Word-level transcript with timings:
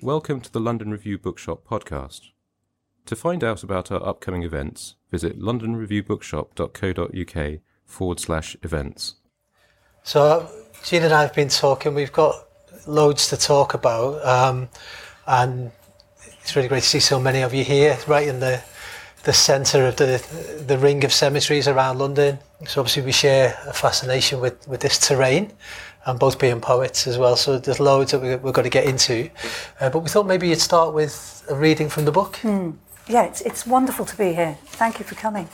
Welcome 0.00 0.40
to 0.42 0.52
the 0.52 0.60
London 0.60 0.92
Review 0.92 1.18
Bookshop 1.18 1.66
podcast. 1.68 2.28
To 3.06 3.16
find 3.16 3.42
out 3.42 3.64
about 3.64 3.90
our 3.90 4.00
upcoming 4.06 4.44
events, 4.44 4.94
visit 5.10 5.40
londonreviewbookshop.co.uk 5.40 7.60
forward 7.84 8.20
slash 8.20 8.56
events. 8.62 9.16
So, 10.04 10.48
Jean 10.84 11.02
and 11.02 11.12
I 11.12 11.22
have 11.22 11.34
been 11.34 11.48
talking, 11.48 11.96
we've 11.96 12.12
got 12.12 12.46
loads 12.86 13.28
to 13.30 13.36
talk 13.36 13.74
about, 13.74 14.24
um, 14.24 14.68
and 15.26 15.72
it's 16.42 16.54
really 16.54 16.68
great 16.68 16.84
to 16.84 16.88
see 16.88 17.00
so 17.00 17.18
many 17.18 17.42
of 17.42 17.52
you 17.52 17.64
here, 17.64 17.98
right 18.06 18.28
in 18.28 18.38
the 18.38 18.62
the 19.24 19.32
centre 19.32 19.84
of 19.84 19.96
the 19.96 20.24
the 20.66 20.78
ring 20.78 21.04
of 21.04 21.12
cemeteries 21.12 21.66
around 21.66 21.98
London. 21.98 22.38
So 22.66 22.80
obviously 22.80 23.02
we 23.02 23.10
share 23.10 23.58
a 23.66 23.72
fascination 23.72 24.38
with, 24.40 24.68
with 24.68 24.80
this 24.80 24.96
terrain 24.96 25.50
and 26.08 26.18
both 26.18 26.38
being 26.38 26.58
poets 26.58 27.06
as 27.06 27.18
well. 27.18 27.36
So 27.36 27.58
there's 27.58 27.80
loads 27.80 28.12
that 28.12 28.20
we, 28.20 28.34
we're 28.36 28.52
going 28.52 28.64
to 28.64 28.70
get 28.70 28.86
into. 28.86 29.30
Uh, 29.78 29.90
but 29.90 30.00
we 30.00 30.08
thought 30.08 30.26
maybe 30.26 30.48
you'd 30.48 30.60
start 30.60 30.94
with 30.94 31.44
a 31.50 31.54
reading 31.54 31.90
from 31.90 32.06
the 32.06 32.12
book. 32.12 32.36
Hmm. 32.36 32.70
Yeah, 33.06 33.24
it's, 33.24 33.42
it's 33.42 33.66
wonderful 33.66 34.06
to 34.06 34.16
be 34.16 34.32
here. 34.32 34.56
Thank 34.64 34.98
you 34.98 35.04
for 35.04 35.14
coming. 35.16 35.48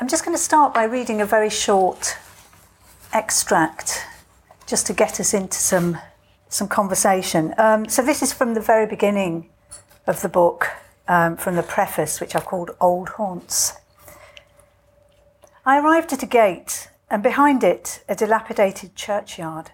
I'm 0.00 0.08
just 0.08 0.24
going 0.24 0.36
to 0.36 0.42
start 0.42 0.74
by 0.74 0.82
reading 0.82 1.20
a 1.20 1.26
very 1.26 1.48
short 1.48 2.16
extract 3.12 4.04
just 4.66 4.86
to 4.88 4.92
get 4.92 5.20
us 5.20 5.32
into 5.32 5.58
some, 5.58 5.98
some 6.48 6.66
conversation. 6.66 7.54
Um, 7.56 7.88
so, 7.88 8.02
this 8.02 8.20
is 8.20 8.32
from 8.32 8.54
the 8.54 8.60
very 8.60 8.86
beginning 8.86 9.48
of 10.06 10.22
the 10.22 10.28
book, 10.28 10.68
um, 11.06 11.36
from 11.36 11.56
the 11.56 11.62
preface, 11.62 12.20
which 12.20 12.34
I've 12.34 12.44
called 12.44 12.72
Old 12.80 13.10
Haunts. 13.10 13.74
I 15.64 15.78
arrived 15.78 16.12
at 16.12 16.22
a 16.22 16.26
gate, 16.26 16.88
and 17.10 17.22
behind 17.22 17.64
it, 17.64 18.04
a 18.08 18.14
dilapidated 18.14 18.94
churchyard. 18.94 19.70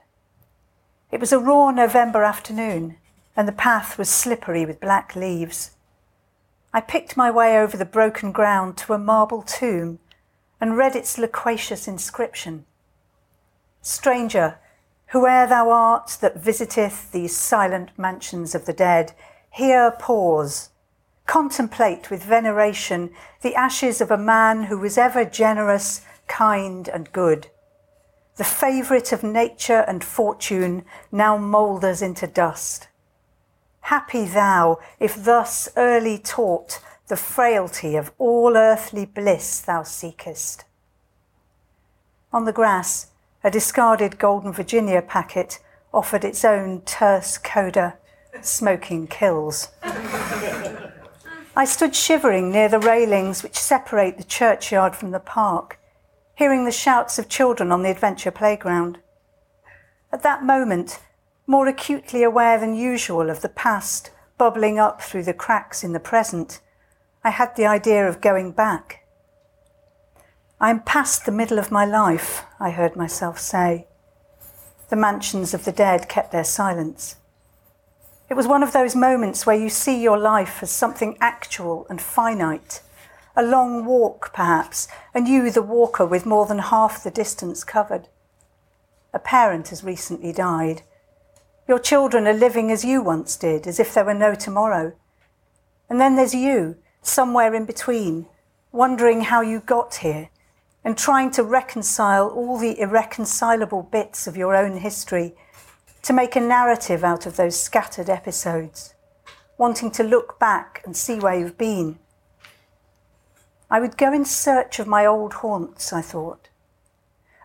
It 1.11 1.21
was 1.21 1.33
a 1.33 1.39
raw 1.39 1.71
November 1.71 2.23
afternoon, 2.23 2.97
and 3.37 3.49
the 3.49 3.53
path 3.53 3.99
was 3.99 4.09
slippery 4.09 4.65
with 4.65 4.81
black 4.81 5.17
leaves. 5.17 5.73
I 6.73 6.81
picked 6.81 7.17
my 7.17 7.31
way 7.31 7.59
over 7.59 7.77
the 7.77 7.85
broken 7.85 8.33
ground 8.33 8.77
to 8.79 8.95
a 8.95 8.99
marble 8.99 9.43
tomb 9.43 9.99
and 10.61 10.77
read 10.77 10.97
its 10.97 11.19
loquacious 11.19 11.87
inscription 11.87 12.67
Stranger, 13.83 14.59
whoe'er 15.09 15.47
thou 15.47 15.71
art 15.71 16.17
that 16.23 16.39
visiteth 16.39 17.13
these 17.13 17.37
silent 17.37 17.91
mansions 17.99 18.55
of 18.55 18.65
the 18.65 18.73
dead, 18.73 19.13
here 19.51 19.91
pause. 19.91 20.71
Contemplate 21.27 22.11
with 22.11 22.23
veneration 22.23 23.11
the 23.43 23.55
ashes 23.55 24.01
of 24.01 24.11
a 24.11 24.17
man 24.17 24.65
who 24.65 24.79
was 24.79 24.97
ever 24.97 25.25
generous, 25.25 26.01
kind, 26.27 26.89
and 26.89 27.13
good. 27.13 27.49
The 28.37 28.45
favourite 28.45 29.13
of 29.13 29.23
nature 29.23 29.85
and 29.87 30.03
fortune 30.03 30.85
now 31.13 31.37
moulders 31.37 32.03
into 32.03 32.27
dust. 32.27 32.89
Happy 33.83 34.25
thou, 34.25 34.79
if 34.99 35.23
thus 35.23 35.69
early 35.77 36.19
taught 36.19 36.81
the 37.09 37.17
frailty 37.17 37.97
of 37.97 38.11
all 38.19 38.57
earthly 38.57 39.05
bliss 39.05 39.61
thou 39.61 39.83
seekest. 39.83 40.65
On 42.33 42.47
the 42.47 42.53
grass, 42.53 43.09
a 43.45 43.51
discarded 43.51 44.19
Golden 44.19 44.53
Virginia 44.53 45.03
packet 45.03 45.61
offered 45.93 46.25
its 46.25 46.45
own 46.45 46.81
terse 46.81 47.39
coda, 47.39 47.99
smoking 48.41 49.07
kills. 49.07 49.69
I 51.55 51.65
stood 51.67 51.95
shivering 51.95 52.51
near 52.51 52.69
the 52.69 52.81
railings 52.81 53.43
which 53.43 53.55
separate 53.55 54.19
the 54.19 54.25
churchyard 54.25 54.97
from 54.97 55.13
the 55.13 55.21
park, 55.21 55.79
hearing 56.35 56.65
the 56.65 56.73
shouts 56.73 57.19
of 57.19 57.29
children 57.29 57.71
on 57.71 57.83
the 57.83 57.91
adventure 57.91 58.31
playground. 58.31 58.99
At 60.13 60.23
that 60.23 60.45
moment, 60.45 61.01
more 61.47 61.69
acutely 61.69 62.23
aware 62.23 62.59
than 62.59 62.75
usual 62.75 63.31
of 63.31 63.43
the 63.43 63.49
past 63.49 64.11
bubbling 64.39 64.79
up 64.79 65.01
through 65.01 65.23
the 65.23 65.35
cracks 65.35 65.85
in 65.85 65.93
the 65.93 66.01
present, 66.01 66.61
I 67.23 67.31
had 67.31 67.55
the 67.57 67.67
idea 67.67 68.07
of 68.09 68.21
going 68.21 68.53
back. 68.53 69.07
I 70.61 70.71
am 70.71 70.81
past 70.81 71.25
the 71.25 71.33
middle 71.33 71.59
of 71.59 71.71
my 71.71 71.85
life, 71.85 72.45
I 72.59 72.71
heard 72.71 72.97
myself 72.97 73.39
say. 73.39 73.87
The 74.89 74.97
mansions 74.97 75.55
of 75.55 75.65
the 75.65 75.73
dead 75.73 76.09
kept 76.09 76.33
their 76.33 76.45
silence. 76.45 77.17
It 78.29 78.35
was 78.35 78.47
one 78.47 78.63
of 78.63 78.73
those 78.73 78.97
moments 78.97 79.47
where 79.47 79.57
you 79.57 79.69
see 79.69 80.03
your 80.03 80.19
life 80.19 80.63
as 80.63 80.71
something 80.71 81.17
actual 81.21 81.87
and 81.89 82.01
finite, 82.01 82.83
a 83.37 83.43
long 83.43 83.85
walk 83.85 84.33
perhaps, 84.33 84.89
and 85.13 85.29
you 85.29 85.51
the 85.51 85.63
walker 85.63 86.07
with 86.07 86.27
more 86.27 86.47
than 86.47 86.59
half 86.59 87.03
the 87.03 87.11
distance 87.11 87.65
covered. 87.65 88.09
A 89.13 89.19
parent 89.19 89.69
has 89.69 89.85
recently 89.85 90.33
died 90.33 90.83
your 91.67 91.79
children 91.79 92.27
are 92.27 92.35
living 92.35 92.71
as 92.71 92.85
you 92.85 93.03
once 93.03 93.37
did, 93.37 93.67
as 93.67 93.81
if 93.81 93.95
there 93.95 94.05
were 94.05 94.15
no 94.15 94.35
tomorrow. 94.35 94.93
And 95.89 96.01
then 96.01 96.17
there's 96.17 96.35
you, 96.35 96.77
somewhere 97.01 97.55
in 97.55 97.65
between, 97.65 98.27
wondering 98.71 99.23
how 99.23 99.41
you 99.41 99.61
got 99.61 99.97
here 99.97 100.29
and 100.85 100.99
trying 100.99 101.31
to 101.31 101.43
reconcile 101.43 102.29
all 102.29 102.59
the 102.59 102.79
irreconcilable 102.79 103.83
bits 103.83 104.27
of 104.27 104.37
your 104.37 104.55
own 104.55 104.79
history 104.79 105.35
to 106.03 106.13
make 106.13 106.37
a 106.37 106.41
narrative 106.41 107.03
out 107.03 107.25
of 107.25 107.37
those 107.37 107.59
scattered 107.59 108.11
episodes, 108.11 108.95
wanting 109.57 109.91
to 109.91 110.03
look 110.03 110.39
back 110.39 110.83
and 110.85 110.95
see 110.95 111.19
where 111.19 111.39
you've 111.39 111.57
been. 111.57 111.99
I 113.75 113.81
would 113.81 113.97
go 113.97 114.13
in 114.13 114.25
search 114.25 114.79
of 114.79 114.87
my 114.87 115.05
old 115.05 115.33
haunts, 115.33 115.93
I 115.93 116.01
thought. 116.01 116.49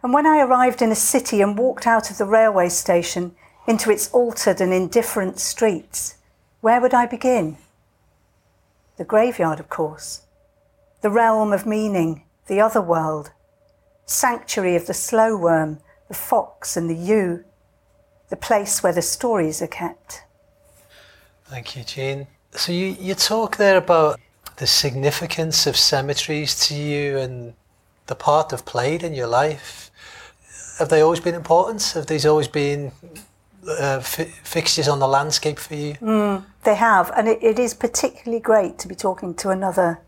And 0.03 0.13
when 0.13 0.27
I 0.27 0.43
arrived 0.43 0.79
in 0.79 0.91
a 0.91 0.95
city 0.95 1.41
and 1.41 1.57
walked 1.57 1.87
out 1.87 2.11
of 2.11 2.19
the 2.19 2.25
railway 2.27 2.69
station, 2.69 3.35
into 3.65 3.89
its 3.89 4.11
altered 4.11 4.61
and 4.61 4.71
indifferent 4.71 5.39
streets, 5.39 6.17
where 6.61 6.79
would 6.81 6.93
I 6.93 7.07
begin? 7.07 7.57
The 8.97 9.05
graveyard, 9.05 9.59
of 9.59 9.69
course, 9.69 10.21
the 11.01 11.09
realm 11.09 11.51
of 11.51 11.65
meaning, 11.65 12.21
the 12.45 12.61
other 12.61 12.79
world, 12.79 13.31
sanctuary 14.05 14.75
of 14.75 14.85
the 14.85 14.93
slow 14.93 15.35
worm, 15.35 15.79
the 16.09 16.13
fox, 16.13 16.77
and 16.77 16.87
the 16.87 16.95
yew, 16.95 17.43
the 18.29 18.35
place 18.37 18.83
where 18.83 18.93
the 18.93 19.01
stories 19.01 19.63
are 19.63 19.67
kept. 19.67 20.25
Thank 21.45 21.75
you, 21.75 21.83
Jean. 21.83 22.27
So 22.51 22.71
you, 22.71 22.95
you 22.99 23.15
talk 23.15 23.57
there 23.57 23.77
about 23.77 24.19
the 24.59 24.67
significance 24.67 25.65
of 25.65 25.77
cemeteries 25.77 26.67
to 26.67 26.75
you 26.75 27.17
and 27.17 27.53
the 28.07 28.15
part 28.15 28.49
they've 28.49 28.65
played 28.65 29.03
in 29.03 29.13
your 29.13 29.27
life. 29.27 29.89
Have 30.77 30.89
they 30.89 31.01
always 31.01 31.21
been 31.21 31.33
important? 31.35 31.81
Have 31.93 32.07
these 32.07 32.25
always 32.25 32.49
been 32.49 32.91
uh, 33.67 34.01
fixtures 34.01 34.87
on 34.89 34.99
the 34.99 35.07
landscape 35.07 35.59
for 35.59 35.75
you? 35.75 35.93
Mm, 35.95 36.43
they 36.63 36.75
have, 36.75 37.09
and 37.15 37.27
it, 37.29 37.41
it 37.41 37.57
is 37.57 37.73
particularly 37.73 38.41
great 38.41 38.77
to 38.79 38.87
be 38.87 38.95
talking 38.95 39.33
to 39.35 39.49
another 39.49 39.99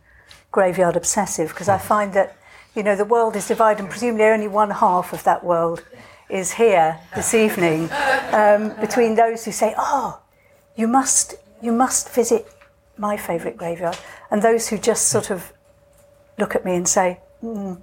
graveyard 0.52 0.98
obsessive 0.98 1.50
because 1.50 1.70
I 1.70 1.78
find 1.78 2.14
that 2.14 2.36
you 2.76 2.84
know 2.84 2.96
the 2.96 3.06
world 3.06 3.36
is 3.38 3.48
divided, 3.48 3.82
and 3.82 3.90
presumably 3.90 4.26
only 4.26 4.48
one 4.48 4.72
half 4.72 5.14
of 5.14 5.24
that 5.24 5.44
world 5.44 5.84
is 6.30 6.54
here 6.54 7.00
this 7.16 7.34
evening. 7.34 7.90
Um, 8.32 8.74
between 8.82 9.16
those 9.16 9.46
who 9.46 9.52
say, 9.52 9.74
"Oh, 9.78 10.20
you 10.76 10.88
must, 10.88 11.36
you 11.62 11.72
must 11.72 12.10
visit 12.10 12.48
my 13.02 13.18
favourite 13.18 13.58
graveyard," 13.58 13.98
and 14.30 14.42
those 14.42 14.70
who 14.70 14.78
just 14.78 15.10
sort 15.10 15.30
of 15.30 15.52
look 16.38 16.56
at 16.56 16.64
me 16.64 16.76
and 16.76 16.88
say, 16.88 17.20
mm, 17.44 17.82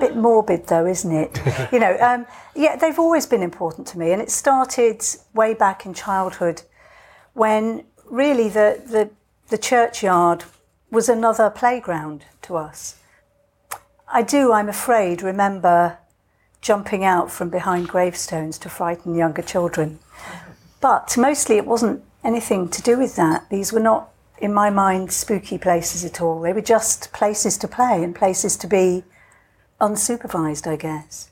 bit 0.00 0.16
morbid 0.16 0.66
though, 0.66 0.86
isn't 0.86 1.12
it? 1.12 1.40
you 1.72 1.78
know, 1.78 1.96
um, 2.00 2.26
yeah, 2.56 2.74
they've 2.74 2.98
always 2.98 3.26
been 3.26 3.42
important 3.42 3.86
to 3.88 3.98
me, 3.98 4.12
and 4.12 4.20
it 4.20 4.30
started 4.30 5.02
way 5.34 5.54
back 5.54 5.86
in 5.86 5.94
childhood 5.94 6.62
when 7.34 7.84
really 8.06 8.48
the, 8.48 8.82
the, 8.84 9.10
the 9.48 9.58
churchyard 9.58 10.44
was 10.90 11.08
another 11.08 11.48
playground 11.50 12.24
to 12.42 12.56
us. 12.56 12.96
I 14.12 14.22
do, 14.22 14.52
I'm 14.52 14.68
afraid, 14.68 15.22
remember 15.22 15.98
jumping 16.60 17.04
out 17.04 17.30
from 17.30 17.48
behind 17.48 17.88
gravestones 17.88 18.58
to 18.58 18.68
frighten 18.68 19.14
younger 19.14 19.42
children. 19.42 19.98
But 20.80 21.16
mostly 21.16 21.56
it 21.56 21.66
wasn't 21.66 22.02
anything 22.24 22.68
to 22.70 22.82
do 22.82 22.98
with 22.98 23.16
that. 23.16 23.48
These 23.50 23.72
were 23.72 23.80
not, 23.80 24.09
in 24.40 24.54
my 24.54 24.70
mind, 24.70 25.12
spooky 25.12 25.58
places 25.58 26.04
at 26.04 26.20
all. 26.20 26.40
They 26.40 26.52
were 26.52 26.60
just 26.60 27.12
places 27.12 27.58
to 27.58 27.68
play 27.68 28.02
and 28.02 28.14
places 28.14 28.56
to 28.58 28.66
be 28.66 29.04
unsupervised, 29.80 30.66
I 30.66 30.76
guess. 30.76 31.30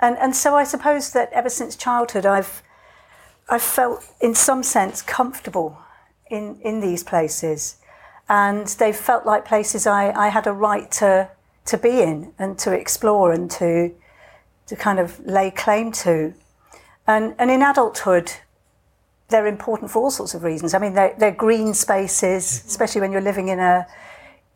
And, 0.00 0.16
and 0.18 0.34
so 0.34 0.54
I 0.54 0.64
suppose 0.64 1.12
that 1.12 1.32
ever 1.32 1.50
since 1.50 1.76
childhood, 1.76 2.24
I've, 2.24 2.62
I've 3.48 3.62
felt, 3.62 4.04
in 4.20 4.34
some 4.34 4.62
sense, 4.62 5.02
comfortable 5.02 5.78
in, 6.30 6.58
in 6.62 6.80
these 6.80 7.02
places. 7.02 7.76
And 8.28 8.66
they've 8.66 8.96
felt 8.96 9.26
like 9.26 9.44
places 9.44 9.86
I, 9.86 10.10
I 10.12 10.28
had 10.28 10.46
a 10.46 10.52
right 10.52 10.90
to, 10.92 11.30
to 11.66 11.78
be 11.78 12.02
in 12.02 12.32
and 12.38 12.58
to 12.60 12.72
explore 12.72 13.32
and 13.32 13.50
to, 13.52 13.94
to 14.66 14.76
kind 14.76 14.98
of 14.98 15.20
lay 15.26 15.50
claim 15.50 15.92
to. 15.92 16.34
And, 17.06 17.34
and 17.38 17.50
in 17.50 17.62
adulthood, 17.62 18.32
they're 19.28 19.46
important 19.46 19.90
for 19.90 20.02
all 20.02 20.10
sorts 20.10 20.34
of 20.34 20.42
reasons. 20.42 20.74
I 20.74 20.78
mean, 20.78 20.94
they're, 20.94 21.14
they're 21.18 21.30
green 21.30 21.74
spaces, 21.74 22.44
mm-hmm. 22.44 22.68
especially 22.68 23.00
when 23.00 23.12
you're 23.12 23.20
living 23.20 23.48
in 23.48 23.58
a, 23.58 23.86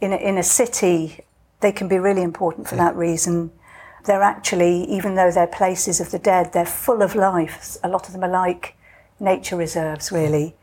in 0.00 0.12
a, 0.12 0.16
in 0.16 0.38
a 0.38 0.42
city, 0.42 1.20
they 1.60 1.72
can 1.72 1.88
be 1.88 1.98
really 1.98 2.22
important 2.22 2.68
for 2.68 2.76
that 2.76 2.96
reason. 2.96 3.52
They're 4.04 4.22
actually, 4.22 4.84
even 4.84 5.14
though 5.14 5.30
they're 5.30 5.46
places 5.46 6.00
of 6.00 6.10
the 6.10 6.18
dead, 6.18 6.52
they're 6.52 6.66
full 6.66 7.02
of 7.02 7.14
life. 7.14 7.76
A 7.84 7.88
lot 7.88 8.06
of 8.06 8.12
them 8.12 8.24
are 8.24 8.30
like 8.30 8.74
nature 9.20 9.56
reserves, 9.56 10.06
mm-hmm. 10.06 10.16
really. 10.16 10.56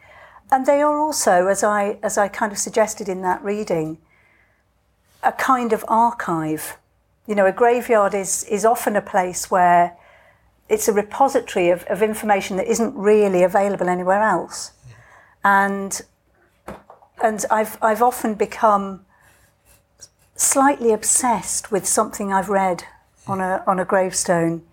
And 0.51 0.65
they 0.65 0.81
are 0.81 0.97
also, 0.97 1.45
as 1.45 1.63
I, 1.63 1.99
as 2.01 2.17
I 2.17 2.27
kind 2.27 2.51
of 2.51 2.57
suggested 2.57 3.07
in 3.07 3.21
that 3.21 3.43
reading, 3.43 3.99
a 5.21 5.31
kind 5.31 5.71
of 5.73 5.85
archive. 5.87 6.77
You 7.27 7.35
know, 7.35 7.45
a 7.45 7.51
graveyard 7.51 8.15
is, 8.15 8.43
is 8.45 8.65
often 8.65 8.95
a 8.95 9.01
place 9.01 9.51
where 9.51 9.95
it's 10.69 10.87
a 10.87 10.93
repository 10.93 11.69
of, 11.69 11.83
of 11.85 12.01
information 12.01 12.57
that 12.57 12.67
isn't 12.67 12.95
really 12.95 13.43
available 13.43 13.89
anywhere 13.89 14.21
else. 14.21 14.71
And 15.43 16.01
and 17.21 17.43
I've 17.51 17.77
I've 17.81 18.01
often 18.01 18.35
become 18.35 19.05
slightly 20.35 20.93
obsessed 20.93 21.71
with 21.71 21.85
something 21.85 22.31
I've 22.31 22.49
read 22.49 22.85
on 23.27 23.41
a 23.41 23.63
on 23.67 23.79
a 23.79 23.85
gravestone, 23.85 24.63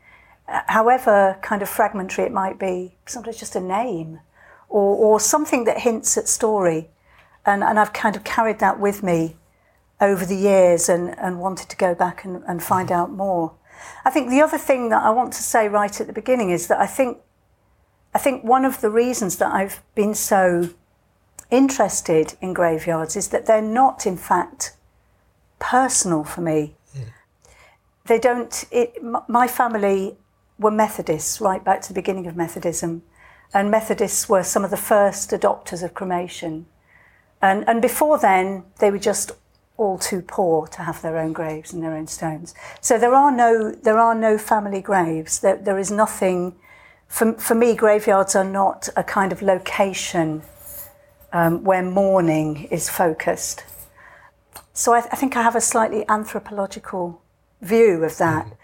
however 0.46 1.38
kind 1.42 1.62
of 1.62 1.68
fragmentary 1.68 2.24
it 2.24 2.32
might 2.32 2.58
be. 2.58 2.96
Sometimes 3.06 3.38
just 3.38 3.56
a 3.56 3.60
name, 3.60 4.20
or 4.68 4.96
or 4.96 5.18
something 5.20 5.64
that 5.64 5.80
hints 5.80 6.16
at 6.18 6.28
story, 6.28 6.90
and 7.44 7.64
and 7.64 7.78
I've 7.78 7.92
kind 7.92 8.16
of 8.16 8.24
carried 8.24 8.58
that 8.58 8.78
with 8.78 9.02
me 9.02 9.36
over 10.00 10.26
the 10.26 10.36
years 10.36 10.88
and 10.88 11.18
and 11.18 11.40
wanted 11.40 11.68
to 11.70 11.76
go 11.76 11.94
back 11.94 12.24
and, 12.24 12.42
and 12.46 12.62
find 12.62 12.92
out 12.92 13.10
more. 13.10 13.54
I 14.04 14.10
think 14.10 14.30
the 14.30 14.40
other 14.40 14.58
thing 14.58 14.88
that 14.90 15.02
I 15.02 15.10
want 15.10 15.32
to 15.34 15.42
say 15.42 15.68
right 15.68 16.00
at 16.00 16.06
the 16.06 16.12
beginning 16.12 16.50
is 16.50 16.68
that 16.68 16.80
I 16.80 16.86
think 16.86 17.18
I 18.14 18.18
think 18.18 18.44
one 18.44 18.64
of 18.64 18.80
the 18.80 18.88
reasons 18.88 19.36
that 19.36 19.52
I've 19.52 19.82
been 19.94 20.14
so 20.14 20.70
interested 21.50 22.34
in 22.40 22.54
graveyards 22.54 23.14
is 23.16 23.28
that 23.28 23.46
they're 23.46 23.60
not 23.60 24.06
in 24.06 24.16
fact 24.16 24.74
personal 25.58 26.24
for 26.24 26.40
me. 26.40 26.74
Mm. 26.96 27.04
They 28.06 28.18
don't 28.18 28.64
it, 28.70 29.02
my 29.28 29.46
family 29.46 30.16
were 30.58 30.70
Methodists 30.70 31.40
right 31.40 31.62
back 31.62 31.82
to 31.82 31.88
the 31.88 31.94
beginning 31.94 32.26
of 32.26 32.36
Methodism 32.36 33.02
and 33.52 33.70
Methodists 33.70 34.28
were 34.28 34.42
some 34.42 34.64
of 34.64 34.70
the 34.70 34.76
first 34.76 35.30
adopters 35.30 35.82
of 35.82 35.94
cremation. 35.94 36.66
And 37.42 37.68
and 37.68 37.82
before 37.82 38.18
then 38.18 38.64
they 38.80 38.90
were 38.90 38.98
just 38.98 39.32
all 39.76 39.98
too 39.98 40.22
poor 40.22 40.66
to 40.68 40.82
have 40.82 41.02
their 41.02 41.18
own 41.18 41.32
graves 41.32 41.72
and 41.72 41.82
their 41.82 41.94
own 41.94 42.06
stones. 42.06 42.54
So 42.80 42.98
there 42.98 43.14
are 43.14 43.30
no 43.30 43.70
there 43.70 43.98
are 43.98 44.14
no 44.14 44.38
family 44.38 44.80
graves. 44.80 45.40
There, 45.40 45.56
there 45.56 45.78
is 45.78 45.90
nothing. 45.90 46.54
For, 47.08 47.34
for 47.34 47.54
me, 47.54 47.74
graveyards 47.74 48.34
are 48.34 48.44
not 48.44 48.88
a 48.96 49.04
kind 49.04 49.30
of 49.32 49.40
location 49.40 50.42
um, 51.32 51.62
where 51.62 51.82
mourning 51.82 52.64
is 52.64 52.88
focused. 52.88 53.62
So 54.72 54.92
I, 54.92 54.98
I, 54.98 55.16
think 55.16 55.36
I 55.36 55.42
have 55.42 55.54
a 55.54 55.60
slightly 55.60 56.04
anthropological 56.08 57.22
view 57.60 58.02
of 58.02 58.18
that. 58.18 58.46
Mm. 58.46 58.56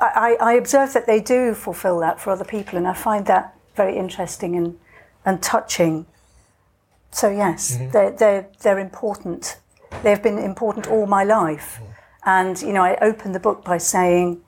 I, 0.00 0.36
I 0.40 0.52
observe 0.52 0.92
that 0.92 1.06
they 1.06 1.20
do 1.20 1.54
fulfil 1.54 1.98
that 2.00 2.20
for 2.20 2.30
other 2.30 2.44
people, 2.44 2.78
and 2.78 2.86
I 2.86 2.94
find 2.94 3.26
that 3.26 3.56
very 3.74 3.96
interesting 3.96 4.54
and, 4.54 4.78
and 5.24 5.42
touching. 5.42 6.06
So 7.10 7.30
yes, 7.30 7.76
mm-hmm. 7.76 7.90
they're, 7.90 8.10
they're, 8.12 8.48
they're 8.60 8.78
important 8.78 9.58
they've 10.02 10.22
been 10.22 10.38
important 10.38 10.86
all 10.86 11.06
my 11.06 11.24
life. 11.24 11.80
And 12.24 12.60
you 12.60 12.72
know, 12.72 12.82
I 12.82 12.96
open 13.00 13.32
the 13.32 13.40
book 13.40 13.64
by 13.64 13.78
saying, 13.78 14.40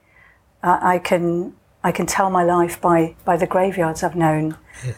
uh, 0.62 0.78
I 0.81 0.98
can 0.98 1.54
I 1.82 1.92
can 1.92 2.06
tell 2.06 2.31
my 2.31 2.42
life 2.42 2.81
by 2.81 3.14
by 3.25 3.37
the 3.37 3.46
graveyards 3.46 4.02
I've 4.02 4.16
known, 4.16 4.56
yeah. 4.84 4.92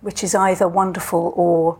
which 0.00 0.22
is 0.22 0.34
either 0.34 0.68
wonderful 0.68 1.32
or 1.36 1.78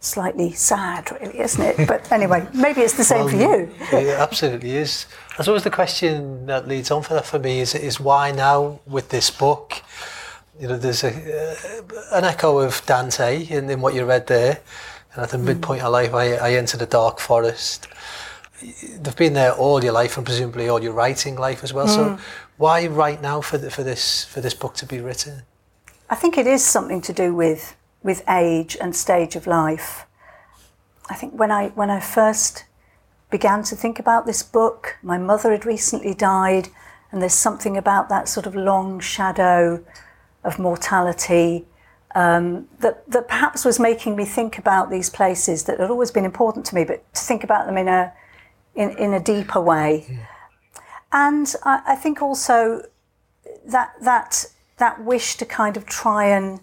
slightly 0.00 0.52
sad, 0.52 1.10
really, 1.12 1.38
isn't 1.40 1.62
it? 1.62 1.88
But 1.88 2.10
anyway, 2.18 2.46
maybe 2.52 2.82
it's 2.82 2.94
the 2.94 3.04
same 3.04 3.26
well, 3.26 3.28
for 3.28 3.36
you. 3.36 3.98
it 3.98 4.18
absolutely 4.18 4.76
is. 4.76 5.06
I 5.38 5.42
suppose 5.42 5.64
the 5.64 5.70
question 5.70 6.46
that 6.46 6.68
leads 6.68 6.90
on 6.90 7.02
for 7.02 7.14
that 7.14 7.26
for 7.26 7.38
me 7.38 7.60
is 7.60 7.74
is 7.74 8.00
why 8.00 8.32
now 8.32 8.80
with 8.86 9.10
this 9.10 9.30
book? 9.30 9.82
You 10.58 10.68
know, 10.68 10.76
there's 10.76 11.02
a, 11.02 11.08
uh, 11.10 12.16
an 12.18 12.24
echo 12.24 12.58
of 12.58 12.80
Dante 12.86 13.44
in, 13.46 13.68
in 13.68 13.80
what 13.80 13.92
you 13.92 14.04
read 14.04 14.28
there 14.28 14.60
and 15.14 15.22
at 15.22 15.30
the 15.30 15.36
mm. 15.36 15.44
midpoint 15.44 15.82
of 15.82 15.92
life, 15.92 16.14
I, 16.14 16.34
I 16.34 16.52
entered 16.52 16.82
a 16.82 16.86
dark 16.86 17.18
forest. 17.20 17.88
They've 18.60 19.16
been 19.16 19.34
there 19.34 19.52
all 19.52 19.82
your 19.82 19.92
life, 19.92 20.16
and 20.16 20.24
presumably 20.24 20.68
all 20.68 20.82
your 20.82 20.92
writing 20.92 21.36
life 21.36 21.62
as 21.62 21.72
well. 21.72 21.86
Mm. 21.86 21.94
So, 21.94 22.18
why 22.56 22.86
right 22.86 23.20
now 23.20 23.40
for 23.40 23.58
the, 23.58 23.70
for 23.70 23.82
this 23.82 24.24
for 24.24 24.40
this 24.40 24.54
book 24.54 24.74
to 24.76 24.86
be 24.86 25.00
written? 25.00 25.42
I 26.08 26.14
think 26.14 26.38
it 26.38 26.46
is 26.46 26.64
something 26.64 27.00
to 27.02 27.12
do 27.12 27.34
with 27.34 27.76
with 28.02 28.22
age 28.28 28.76
and 28.80 28.94
stage 28.94 29.36
of 29.36 29.46
life. 29.46 30.06
I 31.10 31.14
think 31.14 31.38
when 31.38 31.50
I 31.50 31.68
when 31.68 31.90
I 31.90 32.00
first 32.00 32.64
began 33.30 33.64
to 33.64 33.76
think 33.76 33.98
about 33.98 34.26
this 34.26 34.42
book, 34.42 34.96
my 35.02 35.18
mother 35.18 35.50
had 35.50 35.66
recently 35.66 36.14
died, 36.14 36.68
and 37.10 37.20
there's 37.20 37.34
something 37.34 37.76
about 37.76 38.08
that 38.08 38.28
sort 38.28 38.46
of 38.46 38.54
long 38.54 39.00
shadow 39.00 39.84
of 40.44 40.58
mortality 40.58 41.66
um, 42.14 42.68
that, 42.78 43.08
that 43.10 43.28
perhaps 43.28 43.64
was 43.64 43.80
making 43.80 44.16
me 44.16 44.24
think 44.24 44.58
about 44.58 44.90
these 44.90 45.10
places 45.10 45.64
that 45.64 45.80
had 45.80 45.90
always 45.90 46.10
been 46.10 46.24
important 46.24 46.64
to 46.66 46.74
me, 46.74 46.84
but 46.84 47.12
to 47.14 47.20
think 47.20 47.42
about 47.42 47.66
them 47.66 47.76
in 47.76 47.88
a, 47.88 48.12
in, 48.74 48.96
in 48.98 49.12
a 49.12 49.20
deeper 49.20 49.60
way. 49.60 50.20
And 51.12 51.52
I, 51.64 51.82
I 51.88 51.94
think 51.96 52.22
also 52.22 52.82
that, 53.66 53.92
that, 54.00 54.46
that 54.78 55.02
wish 55.04 55.36
to 55.36 55.44
kind 55.44 55.76
of 55.76 55.86
try 55.86 56.26
and, 56.26 56.60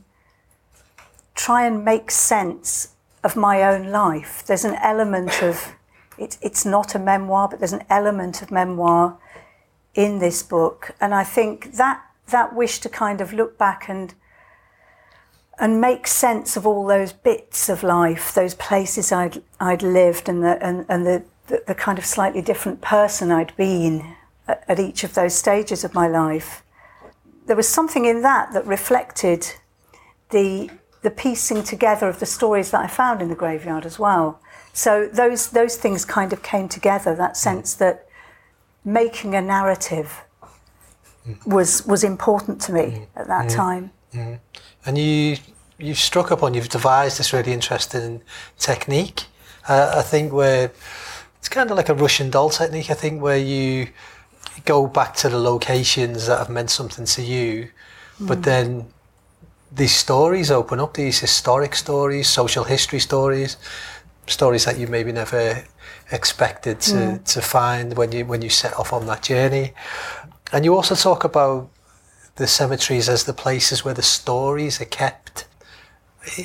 try 1.36 1.66
and 1.66 1.84
make 1.84 2.12
sense 2.12 2.96
of 3.24 3.36
my 3.36 3.64
own 3.64 3.92
life. 3.92 4.44
There's 4.46 4.66
an 4.66 4.76
element 4.82 5.44
of, 5.44 5.76
it, 6.18 6.38
it's 6.42 6.66
not 6.66 6.96
a 6.96 7.00
memoir, 7.00 7.48
but 7.50 7.60
there's 7.60 7.74
an 7.74 7.86
element 7.90 8.42
of 8.42 8.52
memoir 8.52 9.18
in 9.96 10.20
this 10.20 10.44
book. 10.44 10.96
And 11.02 11.14
I 11.14 11.24
think 11.24 11.74
that, 11.74 12.02
that 12.28 12.56
wish 12.56 12.80
to 12.80 12.90
kind 12.90 13.20
of 13.22 13.34
look 13.34 13.58
back 13.58 13.90
and 13.90 14.14
and 15.62 15.80
make 15.80 16.08
sense 16.08 16.58
of 16.58 16.66
all 16.66 16.88
those 16.88 17.14
bits 17.14 17.70
of 17.70 17.84
life, 17.84 18.34
those 18.34 18.56
places 18.56 19.12
I'd, 19.12 19.44
I'd 19.60 19.84
lived, 19.84 20.28
and, 20.28 20.44
the, 20.44 20.58
and, 20.66 20.88
and 20.90 21.06
the, 21.06 21.24
the, 21.48 21.64
the 21.68 21.76
kind 21.76 22.00
of 22.00 22.06
slightly 22.06 22.42
different 22.42 22.82
person 22.82 23.32
I'd 23.32 23.56
been 23.56 24.16
at, 24.48 24.66
at 24.68 24.80
each 24.80 25.04
of 25.04 25.14
those 25.14 25.36
stages 25.36 25.84
of 25.84 25.94
my 25.94 26.08
life. 26.08 26.64
There 27.46 27.56
was 27.56 27.70
something 27.70 28.06
in 28.06 28.24
that 28.24 28.54
that 28.54 28.66
reflected 28.66 29.54
the, 30.32 30.72
the 31.04 31.12
piecing 31.12 31.62
together 31.64 32.10
of 32.10 32.20
the 32.20 32.26
stories 32.26 32.72
that 32.72 32.82
I 32.82 32.88
found 32.88 33.22
in 33.22 33.30
the 33.30 33.36
graveyard 33.36 33.86
as 33.86 34.00
well. 34.00 34.42
So 34.74 35.08
those, 35.14 35.52
those 35.52 35.76
things 35.76 36.06
kind 36.06 36.34
of 36.34 36.42
came 36.42 36.70
together, 36.70 37.16
that 37.16 37.34
mm. 37.34 37.38
sense 37.38 37.76
that 37.76 38.08
making 38.84 39.36
a 39.36 39.42
narrative 39.42 40.24
mm. 41.28 41.46
was, 41.46 41.86
was 41.86 42.04
important 42.04 42.60
to 42.64 42.74
me 42.74 42.82
mm. 42.82 43.08
at 43.16 43.28
that 43.28 43.48
time. 43.48 43.92
And 44.86 44.98
you 44.98 45.38
you've 45.82 45.98
struck 45.98 46.32
upon, 46.32 46.54
you've 46.54 46.70
devised 46.70 47.20
this 47.20 47.34
really 47.34 47.54
interesting 47.54 48.22
technique. 48.58 49.26
Uh, 49.68 49.96
I 49.98 50.02
think 50.02 50.34
where 50.34 50.72
it's 51.38 51.50
kind 51.50 51.70
of 51.70 51.78
like 51.78 51.90
a 51.90 51.94
Russian 51.94 52.30
doll 52.30 52.50
technique. 52.50 52.90
I 52.90 52.94
think 52.94 53.22
where 53.22 53.38
you 53.38 53.90
go 54.66 54.88
back 54.88 55.16
to 55.16 55.30
the 55.30 55.40
locations 55.40 56.28
that 56.28 56.38
have 56.38 56.50
meant 56.50 56.70
something 56.70 57.06
to 57.06 57.22
you, 57.22 57.70
mm. 58.20 58.28
but 58.28 58.44
then 58.44 58.88
these 59.72 59.96
stories 59.96 60.52
open 60.52 60.80
up. 60.80 60.94
These 60.94 61.20
historic 61.20 61.76
stories, 61.76 62.28
social 62.28 62.64
history 62.64 63.00
stories, 63.00 63.58
stories 64.28 64.66
that 64.66 64.78
you 64.78 64.88
maybe 64.88 65.12
never 65.12 65.64
expected 66.12 66.80
to, 66.82 66.94
mm. 66.94 67.24
to 67.34 67.42
find 67.42 67.96
when 67.98 68.12
you 68.12 68.26
when 68.26 68.42
you 68.42 68.50
set 68.50 68.74
off 68.78 68.94
on 68.94 69.06
that 69.08 69.24
journey. 69.24 69.74
And 70.52 70.66
you 70.66 70.76
also 70.76 70.96
talk 70.96 71.24
about 71.24 71.70
the 72.36 72.48
cemeteries 72.48 73.08
as 73.08 73.24
the 73.24 73.34
places 73.34 73.86
where 73.86 73.94
the 73.94 74.02
stories 74.02 74.82
are 74.82 74.86
kept. 74.86 75.48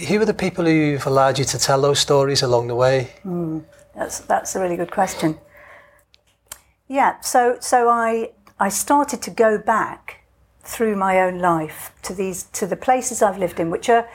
Who 0.09 0.21
are 0.21 0.25
the 0.25 0.35
people 0.35 0.65
who've 0.65 1.07
allowed 1.07 1.39
you 1.39 1.45
to 1.45 1.59
tell 1.59 1.83
those 1.83 1.99
stories 1.99 2.43
along 2.43 2.69
the 2.69 2.75
way? 2.75 3.11
Mm, 3.27 3.63
that's 3.95 4.21
that's 4.21 4.57
a 4.57 4.61
really 4.61 4.77
good 4.77 4.91
question. 4.91 5.39
Yeah, 6.89 7.21
so 7.21 7.59
so 7.61 7.89
I 7.91 8.31
I 8.59 8.71
started 8.71 9.21
to 9.23 9.31
go 9.31 9.59
back 9.59 10.23
through 10.63 10.97
my 10.97 11.21
own 11.21 11.39
life 11.41 11.93
to 12.03 12.15
these 12.15 12.45
to 12.55 12.67
the 12.67 12.77
places 12.77 13.21
I've 13.21 13.39
lived 13.39 13.61
in, 13.61 13.71
which 13.71 13.91
are 13.91 14.09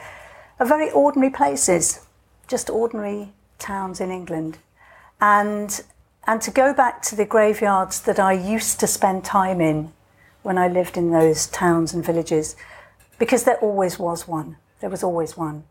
are 0.60 0.66
very 0.66 0.90
ordinary 0.90 1.32
places, 1.32 2.08
just 2.48 2.70
ordinary 2.70 3.32
towns 3.60 4.02
in 4.02 4.10
England, 4.10 4.58
and 5.20 5.84
and 6.26 6.42
to 6.42 6.50
go 6.50 6.74
back 6.74 7.04
to 7.04 7.16
the 7.16 7.26
graveyards 7.26 8.02
that 8.02 8.20
I 8.20 8.34
used 8.34 8.80
to 8.80 8.88
spend 8.88 9.24
time 9.24 9.62
in 9.62 9.94
when 10.42 10.58
I 10.58 10.68
lived 10.68 10.98
in 10.98 11.12
those 11.12 11.46
towns 11.46 11.94
and 11.94 12.04
villages, 12.04 12.56
because 13.20 13.44
there 13.44 13.58
always 13.58 14.00
was 14.00 14.28
one. 14.28 14.58
There 14.82 14.90
was 14.90 15.04
always 15.04 15.38
one. 15.38 15.64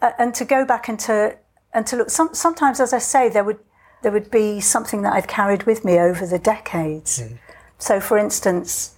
Uh, 0.00 0.12
and 0.18 0.34
to 0.34 0.44
go 0.44 0.64
back 0.64 0.88
and 0.88 0.98
to 1.00 1.36
and 1.72 1.86
to 1.86 1.96
look. 1.96 2.10
Some, 2.10 2.34
sometimes, 2.34 2.80
as 2.80 2.92
I 2.92 2.98
say, 2.98 3.28
there 3.28 3.44
would 3.44 3.58
there 4.02 4.12
would 4.12 4.30
be 4.30 4.60
something 4.60 5.02
that 5.02 5.12
I've 5.12 5.26
carried 5.26 5.64
with 5.64 5.84
me 5.84 5.98
over 5.98 6.26
the 6.26 6.38
decades. 6.38 7.20
Mm. 7.20 7.38
So, 7.78 8.00
for 8.00 8.16
instance, 8.16 8.94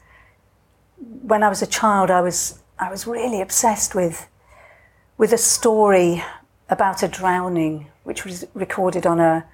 when 0.97 1.43
I 1.43 1.49
was 1.49 1.63
a 1.63 1.67
child, 1.67 2.11
I 2.11 2.21
was 2.21 2.61
I 2.79 2.91
was 2.91 3.07
really 3.07 3.41
obsessed 3.41 3.95
with 3.95 4.29
with 5.17 5.33
a 5.33 5.39
story 5.39 6.23
about 6.69 7.03
a 7.03 7.09
drowning, 7.09 7.91
which 8.05 8.25
was 8.25 8.47
recorded 8.55 9.07
on 9.07 9.21
a 9.21 9.47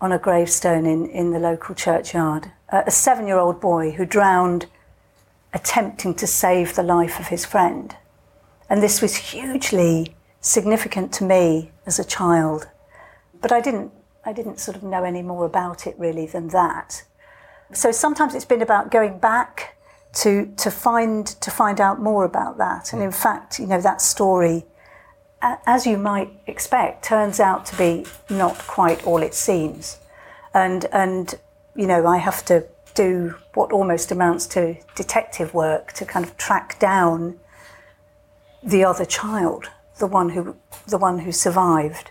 on 0.00 0.12
a 0.12 0.18
gravestone 0.18 0.86
in, 0.86 1.06
in 1.06 1.32
the 1.32 1.38
local 1.38 1.74
churchyard. 1.74 2.52
Uh, 2.70 2.82
a 2.86 2.90
seven 2.90 3.26
year 3.26 3.38
old 3.38 3.60
boy 3.60 3.92
who 3.92 4.04
drowned 4.04 4.66
attempting 5.52 6.14
to 6.14 6.26
save 6.26 6.74
the 6.74 6.82
life 6.82 7.18
of 7.18 7.28
his 7.28 7.44
friend. 7.44 7.96
And 8.68 8.82
this 8.82 9.00
was 9.00 9.16
hugely 9.16 10.14
significant 10.40 11.12
to 11.14 11.24
me 11.24 11.72
as 11.86 11.98
a 11.98 12.04
child. 12.04 12.68
But 13.40 13.52
I 13.52 13.60
didn't, 13.60 13.92
I 14.24 14.32
didn't 14.32 14.60
sort 14.60 14.76
of 14.76 14.82
know 14.82 15.04
any 15.04 15.22
more 15.22 15.46
about 15.46 15.86
it 15.86 15.98
really 15.98 16.26
than 16.26 16.48
that. 16.48 17.04
So 17.72 17.92
sometimes 17.92 18.34
it's 18.34 18.44
been 18.44 18.62
about 18.62 18.90
going 18.90 19.18
back 19.18 19.76
to, 20.14 20.52
to, 20.56 20.70
find, 20.70 21.26
to 21.26 21.50
find 21.50 21.80
out 21.80 22.00
more 22.00 22.24
about 22.24 22.58
that. 22.58 22.92
And 22.92 23.02
in 23.02 23.12
fact, 23.12 23.58
you 23.58 23.66
know, 23.66 23.80
that 23.80 24.00
story, 24.00 24.64
as 25.42 25.86
you 25.86 25.98
might 25.98 26.30
expect, 26.46 27.04
turns 27.04 27.40
out 27.40 27.66
to 27.66 27.76
be 27.76 28.06
not 28.28 28.58
quite 28.58 29.06
all 29.06 29.22
it 29.22 29.34
seems. 29.34 29.98
And, 30.54 30.86
and 30.86 31.38
you 31.76 31.86
know, 31.86 32.06
I 32.06 32.18
have 32.18 32.44
to 32.46 32.66
do 32.94 33.36
what 33.54 33.70
almost 33.70 34.10
amounts 34.10 34.46
to 34.48 34.76
detective 34.96 35.54
work 35.54 35.92
to 35.92 36.04
kind 36.04 36.24
of 36.24 36.36
track 36.36 36.78
down 36.80 37.38
the 38.68 38.84
other 38.84 39.04
child, 39.04 39.70
the 39.98 40.06
one 40.06 40.30
who 40.30 40.56
the 40.86 40.98
one 40.98 41.20
who 41.20 41.32
survived, 41.32 42.10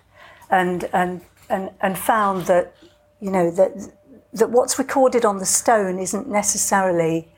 and 0.49 0.89
and 0.93 1.21
and 1.49 1.69
and 1.81 1.97
found 1.97 2.45
that 2.47 2.73
you 3.19 3.31
know 3.31 3.51
that 3.51 3.91
that 4.33 4.49
what's 4.49 4.79
recorded 4.79 5.23
on 5.23 5.37
the 5.37 5.45
stone 5.45 5.99
isn't 5.99 6.27
necessarily 6.27 7.29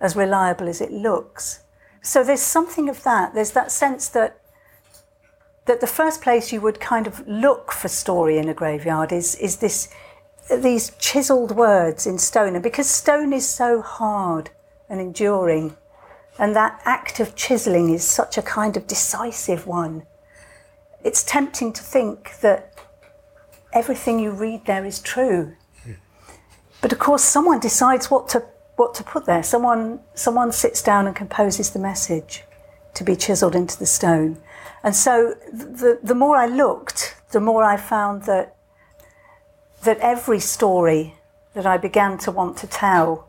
as 0.00 0.16
reliable 0.16 0.68
as 0.68 0.80
it 0.80 0.92
looks. 0.92 1.60
So 2.02 2.24
there's 2.24 2.42
something 2.42 2.88
of 2.88 3.02
that. 3.04 3.34
There's 3.34 3.52
that 3.52 3.70
sense 3.70 4.08
that 4.08 4.40
that 5.66 5.80
the 5.80 5.86
first 5.86 6.22
place 6.22 6.52
you 6.52 6.60
would 6.60 6.80
kind 6.80 7.06
of 7.06 7.26
look 7.26 7.72
for 7.72 7.88
story 7.88 8.38
in 8.38 8.48
a 8.48 8.54
graveyard 8.54 9.12
is 9.12 9.34
is 9.36 9.56
this 9.56 9.88
these 10.50 10.90
chiseled 10.98 11.52
words 11.52 12.06
in 12.06 12.18
stone. 12.18 12.54
And 12.54 12.62
because 12.62 12.88
stone 12.88 13.32
is 13.32 13.48
so 13.48 13.80
hard 13.80 14.50
and 14.88 15.00
enduring, 15.00 15.76
and 16.38 16.56
that 16.56 16.80
act 16.84 17.20
of 17.20 17.36
chiseling 17.36 17.92
is 17.92 18.06
such 18.06 18.38
a 18.38 18.42
kind 18.42 18.76
of 18.76 18.86
decisive 18.86 19.66
one, 19.66 20.04
it's 21.04 21.22
tempting 21.22 21.72
to 21.72 21.82
think 21.82 22.40
that 22.40 22.74
everything 23.72 24.18
you 24.18 24.30
read 24.30 24.64
there 24.66 24.84
is 24.84 25.00
true. 25.00 25.54
But 26.80 26.92
of 26.92 26.98
course, 26.98 27.22
someone 27.22 27.60
decides 27.60 28.10
what 28.10 28.28
to, 28.30 28.44
what 28.76 28.94
to 28.94 29.04
put 29.04 29.24
there. 29.24 29.42
Someone, 29.42 30.00
someone 30.14 30.50
sits 30.50 30.82
down 30.82 31.06
and 31.06 31.14
composes 31.14 31.70
the 31.70 31.78
message 31.78 32.44
to 32.94 33.04
be 33.04 33.14
chiseled 33.14 33.54
into 33.54 33.78
the 33.78 33.86
stone. 33.86 34.38
And 34.82 34.96
so 34.96 35.34
the, 35.52 36.00
the 36.02 36.14
more 36.14 36.36
I 36.36 36.46
looked, 36.46 37.16
the 37.30 37.40
more 37.40 37.62
I 37.62 37.76
found 37.76 38.24
that 38.24 38.56
that 39.84 39.98
every 39.98 40.38
story 40.38 41.14
that 41.54 41.66
I 41.66 41.76
began 41.76 42.18
to 42.18 42.30
want 42.30 42.56
to 42.58 42.66
tell 42.66 43.28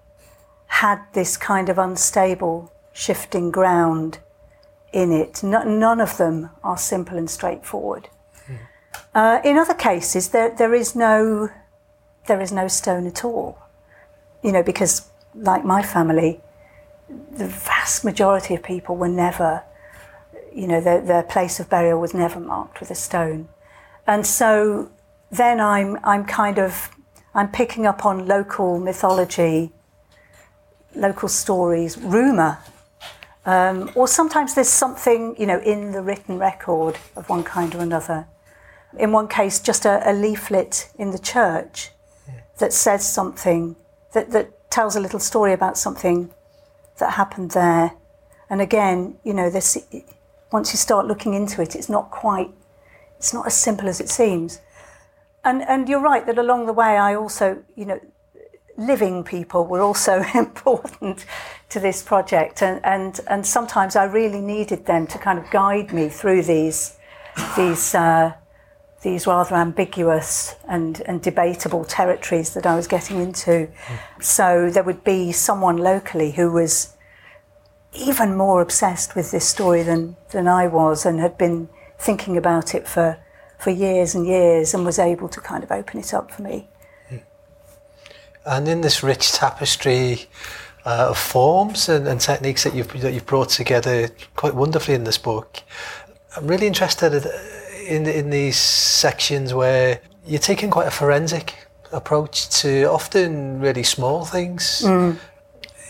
had 0.67 0.99
this 1.13 1.35
kind 1.37 1.69
of 1.69 1.77
unstable, 1.77 2.71
shifting 2.93 3.51
ground 3.51 4.19
in 4.93 5.11
it. 5.11 5.43
No, 5.43 5.63
none 5.63 5.99
of 5.99 6.17
them 6.17 6.51
are 6.63 6.77
simple 6.77 7.17
and 7.17 7.29
straightforward. 7.29 8.09
Mm. 8.47 8.57
Uh, 9.13 9.41
in 9.43 9.57
other 9.57 9.73
cases, 9.73 10.29
there, 10.29 10.55
there 10.55 10.73
is 10.73 10.95
no 10.95 11.49
there 12.27 12.39
is 12.39 12.51
no 12.51 12.67
stone 12.67 13.05
at 13.05 13.25
all. 13.25 13.57
You 14.41 14.51
know, 14.51 14.63
because 14.63 15.09
like 15.33 15.65
my 15.65 15.81
family, 15.81 16.41
the 17.09 17.47
vast 17.47 18.03
majority 18.05 18.55
of 18.55 18.63
people 18.63 18.95
were 18.95 19.09
never, 19.09 19.63
you 20.53 20.67
know, 20.67 20.81
their, 20.81 21.01
their 21.01 21.23
place 21.23 21.59
of 21.59 21.69
burial 21.69 21.99
was 21.99 22.13
never 22.13 22.39
marked 22.39 22.79
with 22.79 22.91
a 22.91 22.95
stone. 22.95 23.49
And 24.05 24.25
so 24.25 24.91
then 25.31 25.59
I'm, 25.59 25.97
I'm 26.03 26.25
kind 26.25 26.59
of, 26.59 26.89
I'm 27.33 27.49
picking 27.49 27.85
up 27.85 28.05
on 28.05 28.27
local 28.27 28.79
mythology, 28.79 29.71
local 30.95 31.29
stories, 31.29 31.97
rumour. 31.97 32.59
Um, 33.45 33.91
or 33.95 34.07
sometimes 34.07 34.55
there's 34.55 34.69
something, 34.69 35.35
you 35.37 35.45
know, 35.45 35.59
in 35.59 35.91
the 35.91 36.01
written 36.01 36.39
record 36.39 36.97
of 37.15 37.29
one 37.29 37.43
kind 37.43 37.75
or 37.75 37.81
another. 37.81 38.27
In 38.97 39.11
one 39.11 39.27
case, 39.27 39.59
just 39.59 39.85
a, 39.85 40.01
a 40.09 40.13
leaflet 40.13 40.89
in 40.97 41.11
the 41.11 41.19
church 41.19 41.89
that 42.59 42.71
says 42.71 43.07
something, 43.07 43.75
that, 44.13 44.31
that 44.31 44.71
tells 44.71 44.95
a 44.95 44.99
little 44.99 45.19
story 45.19 45.51
about 45.51 45.77
something 45.77 46.31
that 46.99 47.13
happened 47.13 47.51
there. 47.51 47.93
And 48.49 48.61
again, 48.61 49.17
you 49.23 49.33
know, 49.33 49.49
this, 49.49 49.77
once 50.51 50.71
you 50.71 50.77
start 50.77 51.07
looking 51.07 51.33
into 51.33 51.61
it, 51.61 51.75
it's 51.75 51.89
not 51.89 52.11
quite, 52.11 52.51
it's 53.17 53.33
not 53.33 53.45
as 53.47 53.55
simple 53.55 53.89
as 53.89 53.99
it 53.99 54.09
seems. 54.09 54.61
And 55.43 55.61
and 55.63 55.89
you're 55.89 55.99
right 55.99 56.25
that 56.25 56.37
along 56.37 56.67
the 56.67 56.73
way 56.73 56.97
I 56.97 57.15
also, 57.15 57.63
you 57.75 57.85
know, 57.85 57.99
living 58.77 59.23
people 59.23 59.65
were 59.65 59.81
also 59.81 60.23
important 60.33 61.25
to 61.69 61.79
this 61.79 62.01
project 62.03 62.61
and, 62.61 62.83
and 62.83 63.19
and 63.27 63.45
sometimes 63.45 63.95
I 63.95 64.05
really 64.05 64.41
needed 64.41 64.85
them 64.85 65.07
to 65.07 65.17
kind 65.17 65.39
of 65.39 65.49
guide 65.51 65.93
me 65.93 66.09
through 66.09 66.43
these 66.43 66.97
these 67.55 67.95
uh, 67.95 68.33
these 69.03 69.27
rather 69.27 69.55
ambiguous 69.55 70.55
and, 70.67 71.01
and 71.05 71.21
debatable 71.21 71.83
territories 71.85 72.53
that 72.53 72.65
I 72.65 72.75
was 72.75 72.87
getting 72.87 73.19
into. 73.19 73.69
So 74.21 74.69
there 74.69 74.83
would 74.83 75.03
be 75.03 75.31
someone 75.31 75.77
locally 75.77 76.31
who 76.31 76.51
was 76.51 76.95
even 77.93 78.35
more 78.35 78.61
obsessed 78.61 79.15
with 79.15 79.29
this 79.31 79.47
story 79.47 79.83
than, 79.83 80.15
than 80.31 80.47
I 80.47 80.67
was 80.67 81.05
and 81.05 81.19
had 81.19 81.37
been 81.37 81.69
thinking 81.99 82.37
about 82.37 82.73
it 82.73 82.87
for 82.87 83.19
for 83.59 83.69
years 83.69 84.13
and 84.13 84.25
years 84.27 84.73
and 84.73 84.83
was 84.83 84.99
able 84.99 85.29
to 85.29 85.39
kind 85.39 85.63
of 85.63 85.71
open 85.71 85.97
it 85.97 86.13
up 86.13 86.29
for 86.29 86.41
me. 86.41 86.67
And 88.45 88.67
in 88.67 88.81
this 88.81 89.03
rich 89.03 89.31
tapestry 89.31 90.27
uh, 90.85 91.07
of 91.09 91.17
forms 91.17 91.87
and, 91.87 92.07
and, 92.07 92.19
techniques 92.19 92.63
that 92.63 92.75
you've, 92.75 92.91
that 93.01 93.13
you've 93.13 93.25
brought 93.25 93.49
together 93.49 94.09
quite 94.35 94.53
wonderfully 94.53 94.95
in 94.95 95.05
this 95.05 95.17
book, 95.17 95.61
I'm 96.35 96.47
really 96.47 96.67
interested 96.67 97.25
in, 97.87 98.05
in 98.07 98.29
these 98.29 98.57
sections 98.57 99.53
where 99.53 100.01
you're 100.25 100.39
taking 100.39 100.69
quite 100.69 100.87
a 100.87 100.91
forensic 100.91 101.53
approach 101.91 102.49
to 102.61 102.85
often 102.85 103.59
really 103.59 103.83
small 103.83 104.25
things. 104.25 104.81
Mm. 104.83 105.17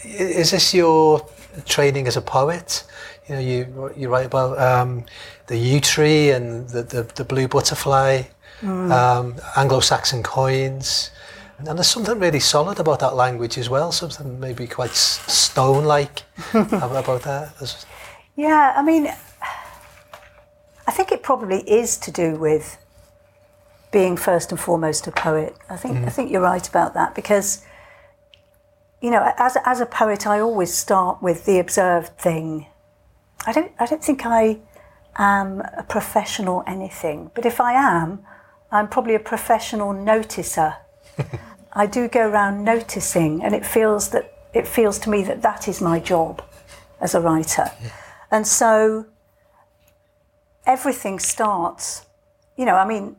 Is 0.03 0.51
this 0.51 0.73
your 0.73 1.25
training 1.65 2.07
as 2.07 2.17
a 2.17 2.21
poet? 2.21 2.83
You 3.27 3.35
know, 3.35 3.41
you 3.41 3.93
you 3.95 4.09
write 4.09 4.25
about 4.25 4.59
um, 4.59 5.05
the 5.47 5.57
yew 5.57 5.79
tree 5.79 6.31
and 6.31 6.67
the, 6.69 6.83
the, 6.83 7.03
the 7.15 7.23
blue 7.23 7.47
butterfly, 7.47 8.23
mm. 8.61 8.91
um, 8.91 9.35
Anglo-Saxon 9.55 10.23
coins. 10.23 11.11
And 11.67 11.77
there's 11.77 11.87
something 11.87 12.19
really 12.19 12.39
solid 12.39 12.79
about 12.79 12.99
that 12.99 13.15
language 13.15 13.57
as 13.57 13.69
well, 13.69 13.91
something 13.91 14.39
maybe 14.39 14.67
quite 14.67 14.91
stone-like 14.91 16.23
about 16.53 17.21
that. 17.23 17.85
Yeah, 18.35 18.73
I 18.75 18.81
mean, 18.81 19.07
I 20.87 20.91
think 20.91 21.11
it 21.11 21.23
probably 21.23 21.59
is 21.69 21.97
to 21.97 22.11
do 22.11 22.35
with 22.35 22.77
being 23.91 24.17
first 24.17 24.51
and 24.51 24.59
foremost 24.59 25.07
a 25.07 25.11
poet. 25.11 25.55
I 25.69 25.77
think 25.77 25.97
mm. 25.97 26.05
I 26.05 26.09
think 26.09 26.31
you're 26.31 26.41
right 26.41 26.67
about 26.67 26.93
that 26.95 27.15
because 27.15 27.63
you 29.01 29.11
know, 29.11 29.33
as 29.37 29.55
as 29.65 29.79
a 29.79 29.85
poet, 29.85 30.25
I 30.27 30.39
always 30.39 30.73
start 30.73 31.21
with 31.21 31.45
the 31.45 31.59
observed 31.59 32.17
thing. 32.17 32.67
I 33.45 33.51
don't 33.53 33.71
I 33.79 33.85
don't 33.85 34.03
think 34.03 34.25
I 34.25 34.59
am 35.15 35.61
a 35.77 35.83
professional 35.83 36.63
anything, 36.65 37.31
but 37.35 37.45
if 37.45 37.61
I 37.61 37.73
am, 37.73 38.25
I'm 38.71 38.87
probably 38.87 39.15
a 39.15 39.19
professional 39.19 39.93
noticer. 39.93 40.77
I 41.73 41.85
do 41.87 42.07
go 42.07 42.29
around 42.29 42.63
noticing, 42.63 43.43
and 43.43 43.55
it 43.55 43.65
feels 43.65 44.09
that 44.09 44.31
it 44.53 44.67
feels 44.67 44.99
to 44.99 45.09
me 45.09 45.23
that 45.23 45.41
that 45.41 45.67
is 45.67 45.81
my 45.81 45.99
job 45.99 46.43
as 47.01 47.15
a 47.15 47.19
writer. 47.19 47.71
And 48.29 48.45
so 48.47 49.07
everything 50.65 51.19
starts, 51.19 52.05
you 52.55 52.65
know, 52.65 52.75
I 52.75 52.85
mean, 52.85 53.15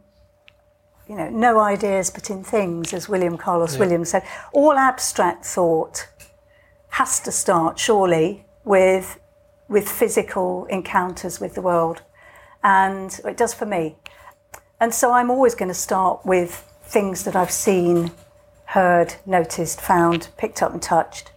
you 1.09 1.17
know, 1.17 1.29
no 1.29 1.59
ideas 1.59 2.11
but 2.11 2.31
in 2.31 2.45
things, 2.45 2.93
as 2.93 3.09
William 3.09 3.37
Carlos 3.37 3.77
Williams 3.79 4.11
said. 4.11 4.23
All 4.53 4.73
abstract 4.73 5.45
thought 5.45 6.09
has 6.91 7.21
to 7.21 7.33
start, 7.33 7.79
surely, 7.79 8.47
with 8.65 9.19
with 9.69 9.89
physical 9.89 10.67
encounters 10.67 11.41
with 11.41 11.55
the 11.55 11.63
world, 11.63 12.03
and 12.63 13.21
it 13.25 13.37
does 13.37 13.53
for 13.55 13.67
me. 13.67 13.97
And 14.81 14.95
so 14.95 15.13
I'm 15.13 15.31
always 15.31 15.55
going 15.55 15.69
to 15.69 15.75
start 15.75 16.25
with 16.25 16.65
things 16.85 17.25
that 17.25 17.35
I've 17.35 17.51
seen, 17.51 18.13
heard, 18.67 19.15
noticed, 19.27 19.81
found, 19.81 20.29
picked 20.37 20.63
up, 20.63 20.73
and 20.73 20.83
touched. 20.83 21.33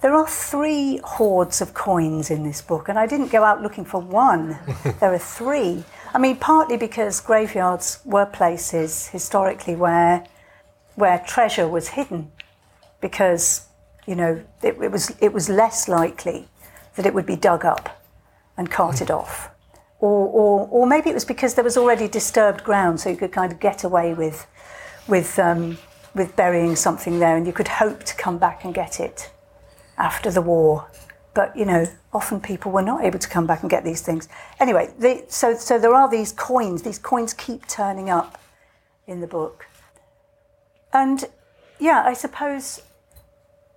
There 0.00 0.14
are 0.14 0.28
three 0.28 1.00
hoards 1.02 1.60
of 1.60 1.74
coins 1.74 2.30
in 2.30 2.44
this 2.44 2.62
book, 2.62 2.88
and 2.88 2.98
I 2.98 3.06
didn't 3.06 3.32
go 3.32 3.42
out 3.42 3.62
looking 3.62 3.84
for 3.84 4.00
one. 4.00 4.56
there 5.00 5.12
are 5.12 5.18
three. 5.18 5.84
I 6.14 6.18
mean, 6.18 6.36
partly 6.36 6.76
because 6.76 7.20
graveyards 7.20 8.00
were 8.04 8.26
places 8.26 9.08
historically 9.08 9.74
where 9.74 10.24
where 10.94 11.18
treasure 11.26 11.68
was 11.68 11.88
hidden, 11.88 12.30
because 13.00 13.66
you 14.06 14.14
know 14.14 14.44
it, 14.62 14.76
it 14.80 14.90
was 14.90 15.16
it 15.20 15.32
was 15.32 15.48
less 15.48 15.88
likely 15.88 16.48
that 16.94 17.04
it 17.04 17.12
would 17.12 17.26
be 17.26 17.36
dug 17.36 17.64
up 17.64 18.00
and 18.56 18.70
carted 18.70 19.10
off, 19.10 19.50
or, 19.98 20.28
or 20.28 20.68
or 20.70 20.86
maybe 20.86 21.10
it 21.10 21.14
was 21.14 21.24
because 21.24 21.54
there 21.54 21.64
was 21.64 21.76
already 21.76 22.06
disturbed 22.06 22.62
ground, 22.62 23.00
so 23.00 23.10
you 23.10 23.16
could 23.16 23.32
kind 23.32 23.50
of 23.50 23.58
get 23.58 23.82
away 23.82 24.14
with 24.14 24.46
with 25.08 25.40
um, 25.40 25.76
with 26.14 26.36
burying 26.36 26.76
something 26.76 27.18
there, 27.18 27.36
and 27.36 27.46
you 27.46 27.52
could 27.52 27.68
hope 27.68 28.04
to 28.04 28.16
come 28.16 28.38
back 28.38 28.64
and 28.64 28.74
get 28.74 29.00
it 29.00 29.30
after 29.96 30.30
the 30.30 30.42
war. 30.42 30.88
But 31.34 31.56
you 31.56 31.64
know, 31.64 31.86
often 32.12 32.40
people 32.40 32.72
were 32.72 32.82
not 32.82 33.04
able 33.04 33.18
to 33.18 33.28
come 33.28 33.46
back 33.46 33.62
and 33.62 33.70
get 33.70 33.84
these 33.84 34.02
things. 34.02 34.28
Anyway, 34.58 34.92
they, 34.98 35.24
so 35.28 35.54
so 35.54 35.78
there 35.78 35.94
are 35.94 36.10
these 36.10 36.32
coins. 36.32 36.82
These 36.82 36.98
coins 36.98 37.32
keep 37.34 37.66
turning 37.66 38.10
up 38.10 38.38
in 39.06 39.20
the 39.20 39.26
book, 39.26 39.66
and 40.92 41.24
yeah, 41.78 42.02
I 42.04 42.14
suppose 42.14 42.82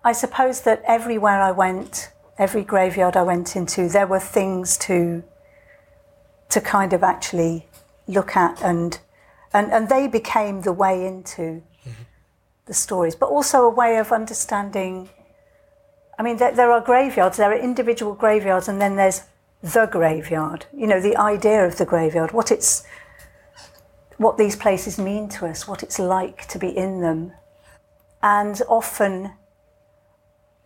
I 0.03 0.13
suppose 0.13 0.61
that 0.61 0.81
everywhere 0.87 1.41
I 1.41 1.51
went, 1.51 2.11
every 2.37 2.63
graveyard 2.63 3.15
I 3.15 3.23
went 3.23 3.55
into, 3.55 3.87
there 3.87 4.07
were 4.07 4.19
things 4.19 4.77
to 4.79 5.23
to 6.49 6.59
kind 6.59 6.91
of 6.93 7.03
actually 7.03 7.67
look 8.07 8.35
at 8.35 8.61
and 8.61 8.99
and, 9.53 9.71
and 9.71 9.89
they 9.89 10.07
became 10.07 10.61
the 10.61 10.73
way 10.73 11.05
into 11.05 11.61
the 12.71 12.75
stories, 12.87 13.15
but 13.15 13.29
also 13.29 13.57
a 13.65 13.69
way 13.69 13.97
of 13.97 14.13
understanding 14.13 15.09
I 16.21 16.23
mean, 16.23 16.37
there, 16.37 16.51
there, 16.51 16.71
are 16.71 16.81
graveyards, 16.81 17.37
there 17.37 17.51
are 17.51 17.57
individual 17.57 18.13
graveyards, 18.13 18.67
and 18.67 18.79
then 18.79 18.95
there's 18.95 19.23
the 19.63 19.87
graveyard. 19.87 20.67
You 20.71 20.85
know, 20.85 21.01
the 21.01 21.17
idea 21.17 21.65
of 21.65 21.79
the 21.79 21.85
graveyard, 21.85 22.31
what 22.31 22.51
it's, 22.51 22.83
what 24.17 24.37
these 24.37 24.55
places 24.55 24.99
mean 24.99 25.29
to 25.29 25.47
us, 25.47 25.67
what 25.67 25.81
it's 25.81 25.97
like 25.97 26.47
to 26.49 26.59
be 26.59 26.69
in 26.69 27.01
them, 27.01 27.31
and 28.21 28.61
often 28.67 29.31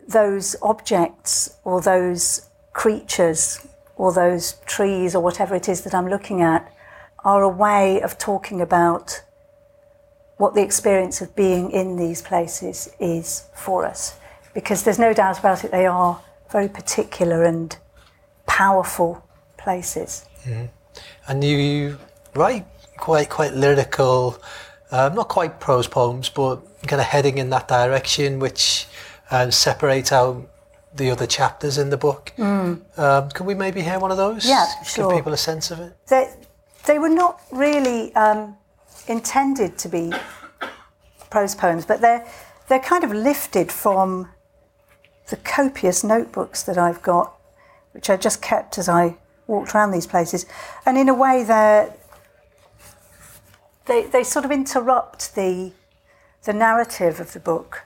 those 0.06 0.56
objects 0.60 1.56
or 1.64 1.80
those 1.80 2.50
creatures 2.74 3.66
or 3.96 4.12
those 4.12 4.56
trees 4.66 5.14
or 5.14 5.22
whatever 5.22 5.54
it 5.54 5.70
is 5.70 5.80
that 5.84 5.94
I'm 5.94 6.08
looking 6.08 6.42
at 6.42 6.70
are 7.24 7.42
a 7.42 7.48
way 7.48 8.02
of 8.02 8.18
talking 8.18 8.60
about 8.60 9.22
what 10.36 10.54
the 10.54 10.62
experience 10.62 11.20
of 11.20 11.34
being 11.34 11.70
in 11.70 11.96
these 11.96 12.22
places 12.22 12.90
is 13.00 13.44
for 13.54 13.86
us 13.86 14.18
because 14.56 14.84
there's 14.84 14.98
no 14.98 15.12
doubt 15.12 15.38
about 15.38 15.64
it, 15.64 15.70
they 15.70 15.84
are 15.84 16.18
very 16.50 16.66
particular 16.66 17.44
and 17.44 17.76
powerful 18.46 19.22
places. 19.58 20.24
Mm-hmm. 20.44 20.64
And 21.28 21.44
you 21.44 21.98
write 22.34 22.64
quite 22.96 23.28
quite 23.28 23.52
lyrical, 23.52 24.40
um, 24.90 25.14
not 25.14 25.28
quite 25.28 25.60
prose 25.60 25.86
poems, 25.86 26.30
but 26.30 26.56
kind 26.88 27.02
of 27.02 27.06
heading 27.06 27.36
in 27.36 27.50
that 27.50 27.68
direction, 27.68 28.38
which 28.38 28.86
um, 29.30 29.50
separate 29.50 30.10
out 30.10 30.48
the 30.94 31.10
other 31.10 31.26
chapters 31.26 31.76
in 31.76 31.90
the 31.90 31.98
book. 31.98 32.32
Mm. 32.38 32.80
Um, 32.98 33.28
can 33.28 33.44
we 33.44 33.52
maybe 33.52 33.82
hear 33.82 33.98
one 33.98 34.10
of 34.10 34.16
those? 34.16 34.48
Yeah, 34.48 34.64
sure. 34.84 35.10
Give 35.10 35.18
people 35.18 35.34
a 35.34 35.36
sense 35.36 35.70
of 35.70 35.80
it. 35.80 35.92
They, 36.08 36.32
they 36.86 36.98
were 36.98 37.10
not 37.10 37.42
really 37.52 38.14
um, 38.14 38.56
intended 39.08 39.78
to 39.78 39.88
be 39.88 40.12
prose 41.30 41.54
poems, 41.54 41.86
but 41.86 42.00
they're 42.00 42.26
they're 42.68 42.80
kind 42.80 43.04
of 43.04 43.12
lifted 43.12 43.70
from 43.70 44.28
the 45.28 45.36
copious 45.36 46.02
notebooks 46.02 46.62
that 46.64 46.78
I've 46.78 47.02
got, 47.02 47.36
which 47.92 48.10
I 48.10 48.16
just 48.16 48.42
kept 48.42 48.78
as 48.78 48.88
I 48.88 49.16
walked 49.46 49.74
around 49.74 49.92
these 49.92 50.06
places. 50.06 50.46
And 50.84 50.98
in 50.98 51.08
a 51.08 51.14
way, 51.14 51.44
they 51.44 51.90
they, 53.86 54.02
they 54.04 54.22
sort 54.22 54.44
of 54.44 54.50
interrupt 54.50 55.34
the, 55.34 55.72
the 56.44 56.52
narrative 56.52 57.20
of 57.20 57.32
the 57.32 57.40
book. 57.40 57.84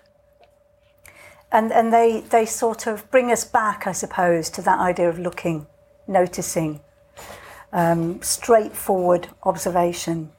And, 1.52 1.72
and 1.72 1.92
they, 1.92 2.20
they 2.20 2.46
sort 2.46 2.86
of 2.86 3.10
bring 3.10 3.30
us 3.30 3.44
back, 3.44 3.86
I 3.86 3.92
suppose, 3.92 4.50
to 4.50 4.62
that 4.62 4.78
idea 4.78 5.08
of 5.08 5.18
looking, 5.18 5.66
noticing, 6.06 6.80
um, 7.72 8.22
straightforward 8.22 9.28
observation. 9.42 10.32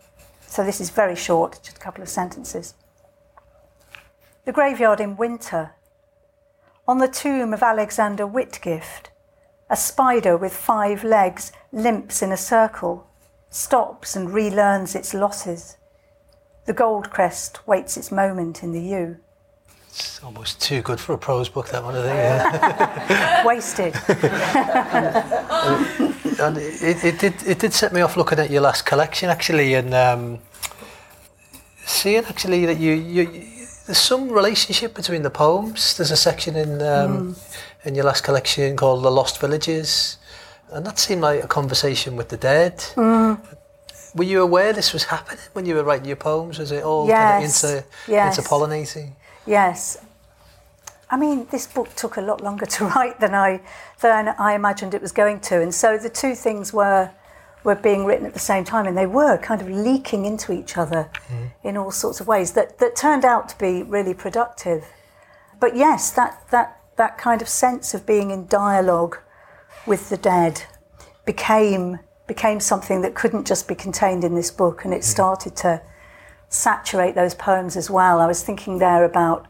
So 0.52 0.66
this 0.66 0.82
is 0.82 0.90
very 0.90 1.16
short, 1.16 1.62
just 1.64 1.78
a 1.78 1.80
couple 1.80 2.02
of 2.04 2.10
sentences. 2.10 2.74
The 4.44 4.52
graveyard 4.52 5.00
in 5.00 5.16
winter 5.16 5.76
on 6.86 6.98
the 6.98 7.08
tomb 7.08 7.54
of 7.54 7.64
Alexander 7.64 8.28
Whitgift, 8.28 9.12
a 9.70 9.78
spider 9.78 10.36
with 10.36 10.52
five 10.52 11.06
legs 11.06 11.54
limps 11.72 12.22
in 12.22 12.34
a 12.34 12.38
circle, 12.38 13.08
stops 13.50 14.18
and 14.18 14.28
relearns 14.28 14.94
its 14.94 15.14
losses. 15.14 15.78
The 16.66 16.74
gold 16.74 17.12
crest 17.12 17.66
waits 17.66 17.96
its 17.96 18.12
moment 18.12 18.62
in 18.62 18.74
the 18.74 18.82
yew. 18.82 19.20
It's 19.88 20.22
almost 20.22 20.62
too 20.62 20.82
good 20.82 21.00
for 21.00 21.14
a 21.14 21.18
prose 21.18 21.48
book, 21.48 21.70
that 21.70 21.82
one, 21.82 21.96
I 21.96 22.02
think. 22.02 23.10
Yeah. 23.10 23.46
Wasted. 23.46 23.94
and, 26.42 26.58
it, 26.58 27.04
it, 27.04 27.20
did, 27.20 27.34
it 27.46 27.60
did 27.60 27.74
set 27.74 27.94
me 27.94 28.02
off 28.02 28.18
looking 28.18 28.40
at 28.40 28.50
your 28.50 28.62
last 28.62 28.86
collection, 28.86 29.30
actually, 29.30 29.74
and 29.76 29.94
um, 29.94 30.40
seeing 31.86 32.24
actually 32.26 32.66
that 32.66 32.80
you, 32.80 32.94
you 32.94 33.26
there's 33.86 33.98
some 33.98 34.30
relationship 34.30 34.94
between 34.94 35.24
the 35.24 35.30
poems. 35.30 35.98
There's 35.98 36.12
a 36.12 36.18
section 36.18 36.56
in 36.56 36.82
um, 36.82 37.36
mm. 37.36 37.58
in 37.86 37.96
your 37.96 38.06
last 38.06 38.24
collection 38.24 38.76
called 38.76 39.04
"The 39.04 39.12
Lost 39.12 39.40
Villages," 39.42 40.18
and 40.72 40.86
that 40.86 41.00
seemed 41.00 41.22
like 41.22 41.44
a 41.44 41.48
conversation 41.48 42.16
with 42.16 42.30
the 42.30 42.38
dead. 42.38 42.78
Mm. 42.96 43.40
Were 44.16 44.24
you 44.26 44.42
aware 44.42 44.74
this 44.74 44.94
was 44.94 45.06
happening 45.06 45.40
when 45.54 45.66
you 45.66 45.76
were 45.76 45.84
writing 45.84 46.06
your 46.06 46.18
poems? 46.18 46.60
Was 46.60 46.72
it 46.72 46.84
all 46.84 47.08
yes. 47.08 47.64
kind 47.64 47.74
of 47.76 47.78
inter 47.78 47.88
yes. 48.08 48.38
interpollinating? 48.38 49.12
Yes. 49.46 49.98
I 51.12 51.18
mean, 51.18 51.46
this 51.52 51.68
book 51.68 51.94
took 51.96 52.18
a 52.18 52.22
lot 52.22 52.42
longer 52.42 52.66
to 52.66 52.86
write 52.96 53.20
than 53.20 53.36
I 53.36 53.62
than 54.00 54.30
I 54.40 54.56
imagined 54.56 54.94
it 54.94 55.02
was 55.02 55.12
going 55.12 55.42
to, 55.42 55.62
and 55.62 55.74
so 55.74 55.98
the 55.98 56.10
two 56.10 56.34
things 56.34 56.74
were 56.74 57.12
were 57.64 57.76
being 57.76 58.06
written 58.06 58.26
at 58.26 58.34
the 58.34 58.40
same 58.40 58.64
time, 58.64 58.88
and 58.88 58.98
they 58.98 59.06
were 59.06 59.38
kind 59.38 59.62
of 59.62 59.70
leaking 59.70 60.26
into 60.26 60.52
each 60.52 60.78
other 60.78 61.10
mm. 61.28 61.52
in 61.64 61.78
all 61.78 61.92
sorts 61.92 62.20
of 62.20 62.28
ways 62.28 62.54
that, 62.54 62.80
that 62.80 62.96
turned 62.96 63.24
out 63.24 63.50
to 63.50 63.58
be 63.58 63.84
really 63.84 64.14
productive. 64.14 64.86
But 65.60 65.76
yes, 65.76 66.12
that, 66.12 66.50
that, 66.50 66.80
that 66.98 67.18
kind 67.18 67.42
of 67.42 67.48
sense 67.48 67.94
of 67.94 68.06
being 68.06 68.32
in 68.32 68.48
dialogue 68.48 69.20
with 69.86 70.10
the 70.10 70.18
dead 70.18 70.64
became, 71.26 72.00
became 72.28 72.60
something 72.60 73.02
that 73.02 73.14
couldn't 73.14 73.46
just 73.46 73.68
be 73.68 73.76
contained 73.76 74.24
in 74.24 74.34
this 74.34 74.50
book, 74.50 74.84
and 74.84 74.94
it 74.94 75.02
mm. 75.02 75.06
started 75.06 75.56
to 75.58 75.82
saturate 76.50 77.16
those 77.16 77.36
poems 77.36 77.78
as 77.78 77.90
well. 77.90 78.20
I 78.20 78.26
was 78.26 78.44
thinking 78.44 78.80
there 78.80 79.04
about 79.06 79.46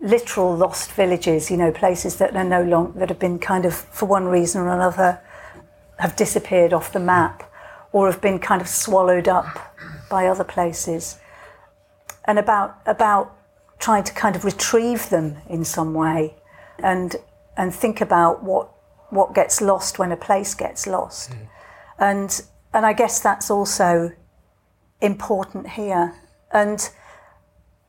literal 0.00 0.54
lost 0.54 0.92
villages, 0.92 1.50
you 1.50 1.56
know, 1.56 1.72
places 1.72 2.16
that 2.16 2.36
are 2.36 2.44
no 2.44 2.62
longer, 2.62 2.98
that 2.98 3.08
have 3.08 3.18
been 3.18 3.38
kind 3.38 3.64
of, 3.64 3.74
for 3.74 4.06
one 4.06 4.26
reason 4.26 4.60
or 4.60 4.68
another, 4.68 5.20
have 5.98 6.14
disappeared 6.16 6.72
off 6.72 6.92
the 6.92 7.00
map 7.00 7.50
or 7.92 8.10
have 8.10 8.20
been 8.20 8.38
kind 8.38 8.60
of 8.60 8.68
swallowed 8.68 9.28
up 9.28 9.74
by 10.10 10.26
other 10.26 10.44
places, 10.44 11.18
and 12.26 12.38
about 12.38 12.78
about 12.84 13.34
trying 13.78 14.04
to 14.04 14.12
kind 14.12 14.36
of 14.36 14.44
retrieve 14.44 15.08
them 15.08 15.38
in 15.48 15.64
some 15.64 15.94
way, 15.94 16.34
and 16.82 17.16
and 17.56 17.74
think 17.74 18.00
about 18.00 18.42
what 18.42 18.68
what 19.10 19.34
gets 19.34 19.60
lost 19.60 19.98
when 19.98 20.12
a 20.12 20.16
place 20.16 20.54
gets 20.54 20.86
lost, 20.86 21.30
mm. 21.30 21.48
and 21.98 22.42
and 22.74 22.84
I 22.84 22.92
guess 22.92 23.20
that's 23.20 23.50
also 23.50 24.12
important 25.00 25.70
here, 25.70 26.14
and 26.52 26.90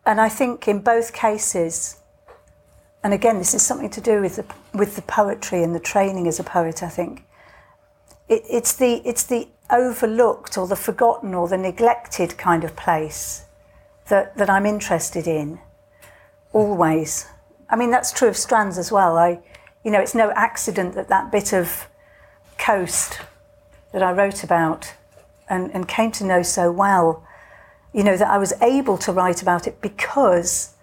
and 0.08 0.20
I 0.20 0.30
think 0.30 0.68
in 0.68 0.80
both 0.80 1.14
cases, 1.14 1.98
and 3.04 3.14
again 3.14 3.38
this 3.38 3.54
is 3.54 3.62
something 3.62 3.92
to 3.92 4.02
do 4.02 4.22
with 4.22 4.38
the 4.38 4.46
with 4.74 4.96
the 4.96 5.04
poetry 5.04 5.62
and 5.62 5.76
the 5.76 5.80
training 5.80 6.28
as 6.28 6.40
a 6.40 6.44
poet. 6.44 6.82
I 6.82 6.90
think 6.90 7.24
it, 8.28 8.42
it's 8.50 8.74
the 8.74 9.02
it's 9.06 9.24
the 9.24 9.50
overlooked 9.70 10.58
or 10.58 10.66
the 10.66 10.76
forgotten 10.76 11.34
or 11.34 11.48
the 11.48 11.58
neglected 11.58 12.38
kind 12.38 12.64
of 12.64 12.76
place 12.76 13.46
that, 14.08 14.38
that 14.38 14.50
I'm 14.50 14.66
interested 14.66 15.28
in 15.28 15.60
always. 16.54 17.28
I 17.70 17.76
mean, 17.76 17.92
that's 17.92 18.12
true 18.12 18.30
of 18.30 18.38
Strands 18.38 18.78
as 18.78 18.92
well. 18.92 19.18
I, 19.18 19.40
you 19.84 19.92
know, 19.92 20.00
it's 20.00 20.16
no 20.16 20.32
accident 20.32 20.96
that 20.96 21.10
that 21.10 21.32
bit 21.32 21.54
of 21.54 21.88
coast 22.58 23.20
that 23.92 24.02
I 24.02 24.12
wrote 24.12 24.44
about 24.44 24.94
and, 25.50 25.70
and 25.74 25.88
came 25.88 26.12
to 26.14 26.24
know 26.24 26.42
so 26.42 26.72
well, 26.72 27.27
you 27.98 28.04
know, 28.04 28.16
that 28.16 28.30
I 28.30 28.38
was 28.38 28.54
able 28.62 28.96
to 29.00 29.12
write 29.12 29.42
about 29.42 29.66
it 29.66 29.82
because 29.82 30.76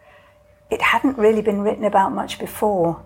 it 0.68 0.82
hadn't 0.82 1.16
really 1.16 1.42
been 1.42 1.60
written 1.60 1.84
about 1.84 2.12
much 2.12 2.40
before. 2.40 3.04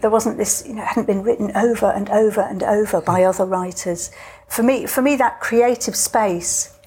There 0.00 0.08
wasn't 0.08 0.38
this, 0.38 0.64
you 0.66 0.72
know, 0.72 0.82
it 0.82 0.86
hadn't 0.86 1.04
been 1.04 1.22
written 1.22 1.54
over 1.54 1.90
and 1.90 2.08
over 2.08 2.40
and 2.40 2.62
over 2.62 3.02
by 3.02 3.24
other 3.24 3.44
writers. 3.44 4.10
For 4.48 4.62
me, 4.62 4.86
for 4.86 5.02
me, 5.02 5.14
that 5.16 5.40
creative 5.40 5.94
space 5.94 6.78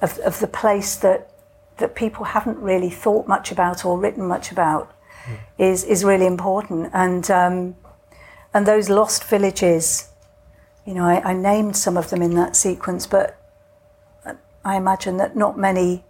of, 0.00 0.20
of 0.20 0.38
the 0.38 0.46
place 0.46 0.94
that, 0.94 1.32
that 1.78 1.96
people 1.96 2.26
haven't 2.26 2.58
really 2.58 2.90
thought 2.90 3.26
much 3.26 3.50
about 3.50 3.84
or 3.84 3.98
written 3.98 4.28
much 4.28 4.52
about 4.52 4.94
mm. 5.24 5.36
is, 5.58 5.82
is 5.82 6.04
really 6.04 6.26
important. 6.26 6.90
And, 6.92 7.28
um, 7.28 7.74
and 8.54 8.68
those 8.68 8.88
lost 8.88 9.24
villages, 9.24 10.10
you 10.86 10.94
know, 10.94 11.06
I, 11.06 11.30
I 11.30 11.32
named 11.32 11.76
some 11.76 11.96
of 11.96 12.10
them 12.10 12.22
in 12.22 12.36
that 12.36 12.54
sequence, 12.54 13.08
but 13.08 13.39
I 14.64 14.76
imagine 14.76 15.16
that 15.16 15.36
not 15.36 15.58
many 15.58 16.04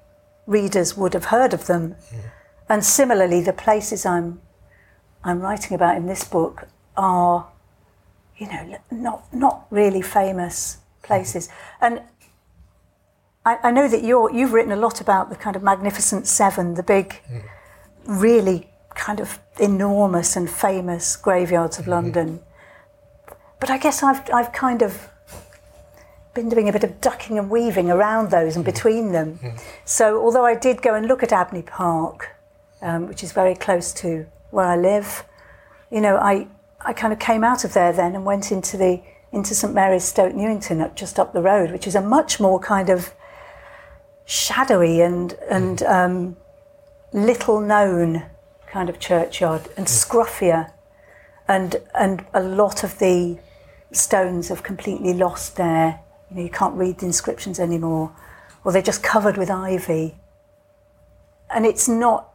readers 0.47 0.97
would 0.97 1.15
have 1.15 1.27
heard 1.27 1.55
of 1.55 1.67
them. 1.67 1.95
Mm. 2.13 2.21
And 2.69 2.85
similarly, 2.85 3.41
the 3.41 3.53
places 3.53 4.05
I'm 4.05 4.41
I'm 5.23 5.41
writing 5.41 5.75
about 5.75 5.97
in 5.97 6.07
this 6.07 6.25
book 6.25 6.67
are, 6.97 7.49
you 8.39 8.47
know, 8.47 8.79
not 8.91 9.33
not 9.33 9.67
really 9.71 10.03
famous 10.03 10.79
places. 11.03 11.49
And 11.81 12.03
I, 13.45 13.59
I 13.63 13.71
know 13.71 13.89
that 13.89 14.03
you're 14.03 14.33
you've 14.33 14.53
written 14.53 14.73
a 14.73 14.77
lot 14.77 15.01
about 15.01 15.31
the 15.31 15.37
kind 15.37 15.57
of 15.57 15.63
magnificent 15.63 16.27
seven, 16.27 16.75
the 16.75 16.83
big, 16.83 17.21
mm. 17.31 17.43
really 18.07 18.69
kind 18.95 19.21
of 19.21 19.39
enormous 19.59 20.37
and 20.37 20.51
famous 20.51 21.17
graveyards 21.17 21.79
of 21.79 21.85
mm-hmm. 21.85 21.93
London. 21.93 22.41
But 23.61 23.71
I 23.71 23.79
guess 23.79 24.03
I've 24.03 24.23
I've 24.33 24.53
kind 24.53 24.83
of 24.83 25.10
been 26.41 26.49
doing 26.49 26.69
a 26.69 26.73
bit 26.73 26.85
of 26.85 27.01
ducking 27.01 27.39
and 27.39 27.51
weaving 27.51 27.91
around 27.91 28.31
those 28.31 28.57
and 28.57 28.65
mm-hmm. 28.65 28.75
between 28.75 29.13
them. 29.13 29.39
Mm. 29.43 29.61
So 29.85 30.23
although 30.23 30.45
I 30.45 30.55
did 30.55 30.83
go 30.83 30.95
and 30.95 31.07
look 31.07 31.23
at 31.23 31.33
Abney 31.33 31.63
Park 31.63 32.37
um, 32.83 33.07
which 33.07 33.23
is 33.23 33.33
very 33.33 33.55
close 33.55 33.93
to 33.93 34.27
where 34.51 34.67
I 34.67 34.77
live. 34.77 35.25
You 35.91 36.01
know, 36.01 36.17
I, 36.17 36.49
I 36.81 36.93
kind 36.93 37.13
of 37.13 37.19
came 37.19 37.45
out 37.45 37.65
of 37.65 37.75
there 37.75 37.93
then 37.93 38.15
and 38.15 38.25
went 38.25 38.53
into 38.53 38.77
the 38.77 39.03
into 39.33 39.55
St 39.55 39.73
Mary's 39.73 40.03
Stoke 40.03 40.35
Newington, 40.35 40.81
up, 40.81 40.97
just 40.97 41.21
up 41.21 41.33
the 41.33 41.41
road, 41.41 41.71
which 41.71 41.87
is 41.87 41.95
a 41.95 42.01
much 42.01 42.41
more 42.41 42.59
kind 42.59 42.91
of 42.91 43.15
shadowy 44.25 45.01
and 45.01 45.35
and 45.49 45.83
um, 45.85 46.37
little 47.13 47.61
known 47.61 48.25
kind 48.67 48.89
of 48.89 48.99
churchyard 48.99 49.69
and 49.77 49.87
scruffier, 49.87 50.73
and 51.47 51.77
and 51.95 52.25
a 52.35 52.43
lot 52.43 52.83
of 52.83 52.99
the 52.99 53.39
stones 53.93 54.49
have 54.49 54.63
completely 54.63 55.15
lost 55.15 55.57
their. 55.57 56.01
You 56.31 56.37
know, 56.37 56.43
you 56.43 56.51
can't 56.51 56.75
read 56.75 56.99
the 56.99 57.07
inscriptions 57.07 57.59
anymore, 57.59 58.13
or 58.65 58.73
they're 58.73 58.83
just 58.83 59.03
covered 59.03 59.37
with 59.37 59.51
ivy. 59.51 60.17
And 61.53 61.67
it's 61.67 61.89
not 61.89 62.31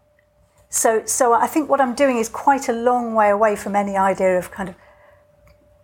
so, 0.70 1.06
so 1.06 1.32
I 1.32 1.48
think 1.48 1.70
what 1.70 1.80
I'm 1.80 1.96
doing 1.96 2.18
is 2.18 2.28
quite 2.28 2.68
a 2.68 2.74
long 2.74 3.14
way 3.14 3.30
away 3.30 3.56
from 3.56 3.76
any 3.76 3.96
idea 3.96 4.38
of 4.38 4.52
kind 4.52 4.68
of 4.68 4.76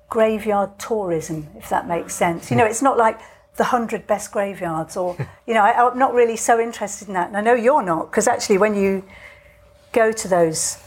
graveyard 0.10 0.78
tourism, 0.78 1.48
if 1.56 1.70
that 1.70 1.88
makes 1.88 2.14
sense. 2.14 2.52
You 2.52 2.58
know, 2.58 2.66
it's 2.66 2.82
not 2.82 2.98
like 2.98 3.20
the 3.56 3.64
hundred 3.64 4.06
best 4.06 4.34
graveyards, 4.34 4.98
or 4.98 5.16
you 5.48 5.54
know, 5.54 5.62
I, 5.62 5.90
am 5.90 5.98
not 5.98 6.14
really 6.14 6.36
so 6.36 6.60
interested 6.60 7.08
in 7.08 7.14
that. 7.14 7.30
And 7.30 7.38
I 7.38 7.42
know 7.42 7.54
you're 7.54 7.82
not, 7.82 8.12
because 8.12 8.28
actually, 8.28 8.58
when 8.58 8.76
you 8.76 9.06
go 9.94 10.12
to 10.12 10.28
those 10.28 10.78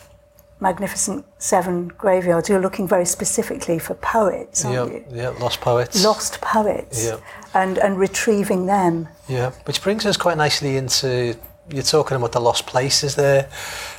magnificent 0.65 1.25
seven 1.39 1.89
graveyards, 1.89 2.49
you're 2.49 2.61
looking 2.69 2.89
very 2.89 3.05
specifically 3.05 3.79
for 3.79 3.95
poets, 3.95 4.65
aren't 4.65 4.93
yeah, 4.93 4.99
you? 4.99 5.05
Yeah, 5.13 5.29
lost 5.45 5.61
poets. 5.61 6.03
Lost 6.03 6.41
poets. 6.41 7.05
Yeah. 7.05 7.19
And 7.63 7.79
and 7.79 7.99
retrieving 7.99 8.67
them. 8.67 9.09
Yeah, 9.29 9.51
which 9.67 9.81
brings 9.83 10.05
us 10.07 10.17
quite 10.17 10.37
nicely 10.37 10.77
into 10.77 11.37
you're 11.69 11.83
talking 11.83 12.17
about 12.17 12.33
the 12.33 12.41
lost 12.41 12.67
places 12.67 13.15
there, 13.15 13.49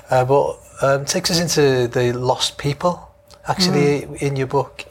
uh, 0.09 0.25
but 0.25 0.59
um, 0.81 1.05
takes 1.05 1.31
us 1.31 1.39
into 1.39 1.87
the 1.87 2.11
lost 2.13 2.57
people 2.57 2.93
actually 3.47 4.01
mm. 4.01 4.21
in 4.21 4.35
your 4.35 4.47
book. 4.47 4.85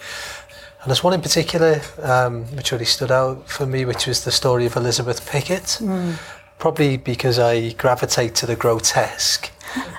And 0.80 0.90
there's 0.90 1.02
one 1.02 1.14
in 1.14 1.22
particular 1.22 1.80
um, 2.02 2.44
which 2.56 2.72
really 2.72 2.84
stood 2.84 3.10
out 3.10 3.48
for 3.48 3.66
me, 3.66 3.84
which 3.84 4.06
was 4.06 4.24
the 4.24 4.32
story 4.32 4.66
of 4.66 4.76
Elizabeth 4.76 5.28
Pickett. 5.30 5.78
Mm. 5.80 6.18
Probably 6.58 6.96
because 6.96 7.38
I 7.38 7.72
gravitate 7.72 8.34
to 8.36 8.46
the 8.46 8.56
grotesque, 8.56 9.50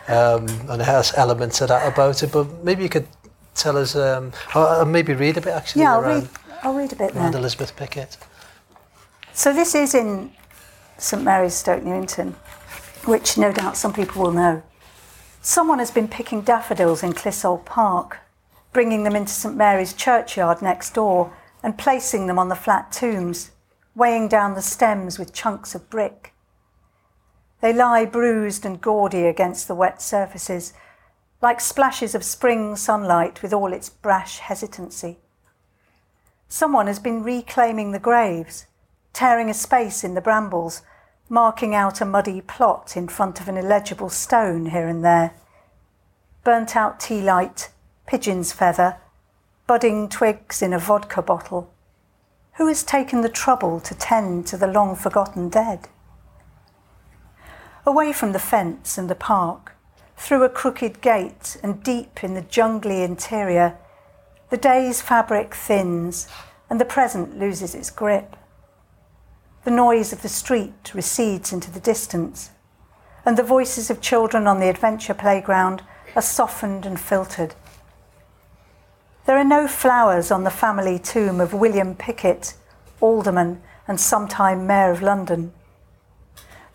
um, 0.08 0.48
and 0.70 0.82
it 0.82 0.86
has 0.86 1.14
elements 1.16 1.62
of 1.62 1.70
that 1.70 1.92
about 1.92 2.24
it. 2.24 2.32
But 2.32 2.64
maybe 2.64 2.84
you 2.84 2.90
could 2.90 3.08
tell 3.54 3.78
us, 3.78 3.96
um, 3.96 4.32
or 4.56 4.86
maybe 4.86 5.14
read 5.14 5.38
a 5.38 5.42
bit 5.42 5.54
actually. 5.54 5.84
Yeah, 5.84 5.96
I'll 5.96 6.02
read. 6.02 6.30
I'll 6.64 6.74
read 6.74 6.94
a 6.94 6.96
bit 6.96 7.16
around 7.16 7.32
then. 7.34 7.42
Elizabeth 7.42 7.76
Pickett. 7.76 8.18
So 9.34 9.54
this 9.54 9.76
is 9.76 9.94
in 9.94 10.32
St 10.98 11.24
Mary's 11.24 11.54
Stoke 11.54 11.84
Newington 11.84 12.36
which 13.06 13.38
no 13.38 13.52
doubt 13.52 13.78
some 13.78 13.94
people 13.94 14.22
will 14.22 14.32
know. 14.32 14.64
Someone 15.42 15.80
has 15.80 15.92
been 15.92 16.08
picking 16.08 16.42
daffodils 16.42 17.04
in 17.04 17.14
Clissold 17.14 17.66
Park, 17.66 18.20
bringing 18.74 19.04
them 19.04 19.16
into 19.16 19.32
St 19.32 19.56
Mary's 19.56 19.94
churchyard 19.94 20.62
next 20.62 20.94
door 20.94 21.32
and 21.62 21.78
placing 21.78 22.28
them 22.28 22.40
on 22.40 22.50
the 22.50 22.56
flat 22.56 22.92
tombs, 22.92 23.52
weighing 23.96 24.28
down 24.28 24.56
the 24.56 24.62
stems 24.62 25.20
with 25.20 25.34
chunks 25.34 25.76
of 25.76 25.90
brick. 25.90 26.34
They 27.62 27.74
lie 27.74 28.06
bruised 28.06 28.66
and 28.66 28.82
gaudy 28.82 29.26
against 29.26 29.68
the 29.68 29.76
wet 29.76 30.02
surfaces, 30.02 30.74
like 31.42 31.60
splashes 31.62 32.16
of 32.16 32.24
spring 32.24 32.76
sunlight 32.76 33.42
with 33.42 33.54
all 33.54 33.74
its 33.74 33.90
brash 33.90 34.40
hesitancy. 34.40 35.18
Someone 36.48 36.88
has 36.88 37.00
been 37.00 37.24
reclaiming 37.24 37.92
the 37.92 38.00
graves, 38.00 38.66
tearing 39.14 39.50
a 39.50 39.54
space 39.54 40.04
in 40.04 40.14
the 40.14 40.22
brambles 40.22 40.82
marking 41.30 41.74
out 41.74 42.02
a 42.02 42.06
muddy 42.06 42.42
plot 42.42 42.96
in 42.96 43.08
front 43.08 43.40
of 43.40 43.48
an 43.48 43.58
illegible 43.58 44.10
stone 44.10 44.68
here 44.68 44.88
and 44.88 45.04
there. 45.04 45.34
Burnt 46.44 46.76
out 46.76 47.00
tea 47.00 47.22
light, 47.22 47.70
pigeon's 48.06 48.52
feather, 48.52 48.98
budding 49.66 50.08
twigs 50.08 50.62
in 50.62 50.74
a 50.74 50.80
vodka 50.80 51.22
bottle. 51.22 51.72
Who 52.58 52.68
has 52.68 52.84
taken 52.84 53.22
the 53.22 53.30
trouble 53.30 53.80
to 53.80 53.96
tend 53.96 54.46
to 54.48 54.58
the 54.58 54.68
long 54.68 54.96
forgotten 54.96 55.50
dead? 55.50 55.90
Away 57.88 58.14
from 58.14 58.32
the 58.32 58.40
fence 58.40 58.98
and 58.98 59.08
the 59.08 59.16
park, 59.16 59.74
through 60.18 60.44
a 60.44 60.50
crooked 60.50 61.02
gate 61.02 61.58
and 61.62 61.84
deep 61.84 62.24
in 62.24 62.34
the 62.34 62.42
jungly 62.42 63.04
interior, 63.04 63.78
the 64.50 64.58
day's 64.58 65.04
fabric 65.04 65.54
thins 65.54 66.28
and 66.68 66.82
the 66.82 66.86
present 66.86 67.38
loses 67.38 67.76
its 67.76 67.92
grip. 67.92 68.36
The 69.66 69.72
noise 69.72 70.12
of 70.12 70.24
the 70.24 70.30
street 70.30 70.96
recedes 70.96 71.54
into 71.54 71.70
the 71.70 71.80
distance, 71.80 72.50
and 73.24 73.38
the 73.38 73.44
voices 73.44 73.92
of 73.92 74.02
children 74.02 74.48
on 74.48 74.60
the 74.60 74.70
adventure 74.70 75.14
playground 75.14 75.84
are 76.16 76.24
softened 76.24 76.88
and 76.88 77.00
filtered. 77.00 77.54
There 79.28 79.38
are 79.38 79.44
no 79.44 79.68
flowers 79.68 80.32
on 80.32 80.44
the 80.44 80.50
family 80.50 80.98
tomb 80.98 81.40
of 81.40 81.54
William 81.54 81.94
Pickett, 81.94 82.56
alderman 83.00 83.62
and 83.88 84.00
sometime 84.00 84.66
Mayor 84.66 84.90
of 84.90 85.04
London. 85.04 85.54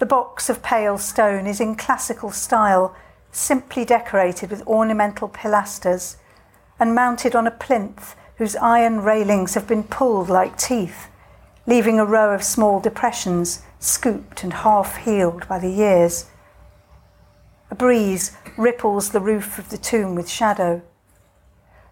The 0.01 0.07
box 0.07 0.49
of 0.49 0.63
pale 0.63 0.99
stone 0.99 1.47
is 1.47 1.61
in 1.61 1.77
classical 1.77 2.31
style, 2.31 2.97
simply 3.31 3.85
decorated 3.85 4.51
with 4.51 4.67
ornamental 4.67 5.29
pilasters 5.29 6.17
and 6.81 6.95
mounted 6.95 7.37
on 7.37 7.47
a 7.47 7.51
plinth 7.51 8.17
whose 8.37 8.57
iron 8.57 9.03
railings 9.03 9.55
have 9.55 9.69
been 9.69 9.85
pulled 9.85 10.29
like 10.29 10.57
teeth 10.57 11.11
leaving 11.67 12.01
a 12.01 12.05
row 12.05 12.35
of 12.35 12.43
small 12.43 12.81
depressions 12.81 13.63
scooped 13.79 14.43
and 14.43 14.53
half 14.53 14.97
healed 14.97 15.47
by 15.47 15.59
the 15.59 15.71
years. 15.71 16.27
A 17.71 17.75
breeze 17.75 18.37
ripples 18.57 19.11
the 19.11 19.21
roof 19.21 19.59
of 19.59 19.69
the 19.69 19.79
tomb 19.79 20.15
with 20.17 20.29
shadow. 20.29 20.83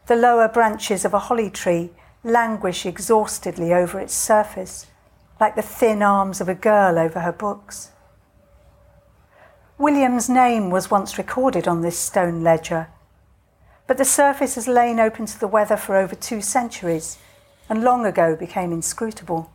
The 0.07 0.17
lower 0.17 0.49
branches 0.49 1.05
of 1.05 1.15
a 1.15 1.19
holly 1.21 1.51
tree 1.51 1.91
languish 2.25 2.85
exhaustedly 2.87 3.73
over 3.73 4.01
its 4.01 4.15
surface, 4.15 4.87
like 5.39 5.55
the 5.55 5.63
thin 5.63 6.03
arms 6.03 6.41
of 6.41 6.49
a 6.49 6.55
girl 6.55 6.99
over 6.99 7.21
her 7.21 7.33
books. 7.33 7.93
William's 9.79 10.29
name 10.29 10.71
was 10.71 10.91
once 10.91 11.19
recorded 11.19 11.69
on 11.69 11.83
this 11.83 11.97
stone 11.97 12.43
ledger, 12.43 12.89
but 13.87 13.97
the 13.97 14.05
surface 14.05 14.57
has 14.57 14.67
lain 14.67 14.99
open 14.99 15.25
to 15.25 15.39
the 15.39 15.47
weather 15.47 15.77
for 15.77 15.97
over 15.97 16.17
two 16.17 16.41
centuries 16.41 17.17
and 17.69 17.85
long 17.85 18.05
ago 18.05 18.35
became 18.35 18.73
inscrutable. 18.73 19.53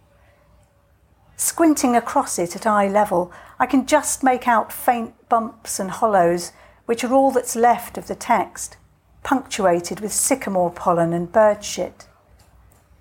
Squinting 1.36 1.94
across 1.98 2.40
it 2.40 2.56
at 2.56 2.66
eye 2.66 2.88
level, 2.88 3.34
I 3.60 3.66
can 3.66 3.86
just 3.86 4.24
make 4.24 4.48
out 4.48 4.72
faint 4.72 5.14
bumps 5.28 5.78
and 5.78 5.92
hollows, 5.92 6.54
which 6.86 7.04
are 7.04 7.12
all 7.12 7.32
that's 7.32 7.58
left 7.58 7.98
of 7.98 8.08
the 8.08 8.16
text, 8.16 8.78
punctuated 9.24 10.00
with 10.00 10.14
sycamore 10.14 10.72
pollen 10.72 11.12
and 11.12 11.34
bird 11.34 11.66
shit. 11.66 12.06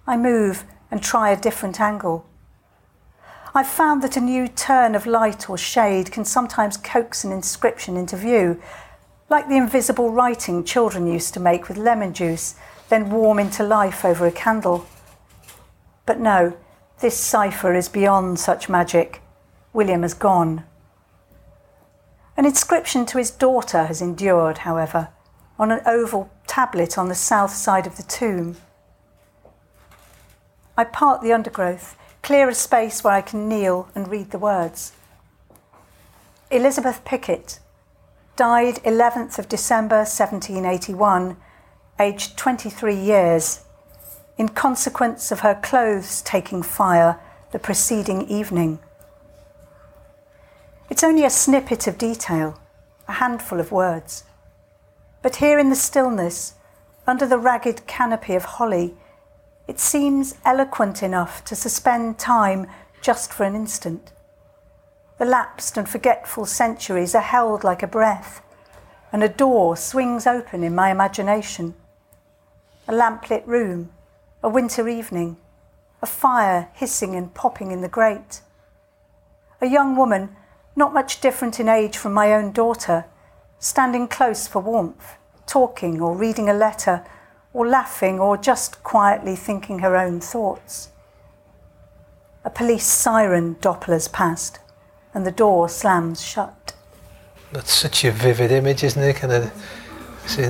I 0.08 0.16
move 0.16 0.64
and 0.90 1.00
try 1.00 1.30
a 1.30 1.40
different 1.40 1.80
angle. 1.80 2.26
I've 3.55 3.69
found 3.69 4.03
that 4.03 4.17
a 4.17 4.21
new 4.21 4.49
turn 4.49 4.95
of 4.95 5.05
light 5.05 5.51
or 5.51 5.59
shade 5.59 6.11
can 6.11 6.25
sometimes 6.25 6.79
coax 6.79 7.23
an 7.23 7.33
inscription 7.33 7.99
into 7.99 8.17
view, 8.17 8.62
like 9.29 9.49
the 9.49 9.59
invisible 9.59 10.11
writing 10.11 10.65
children 10.65 11.07
used 11.07 11.35
to 11.35 11.41
make 11.41 11.69
with 11.69 11.77
lemon 11.77 12.15
juice, 12.15 12.55
then 12.88 13.11
warm 13.11 13.38
into 13.38 13.62
life 13.62 14.07
over 14.07 14.27
a 14.27 14.33
candle. 14.33 14.87
But 16.07 16.19
no, 16.19 16.57
this 17.01 17.17
cipher 17.17 17.75
is 17.75 17.91
beyond 17.91 18.38
such 18.38 18.71
magic. 18.71 19.21
William 19.75 20.01
has 20.01 20.15
gone. 20.15 20.65
An 22.38 22.47
inscription 22.47 23.05
to 23.07 23.19
his 23.19 23.31
daughter 23.31 23.85
has 23.85 24.01
endured, 24.01 24.59
however, 24.59 25.09
on 25.59 25.71
an 25.71 25.81
oval 25.85 26.31
tablet 26.47 26.97
on 26.97 27.09
the 27.09 27.15
south 27.15 27.53
side 27.53 27.87
of 27.87 27.99
the 27.99 28.03
tomb. 28.03 28.57
I 30.75 30.85
part 30.85 31.21
the 31.21 31.35
undergrowth, 31.35 31.97
clear 32.22 32.48
a 32.48 32.54
space 32.54 33.02
where 33.02 33.14
I 33.14 33.20
can 33.20 33.48
kneel 33.48 33.88
and 33.94 34.08
read 34.08 34.30
the 34.30 34.38
words. 34.38 34.92
Elizabeth 36.50 37.04
Pickett 37.04 37.58
died 38.37 38.76
11th 38.85 39.38
of 39.38 39.48
December 39.48 39.98
1781, 39.98 41.37
aged 41.98 42.37
23 42.37 42.94
years, 42.94 43.64
in 44.38 44.48
consequence 44.48 45.30
of 45.30 45.40
her 45.40 45.54
clothes 45.54 46.22
taking 46.22 46.62
fire 46.62 47.18
the 47.50 47.58
preceding 47.58 48.28
evening. 48.28 48.78
It's 50.88 51.04
only 51.04 51.24
a 51.24 51.30
snippet 51.30 51.87
of 51.87 51.98
detail, 51.98 52.58
a 53.08 53.12
handful 53.12 53.61
of 53.61 53.72
words. 53.72 54.24
But 55.22 55.37
here 55.37 55.58
in 55.58 55.70
the 55.70 55.76
stillness, 55.76 56.54
under 57.06 57.26
the 57.26 57.38
ragged 57.38 57.87
canopy 57.87 58.35
of 58.35 58.44
holly, 58.44 58.94
it 59.66 59.79
seems 59.79 60.35
eloquent 60.44 61.03
enough 61.03 61.44
to 61.44 61.55
suspend 61.55 62.18
time 62.18 62.66
just 63.01 63.33
for 63.33 63.44
an 63.44 63.55
instant. 63.55 64.12
The 65.18 65.25
lapsed 65.25 65.77
and 65.77 65.88
forgetful 65.88 66.46
centuries 66.46 67.14
are 67.14 67.22
held 67.22 67.64
like 67.64 67.83
a 67.83 67.87
breath, 67.87 68.42
and 69.12 69.22
a 69.22 69.29
door 69.29 69.77
swings 69.77 70.27
open 70.27 70.64
in 70.64 70.75
my 70.75 70.90
imagination. 70.90 71.75
A 72.88 72.92
lamplit 72.92 73.46
room, 73.46 73.90
a 74.42 74.48
winter 74.48 74.88
evening, 74.88 75.37
a 76.03 76.07
fire 76.07 76.68
hissing 76.75 77.14
and 77.14 77.33
popping 77.33 77.70
in 77.70 77.81
the 77.81 77.88
grate. 77.88 78.40
A 79.61 79.66
young 79.66 79.94
woman 79.94 80.37
not 80.75 80.94
much 80.94 81.20
different 81.20 81.61
in 81.61 81.68
age 81.68 81.96
from 81.96 82.12
my 82.12 82.33
own 82.33 82.51
daughter, 82.51 83.05
standing 83.59 84.09
close 84.09 84.48
for 84.48 84.61
warmth, 84.61 85.16
talking 85.46 86.01
or 86.01 86.16
reading 86.16 86.48
a 86.48 86.55
letter, 86.55 87.05
or 87.55 87.67
laughing 87.67 88.19
or 88.19 88.37
just 88.37 88.83
quietly 88.83 89.37
thinking 89.37 89.81
her 89.81 89.97
own 89.97 90.21
thoughts. 90.21 90.88
A 92.45 92.51
police 92.51 92.87
siren 92.87 93.57
dopplers 93.57 94.11
past, 94.11 94.59
and 95.15 95.27
the 95.27 95.31
door 95.31 95.69
slams 95.69 96.25
shut. 96.25 96.73
That's 97.53 97.73
such 97.73 98.05
a 98.05 98.11
vivid 98.11 98.51
image, 98.51 98.83
isn't 98.83 99.03
it? 99.03 99.17
Kind 99.17 99.33
of 99.33 99.53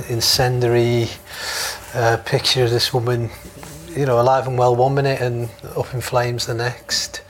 incendiary 0.09 1.07
uh, 1.93 2.17
picture 2.25 2.63
of 2.63 2.71
this 2.71 2.93
woman, 2.93 3.29
you 3.89 4.05
know, 4.05 4.19
alive 4.19 4.47
and 4.47 4.57
well 4.57 4.75
one 4.75 4.95
minute 4.95 5.21
and 5.21 5.49
up 5.75 5.93
in 5.93 6.01
flames 6.01 6.45
the 6.45 6.53
next. 6.53 7.21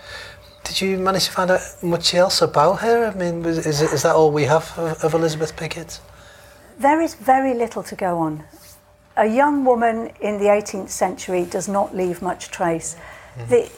Did 0.64 0.80
you 0.80 0.98
manage 0.98 1.26
to 1.26 1.32
find 1.32 1.52
out 1.52 1.62
much 1.82 2.14
else 2.14 2.42
about 2.42 2.80
her? 2.82 3.08
I 3.08 3.14
mean, 3.16 3.44
was, 3.44 3.66
is, 3.66 3.82
is 3.82 4.04
that 4.04 4.16
all 4.16 4.32
we 4.32 4.44
have 4.44 4.72
of, 4.78 5.04
of 5.04 5.14
Elizabeth 5.14 5.58
Pickett? 5.58 6.00
There 6.80 7.02
is 7.02 7.16
very 7.16 7.54
little 7.54 7.84
to 7.84 7.96
go 7.96 8.20
on. 8.20 8.44
A 9.16 9.28
young 9.28 9.64
woman 9.64 10.12
in 10.20 10.40
the 10.40 10.46
18th 10.46 10.90
century 10.90 11.46
does 11.46 11.68
not 11.68 11.96
leave 11.96 12.22
much 12.22 12.50
trace. 12.50 12.96
Mm-hmm. 13.38 13.50
The, 13.50 13.72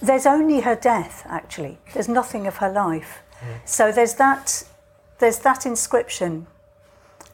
there's 0.00 0.26
only 0.26 0.60
her 0.60 0.74
death, 0.74 1.24
actually. 1.26 1.78
There's 1.94 2.08
nothing 2.08 2.46
of 2.46 2.56
her 2.56 2.70
life. 2.70 3.22
Mm. 3.40 3.46
So 3.64 3.92
there's 3.92 4.14
that, 4.14 4.64
there's 5.18 5.38
that 5.40 5.64
inscription, 5.64 6.46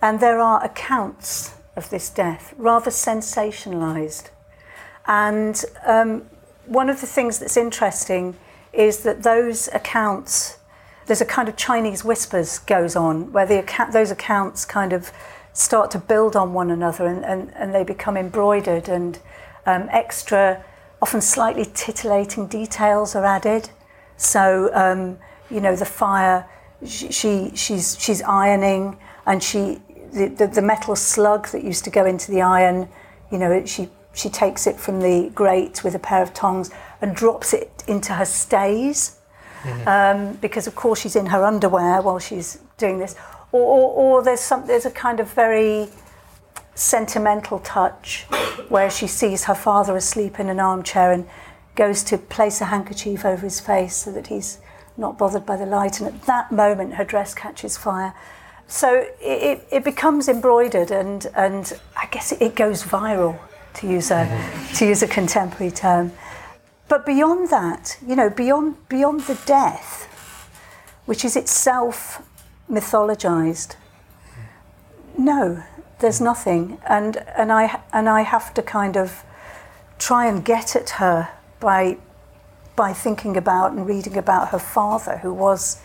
and 0.00 0.20
there 0.20 0.38
are 0.38 0.64
accounts 0.64 1.54
of 1.74 1.90
this 1.90 2.10
death, 2.10 2.54
rather 2.58 2.90
sensationalized. 2.90 4.30
And 5.06 5.64
um, 5.86 6.26
one 6.66 6.90
of 6.90 7.00
the 7.00 7.06
things 7.06 7.38
that's 7.38 7.56
interesting 7.56 8.36
is 8.72 8.98
that 9.04 9.22
those 9.22 9.68
accounts, 9.68 10.58
there's 11.06 11.22
a 11.22 11.26
kind 11.26 11.48
of 11.48 11.56
Chinese 11.56 12.04
whispers 12.04 12.58
goes 12.58 12.94
on 12.94 13.32
where 13.32 13.46
the 13.46 13.58
account, 13.58 13.92
those 13.92 14.10
accounts 14.10 14.64
kind 14.64 14.92
of 14.92 15.10
start 15.58 15.90
to 15.90 15.98
build 15.98 16.36
on 16.36 16.52
one 16.52 16.70
another 16.70 17.04
and, 17.04 17.24
and, 17.24 17.52
and 17.56 17.74
they 17.74 17.82
become 17.82 18.16
embroidered 18.16 18.88
and 18.88 19.18
um, 19.66 19.88
extra, 19.90 20.64
often 21.02 21.20
slightly 21.20 21.66
titillating 21.74 22.46
details 22.46 23.16
are 23.16 23.24
added. 23.24 23.68
So, 24.16 24.70
um, 24.72 25.18
you 25.50 25.60
know, 25.60 25.74
the 25.74 25.84
fire, 25.84 26.48
she, 26.86 27.10
she, 27.10 27.50
she's, 27.56 28.00
she's 28.00 28.22
ironing 28.22 28.98
and 29.26 29.42
she, 29.42 29.82
the, 30.12 30.28
the, 30.28 30.46
the 30.46 30.62
metal 30.62 30.94
slug 30.94 31.48
that 31.48 31.64
used 31.64 31.82
to 31.84 31.90
go 31.90 32.06
into 32.06 32.30
the 32.30 32.40
iron, 32.40 32.88
you 33.32 33.38
know, 33.38 33.66
she, 33.66 33.88
she 34.14 34.28
takes 34.28 34.68
it 34.68 34.76
from 34.76 35.00
the 35.00 35.28
grate 35.34 35.82
with 35.82 35.96
a 35.96 35.98
pair 35.98 36.22
of 36.22 36.32
tongs 36.34 36.70
and 37.00 37.16
drops 37.16 37.52
it 37.52 37.82
into 37.88 38.12
her 38.12 38.24
stays. 38.24 39.18
Mm-hmm. 39.62 39.88
Um, 39.88 40.36
because 40.36 40.68
of 40.68 40.76
course 40.76 41.00
she's 41.00 41.16
in 41.16 41.26
her 41.26 41.44
underwear 41.44 42.00
while 42.00 42.20
she's 42.20 42.60
doing 42.76 43.00
this, 43.00 43.16
or, 43.52 43.60
or, 43.60 43.92
or 43.92 44.22
there's 44.22 44.40
some 44.40 44.66
there's 44.66 44.86
a 44.86 44.90
kind 44.90 45.20
of 45.20 45.32
very 45.32 45.88
sentimental 46.74 47.58
touch 47.58 48.24
where 48.68 48.90
she 48.90 49.06
sees 49.06 49.44
her 49.44 49.54
father 49.54 49.96
asleep 49.96 50.38
in 50.38 50.48
an 50.48 50.60
armchair 50.60 51.12
and 51.12 51.26
goes 51.74 52.02
to 52.04 52.18
place 52.18 52.60
a 52.60 52.66
handkerchief 52.66 53.24
over 53.24 53.42
his 53.44 53.60
face 53.60 53.96
so 53.96 54.12
that 54.12 54.28
he's 54.28 54.58
not 54.96 55.16
bothered 55.16 55.46
by 55.46 55.56
the 55.56 55.66
light. 55.66 56.00
And 56.00 56.08
at 56.08 56.22
that 56.22 56.52
moment, 56.52 56.94
her 56.94 57.04
dress 57.04 57.34
catches 57.34 57.76
fire. 57.76 58.14
So 58.66 59.06
it, 59.20 59.66
it 59.70 59.84
becomes 59.84 60.28
embroidered, 60.28 60.90
and, 60.90 61.26
and 61.34 61.72
I 61.96 62.06
guess 62.06 62.32
it 62.32 62.54
goes 62.54 62.82
viral, 62.82 63.38
to 63.74 63.86
use 63.88 64.10
a, 64.10 64.26
to 64.74 64.86
use 64.86 65.02
a 65.02 65.08
contemporary 65.08 65.72
term. 65.72 66.12
But 66.88 67.06
beyond 67.06 67.48
that, 67.50 67.96
you 68.06 68.16
know, 68.16 68.28
beyond, 68.28 68.88
beyond 68.88 69.22
the 69.22 69.38
death, 69.46 70.04
which 71.06 71.24
is 71.24 71.36
itself 71.36 72.22
mythologized, 72.70 73.76
no, 75.16 75.62
there's 76.00 76.20
nothing. 76.20 76.78
And, 76.86 77.16
and, 77.36 77.52
I, 77.52 77.80
and 77.92 78.08
I 78.08 78.22
have 78.22 78.54
to 78.54 78.62
kind 78.62 78.96
of 78.96 79.24
try 79.98 80.26
and 80.26 80.44
get 80.44 80.76
at 80.76 80.90
her 80.90 81.28
by, 81.60 81.98
by 82.76 82.92
thinking 82.92 83.36
about 83.36 83.72
and 83.72 83.86
reading 83.86 84.16
about 84.16 84.48
her 84.50 84.58
father, 84.58 85.18
who 85.18 85.34
was, 85.34 85.82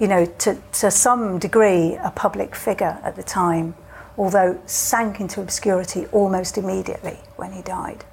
you 0.00 0.08
know, 0.08 0.26
to, 0.26 0.60
to 0.72 0.90
some 0.90 1.38
degree 1.38 1.96
a 2.02 2.10
public 2.10 2.56
figure 2.56 2.98
at 3.04 3.14
the 3.14 3.22
time, 3.22 3.74
although 4.18 4.60
sank 4.66 5.20
into 5.20 5.40
obscurity 5.40 6.06
almost 6.06 6.58
immediately 6.58 7.18
when 7.36 7.52
he 7.52 7.62
died. 7.62 8.04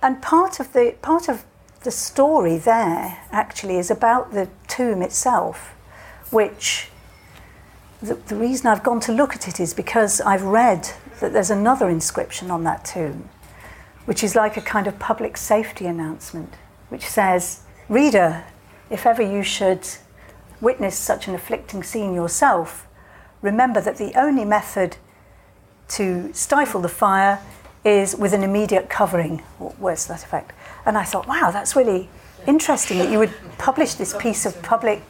And 0.00 0.20
part 0.20 0.60
of 0.60 0.72
the 0.72 0.94
part 1.00 1.28
of 1.28 1.44
the 1.82 1.90
story 1.90 2.56
there 2.58 3.22
actually 3.30 3.76
is 3.76 3.90
about 3.90 4.32
the 4.32 4.48
tomb 4.68 5.02
itself, 5.02 5.73
which 6.34 6.88
the, 8.02 8.14
the 8.14 8.34
reason 8.34 8.66
I've 8.66 8.82
gone 8.82 9.00
to 9.00 9.12
look 9.12 9.34
at 9.34 9.48
it 9.48 9.60
is 9.60 9.72
because 9.72 10.20
I've 10.20 10.42
read 10.42 10.90
that 11.20 11.32
there's 11.32 11.50
another 11.50 11.88
inscription 11.88 12.50
on 12.50 12.64
that 12.64 12.84
tomb, 12.84 13.28
which 14.04 14.24
is 14.24 14.34
like 14.34 14.56
a 14.56 14.60
kind 14.60 14.86
of 14.86 14.98
public 14.98 15.36
safety 15.36 15.86
announcement, 15.86 16.52
which 16.88 17.06
says, 17.06 17.62
Reader, 17.88 18.44
if 18.90 19.06
ever 19.06 19.22
you 19.22 19.42
should 19.42 19.86
witness 20.60 20.98
such 20.98 21.28
an 21.28 21.34
afflicting 21.34 21.82
scene 21.82 22.14
yourself, 22.14 22.86
remember 23.40 23.80
that 23.80 23.96
the 23.96 24.12
only 24.18 24.44
method 24.44 24.96
to 25.86 26.32
stifle 26.34 26.80
the 26.80 26.88
fire 26.88 27.40
is 27.84 28.16
with 28.16 28.32
an 28.32 28.42
immediate 28.42 28.88
covering, 28.90 29.42
or 29.60 29.74
words 29.78 30.04
to 30.04 30.08
that 30.08 30.24
effect. 30.24 30.52
And 30.84 30.98
I 30.98 31.04
thought, 31.04 31.28
wow, 31.28 31.50
that's 31.52 31.76
really 31.76 32.08
interesting 32.46 32.98
that 32.98 33.10
you 33.10 33.18
would 33.18 33.32
publish 33.56 33.94
this 33.94 34.16
piece 34.18 34.44
of 34.46 34.60
public 34.62 35.02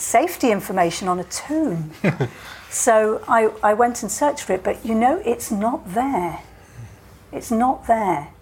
safety 0.00 0.50
information 0.50 1.08
on 1.08 1.20
a 1.20 1.24
tomb. 1.24 1.92
so 2.70 3.22
I, 3.28 3.50
I 3.62 3.74
went 3.74 4.02
and 4.02 4.10
searched 4.10 4.42
for 4.44 4.54
it, 4.54 4.64
but 4.64 4.84
you 4.84 4.94
know, 4.94 5.20
it's 5.24 5.50
not 5.50 5.94
there. 5.94 6.42
It's 7.32 7.50
not 7.50 7.86
there. 7.86 8.32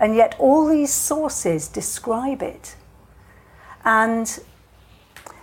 And 0.00 0.16
yet 0.16 0.34
all 0.38 0.66
these 0.66 0.92
sources 0.92 1.68
describe 1.68 2.42
it. 2.42 2.76
And 3.84 4.38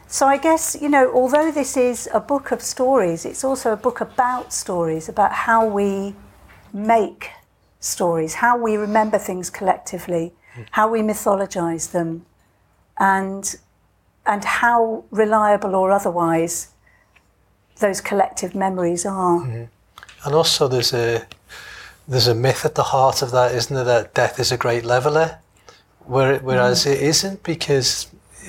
so 0.07 0.27
I 0.27 0.37
guess, 0.37 0.77
you 0.79 0.89
know, 0.89 1.11
although 1.13 1.51
this 1.51 1.77
is 1.77 2.09
a 2.13 2.19
book 2.19 2.51
of 2.51 2.61
stories, 2.61 3.25
it's 3.25 3.43
also 3.43 3.71
a 3.71 3.77
book 3.77 4.01
about 4.01 4.51
stories, 4.51 5.07
about 5.07 5.31
how 5.31 5.65
we 5.65 6.15
make 6.73 7.29
stories, 7.79 8.35
how 8.35 8.57
we 8.57 8.75
remember 8.75 9.17
things 9.17 9.49
collectively, 9.49 10.33
hmm. 10.53 10.63
how 10.71 10.89
we 10.89 10.99
mythologize 10.99 11.91
them, 11.91 12.25
and, 12.99 13.55
and 14.25 14.43
how 14.43 15.03
reliable 15.11 15.75
or 15.75 15.91
otherwise 15.91 16.69
those 17.79 18.01
collective 18.01 18.53
memories 18.55 19.05
are. 19.05 19.39
Mm-hmm. 19.41 19.63
And 20.25 20.35
also, 20.35 20.67
there's 20.67 20.93
a 20.93 21.25
there's 22.07 22.27
a 22.27 22.35
myth 22.35 22.65
at 22.65 22.75
the 22.75 22.83
heart 22.83 23.21
of 23.21 23.31
that, 23.31 23.53
isn't 23.55 23.75
there? 23.75 23.85
That 23.85 24.13
death 24.13 24.39
is 24.39 24.51
a 24.51 24.57
great 24.57 24.85
leveler. 24.85 25.39
where, 26.05 26.39
whereas 26.39 26.85
it 26.85 27.01
isn't 27.01 27.43
because 27.43 28.07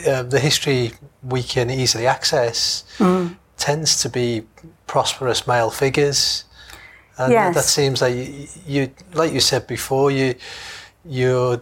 uh, 0.08 0.22
the 0.22 0.40
history 0.40 0.92
we 1.22 1.42
can 1.42 1.70
easily 1.70 2.06
access 2.06 2.84
tends 3.58 4.00
to 4.02 4.08
be 4.08 4.42
prosperous 4.86 5.46
male 5.46 5.70
figures. 5.70 6.44
And 7.18 7.32
Yes. 7.32 7.54
that 7.54 7.64
seems 7.64 8.00
like 8.00 8.14
you, 8.16 8.48
you, 8.66 8.90
like 9.12 9.32
you 9.32 9.40
said 9.40 9.66
before, 9.66 10.10
you, 10.10 10.34
you're 11.04 11.60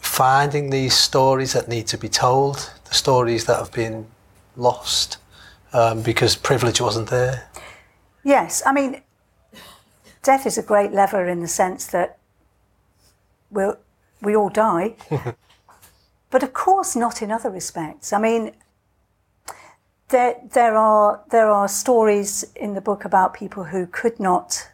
finding 0.00 0.70
these 0.70 0.94
stories 0.94 1.52
that 1.52 1.68
need 1.68 1.86
to 1.88 1.98
be 1.98 2.08
told, 2.08 2.70
the 2.88 2.94
stories 2.94 3.44
that 3.44 3.58
have 3.58 3.72
been 3.72 4.06
lost 4.56 5.18
um, 5.72 6.02
because 6.02 6.36
privilege 6.36 6.80
wasn't 6.80 7.08
there. 7.08 7.48
Yes, 8.24 8.62
I 8.66 8.72
mean, 8.72 9.02
death 10.22 10.46
is 10.46 10.58
a 10.58 10.62
great 10.62 10.92
lever 10.92 11.26
in 11.26 11.40
the 11.40 11.48
sense 11.48 11.86
that 11.86 12.18
we'll, 13.50 13.78
we 14.20 14.34
all 14.34 14.48
die, 14.48 14.96
but 16.30 16.42
of 16.42 16.52
course 16.52 16.96
not 16.96 17.22
in 17.22 17.30
other 17.30 17.50
respects. 17.50 18.12
I 18.12 18.18
mean, 18.18 18.52
there, 20.08 20.36
there, 20.52 20.76
are, 20.76 21.20
there 21.30 21.50
are 21.50 21.68
stories 21.68 22.44
in 22.56 22.74
the 22.74 22.80
book 22.80 23.04
about 23.04 23.34
people 23.34 23.64
who 23.64 23.86
could 23.86 24.18
not 24.18 24.70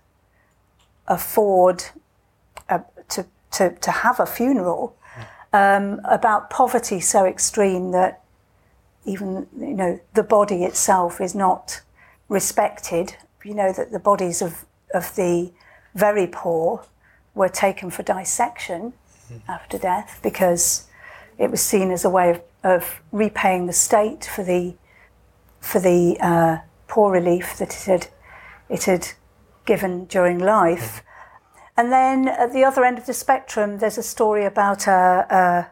afford 1.08 1.84
uh, 2.68 2.80
to, 3.08 3.26
to, 3.52 3.70
to 3.70 3.90
have 3.90 4.20
a 4.20 4.26
funeral, 4.26 4.96
um, 5.54 6.00
about 6.04 6.50
poverty 6.50 6.98
so 6.98 7.24
extreme 7.24 7.92
that 7.92 8.20
even 9.04 9.46
you 9.56 9.74
know 9.74 10.00
the 10.14 10.24
body 10.24 10.64
itself 10.64 11.20
is 11.20 11.34
not 11.34 11.80
respected. 12.28 13.16
You 13.44 13.54
know 13.54 13.72
that 13.72 13.92
the 13.92 14.00
bodies 14.00 14.42
of 14.42 14.64
of 14.92 15.14
the 15.14 15.52
very 15.94 16.26
poor 16.26 16.84
were 17.36 17.48
taken 17.48 17.90
for 17.90 18.02
dissection 18.02 18.94
after 19.48 19.78
death 19.78 20.18
because 20.22 20.88
it 21.38 21.50
was 21.50 21.60
seen 21.60 21.90
as 21.90 22.04
a 22.04 22.10
way 22.10 22.30
of, 22.30 22.42
of 22.64 23.00
repaying 23.12 23.66
the 23.66 23.72
state 23.72 24.24
for 24.24 24.42
the 24.42 24.74
for 25.60 25.78
the 25.78 26.16
uh, 26.20 26.58
poor 26.88 27.12
relief 27.12 27.56
that 27.58 27.72
it 27.76 27.84
had 27.84 28.08
it 28.68 28.84
had 28.84 29.08
given 29.66 30.06
during 30.06 30.38
life. 30.40 31.03
And 31.76 31.90
then 31.90 32.28
at 32.28 32.52
the 32.52 32.64
other 32.64 32.84
end 32.84 32.98
of 32.98 33.06
the 33.06 33.12
spectrum, 33.12 33.78
there's 33.78 33.98
a 33.98 34.02
story 34.02 34.44
about 34.44 34.86
a, 34.86 35.70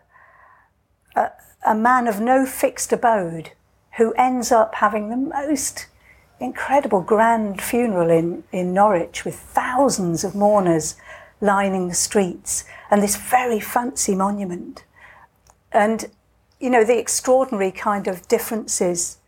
a, 1.17 1.21
a, 1.21 1.31
a 1.67 1.75
man 1.75 2.09
of 2.09 2.21
no 2.21 2.45
fixed 2.45 2.93
abode 2.93 3.53
who 3.99 4.13
ends 4.15 4.51
up 4.51 4.77
having 4.77 5.11
the 5.11 5.17
most 5.17 5.87
incredible 6.41 7.01
grand 7.01 7.63
funeral 7.63 8.11
in, 8.11 8.43
in 8.51 8.75
Norwich 8.75 9.25
with 9.25 9.37
thousands 9.37 10.25
of 10.25 10.35
mourners 10.35 10.97
lining 11.41 11.89
the 11.89 11.95
streets 11.95 12.65
and 12.91 13.03
this 13.03 13.17
very 13.17 13.61
fancy 13.61 14.15
monument. 14.15 14.85
And, 15.71 16.07
you 16.59 16.71
know, 16.71 16.85
the 16.85 16.99
extraordinary 16.99 17.71
kind 17.71 18.09
of 18.09 18.27
differences 18.29 19.19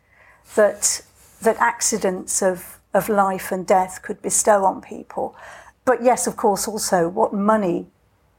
that, 0.57 1.03
that 1.43 1.57
accidents 1.59 2.43
of, 2.43 2.81
of 2.93 3.09
life 3.09 3.53
and 3.53 3.67
death 3.67 4.03
could 4.03 4.21
bestow 4.21 4.65
on 4.65 4.81
people. 4.81 5.37
But 5.85 6.03
yes, 6.03 6.27
of 6.27 6.37
course, 6.37 6.66
also 6.66 7.09
what 7.09 7.33
money 7.33 7.87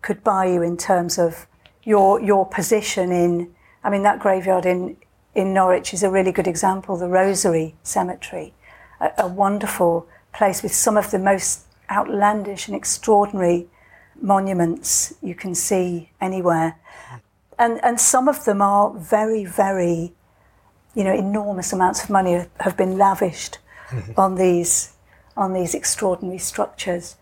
could 0.02 0.24
buy 0.24 0.46
you 0.46 0.62
in 0.62 0.78
terms 0.78 1.18
of 1.18 1.48
your, 1.84 2.22
your 2.22 2.46
position 2.46 3.12
in, 3.12 3.54
I 3.84 3.90
mean, 3.90 4.04
that 4.04 4.20
graveyard 4.20 4.66
in, 4.66 4.98
in 5.36 5.54
Norwich 5.54 5.94
is 5.94 6.04
a 6.04 6.10
really 6.10 6.32
good 6.32 6.48
example, 6.48 6.98
the 6.98 7.08
Rosary 7.08 7.76
Cemetery, 7.84 8.54
a, 9.00 9.12
a 9.20 9.28
wonderful 9.28 10.08
place 10.34 10.64
with 10.64 10.74
some 10.74 10.98
of 10.98 11.12
the 11.12 11.20
most 11.20 11.62
outlandish 11.90 12.68
and 12.68 12.76
extraordinary 12.76 13.68
monuments 14.20 15.14
you 15.22 15.36
can 15.36 15.54
see 15.54 16.10
anywhere. 16.20 16.78
And, 17.60 17.84
and 17.84 18.00
some 18.00 18.28
of 18.28 18.46
them 18.46 18.62
are 18.62 18.94
very, 18.98 19.46
very, 19.46 20.14
you 20.94 21.04
know, 21.04 21.14
enormous 21.14 21.72
amounts 21.74 22.04
of 22.04 22.10
money 22.10 22.46
have 22.60 22.76
been 22.76 22.98
lavished 22.98 23.60
mm-hmm. 23.90 24.20
on 24.20 24.36
these 24.36 24.92
on 25.38 25.52
these 25.52 25.76
extraordinary 25.76 26.38
structures. 26.38 27.18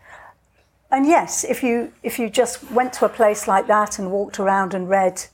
And 0.94 1.06
yes, 1.08 1.42
if 1.42 1.64
you 1.64 1.92
if 2.04 2.20
you 2.20 2.30
just 2.30 2.70
went 2.70 2.92
to 2.94 3.04
a 3.04 3.08
place 3.08 3.48
like 3.48 3.66
that 3.66 3.98
and 3.98 4.12
walked 4.12 4.38
around 4.38 4.74
and 4.74 4.88
read 4.88 5.24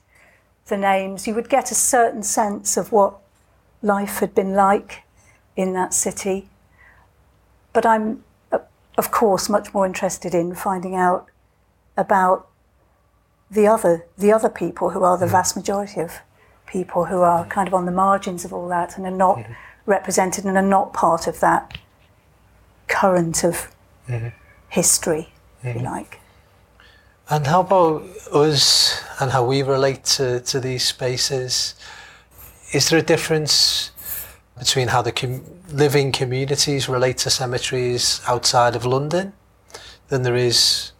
the 0.65 0.75
names, 0.75 1.27
you 1.27 1.35
would 1.35 1.49
get 1.49 1.69
a 1.69 1.75
certain 1.75 2.23
sense 2.23 2.77
of 2.77 2.91
what 2.91 3.19
life 3.83 4.21
had 4.21 4.33
been 4.33 4.55
like 4.55 5.03
in 5.55 5.73
that 5.73 5.93
city. 5.93 6.49
But 7.73 7.85
I'm, 7.85 8.23
of 8.97 9.11
course, 9.11 9.49
much 9.49 9.71
more 9.71 9.85
interested 9.85 10.33
in 10.33 10.55
finding 10.55 10.95
out 10.95 11.27
about 11.95 12.47
the 13.51 13.67
other 13.67 14.07
the 14.17 14.31
other 14.31 14.49
people 14.49 14.89
who 14.89 15.03
are 15.03 15.15
the 15.15 15.25
mm-hmm. 15.25 15.33
vast 15.33 15.55
majority 15.55 16.01
of 16.01 16.21
people 16.65 17.05
who 17.05 17.21
are 17.21 17.45
kind 17.45 17.67
of 17.67 17.75
on 17.75 17.85
the 17.85 17.91
margins 17.91 18.43
of 18.45 18.51
all 18.51 18.67
that 18.69 18.97
and 18.97 19.05
are 19.05 19.11
not 19.11 19.37
mm-hmm. 19.37 19.53
represented 19.85 20.43
and 20.43 20.57
are 20.57 20.73
not 20.77 20.91
part 20.91 21.27
of 21.27 21.39
that 21.39 21.77
current 22.87 23.43
of 23.43 23.67
mm-hmm. 24.07 24.29
history, 24.69 25.31
if 25.63 25.75
you 25.75 25.81
like. 25.81 26.19
And 27.29 27.47
how 27.47 27.61
about 27.61 28.03
us 28.33 29.01
and 29.19 29.31
how 29.31 29.45
we 29.45 29.61
relate 29.63 30.03
to, 30.17 30.41
to 30.41 30.59
these 30.59 30.83
spaces? 30.83 31.75
Is 32.73 32.89
there 32.89 32.99
a 32.99 33.01
difference 33.01 33.91
between 34.59 34.89
how 34.89 35.01
the 35.01 35.11
com- 35.11 35.43
living 35.71 36.11
communities 36.11 36.89
relate 36.89 37.17
to 37.19 37.29
cemeteries 37.29 38.21
outside 38.27 38.75
of 38.75 38.85
London 38.85 39.33
than 40.09 40.23
there 40.23 40.35
is 40.35 40.91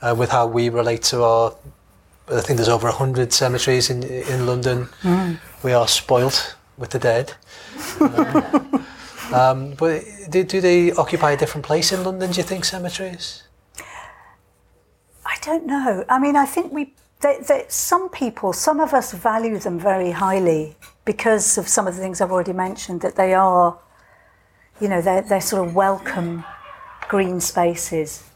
uh, 0.00 0.14
with 0.16 0.30
how 0.30 0.46
we 0.46 0.68
relate 0.68 1.02
to 1.02 1.22
our? 1.22 1.54
I 2.28 2.40
think 2.40 2.56
there's 2.56 2.70
over 2.70 2.88
100 2.88 3.32
cemeteries 3.34 3.90
in, 3.90 4.02
in 4.02 4.46
London. 4.46 4.88
We 5.62 5.74
are 5.74 5.86
spoilt 5.86 6.56
with 6.78 6.90
the 6.90 6.98
dead. 6.98 7.34
Um, 9.32 9.34
um, 9.34 9.70
but 9.78 10.04
do, 10.28 10.44
do 10.44 10.60
they 10.60 10.92
occupy 10.92 11.32
a 11.32 11.36
different 11.36 11.64
place 11.64 11.92
in 11.92 12.04
London, 12.04 12.30
do 12.30 12.36
you 12.36 12.42
think, 12.42 12.64
cemeteries? 12.66 13.43
I 15.34 15.38
don't 15.42 15.66
know. 15.66 16.04
I 16.08 16.20
mean, 16.20 16.36
I 16.36 16.46
think 16.46 16.72
we, 16.72 16.94
they, 17.20 17.38
they, 17.46 17.64
some 17.68 18.08
people, 18.08 18.52
some 18.52 18.78
of 18.78 18.94
us 18.94 19.12
value 19.12 19.58
them 19.58 19.80
very 19.80 20.12
highly 20.12 20.76
because 21.04 21.58
of 21.58 21.66
some 21.66 21.88
of 21.88 21.96
the 21.96 22.00
things 22.00 22.20
I've 22.20 22.30
already 22.30 22.52
mentioned, 22.52 23.00
that 23.00 23.16
they 23.16 23.34
are, 23.34 23.76
you 24.80 24.88
know, 24.88 25.02
they're, 25.02 25.22
they're 25.22 25.40
sort 25.40 25.66
of 25.66 25.74
welcome 25.74 26.44
green 27.08 27.40
spaces. 27.40 28.30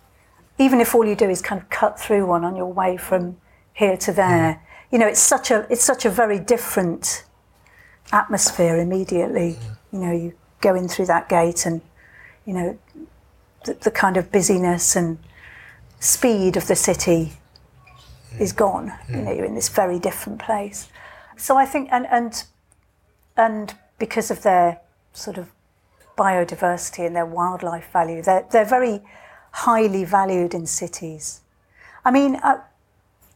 Even 0.58 0.80
if 0.80 0.92
all 0.92 1.06
you 1.06 1.14
do 1.14 1.30
is 1.30 1.40
kind 1.40 1.62
of 1.62 1.70
cut 1.70 2.00
through 2.00 2.26
one 2.26 2.44
on 2.44 2.56
your 2.56 2.72
way 2.72 2.96
from 2.96 3.36
here 3.74 3.96
to 3.98 4.12
there, 4.12 4.54
mm. 4.54 4.60
you 4.90 4.98
know, 4.98 5.06
it's 5.06 5.20
such 5.20 5.52
a, 5.52 5.66
it's 5.70 5.84
such 5.84 6.04
a 6.04 6.10
very 6.10 6.40
different 6.40 7.24
atmosphere 8.12 8.76
immediately. 8.76 9.56
You 9.92 9.98
know, 10.00 10.12
you 10.12 10.34
go 10.60 10.74
in 10.74 10.88
through 10.88 11.06
that 11.06 11.28
gate 11.28 11.64
and, 11.64 11.80
you 12.44 12.54
know, 12.54 12.78
the, 13.64 13.74
the 13.74 13.90
kind 13.92 14.16
of 14.16 14.32
busyness 14.32 14.96
and 14.96 15.18
speed 16.00 16.56
of 16.56 16.66
the 16.66 16.76
city 16.76 17.32
is 18.38 18.52
gone. 18.52 18.92
You 19.08 19.16
know, 19.16 19.32
you're 19.32 19.44
in 19.44 19.54
this 19.54 19.68
very 19.68 19.98
different 19.98 20.38
place. 20.38 20.88
So 21.36 21.56
I 21.56 21.66
think, 21.66 21.88
and 21.92 22.06
and 22.06 22.44
and 23.36 23.74
because 23.98 24.30
of 24.30 24.42
their 24.42 24.80
sort 25.12 25.38
of 25.38 25.48
biodiversity 26.16 27.06
and 27.06 27.14
their 27.14 27.26
wildlife 27.26 27.90
value, 27.92 28.22
they're 28.22 28.46
they're 28.50 28.64
very 28.64 29.02
highly 29.52 30.04
valued 30.04 30.54
in 30.54 30.66
cities. 30.66 31.40
I 32.04 32.10
mean, 32.10 32.36
uh, 32.36 32.60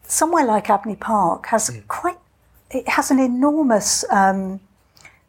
somewhere 0.06 0.44
like 0.44 0.70
Abney 0.70 0.96
Park 0.96 1.46
has 1.46 1.70
quite, 1.88 2.18
it 2.70 2.88
has 2.88 3.10
an 3.10 3.18
enormous 3.18 4.04
um, 4.10 4.60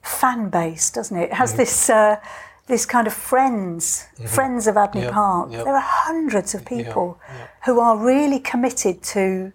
fan 0.01 0.49
base, 0.49 0.91
doesn't 0.91 1.17
it? 1.17 1.23
It 1.31 1.33
has 1.33 1.55
this. 1.55 1.89
Uh, 1.89 2.17
this 2.67 2.85
kind 2.85 3.07
of 3.07 3.13
friends, 3.13 4.07
mm-hmm. 4.15 4.25
friends 4.25 4.67
of 4.67 4.77
Abney 4.77 5.01
Yep, 5.01 5.13
Park. 5.13 5.51
yep. 5.51 5.65
There 5.65 5.75
are 5.75 5.83
hundreds 5.83 6.55
of 6.55 6.65
people 6.65 7.19
who 7.65 7.79
are 7.79 7.97
really 7.97 8.39
committed 8.39 9.01
to 9.03 9.51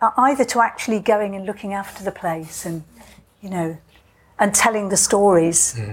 uh, 0.00 0.10
either 0.16 0.44
to 0.44 0.60
actually 0.60 1.00
going 1.00 1.34
and 1.34 1.46
looking 1.46 1.72
after 1.72 2.04
the 2.04 2.12
place 2.12 2.66
and, 2.66 2.84
you 3.42 3.50
know, 3.50 3.78
and 4.38 4.54
telling 4.54 4.88
the 4.88 4.96
stories 4.96 5.74
mm-hmm. 5.74 5.92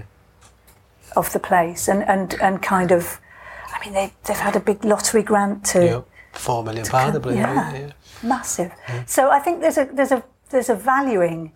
of 1.17 1.31
the 1.33 1.39
place 1.39 1.87
and, 1.87 2.03
and, 2.03 2.35
and 2.41 2.61
kind 2.61 2.91
of, 2.91 3.19
I 3.67 3.83
mean, 3.85 3.93
they, 3.93 4.13
they've 4.25 4.37
had 4.37 4.55
a 4.55 4.59
big 4.59 4.83
lottery 4.83 5.23
grant 5.23 5.65
to 5.65 6.03
four 6.33 6.63
million 6.63 6.85
pound, 6.85 7.15
I 7.15 7.19
believe. 7.19 7.37
yeah. 7.37 7.73
yeah. 7.73 7.91
massive. 8.21 8.71
So 9.05 9.29
I 9.29 9.39
think 9.39 9.61
there's 9.61 9.77
a 9.77 9.85
there's 9.85 10.11
a 10.11 10.23
there's 10.49 10.69
a 10.69 10.75
valuing 10.75 11.51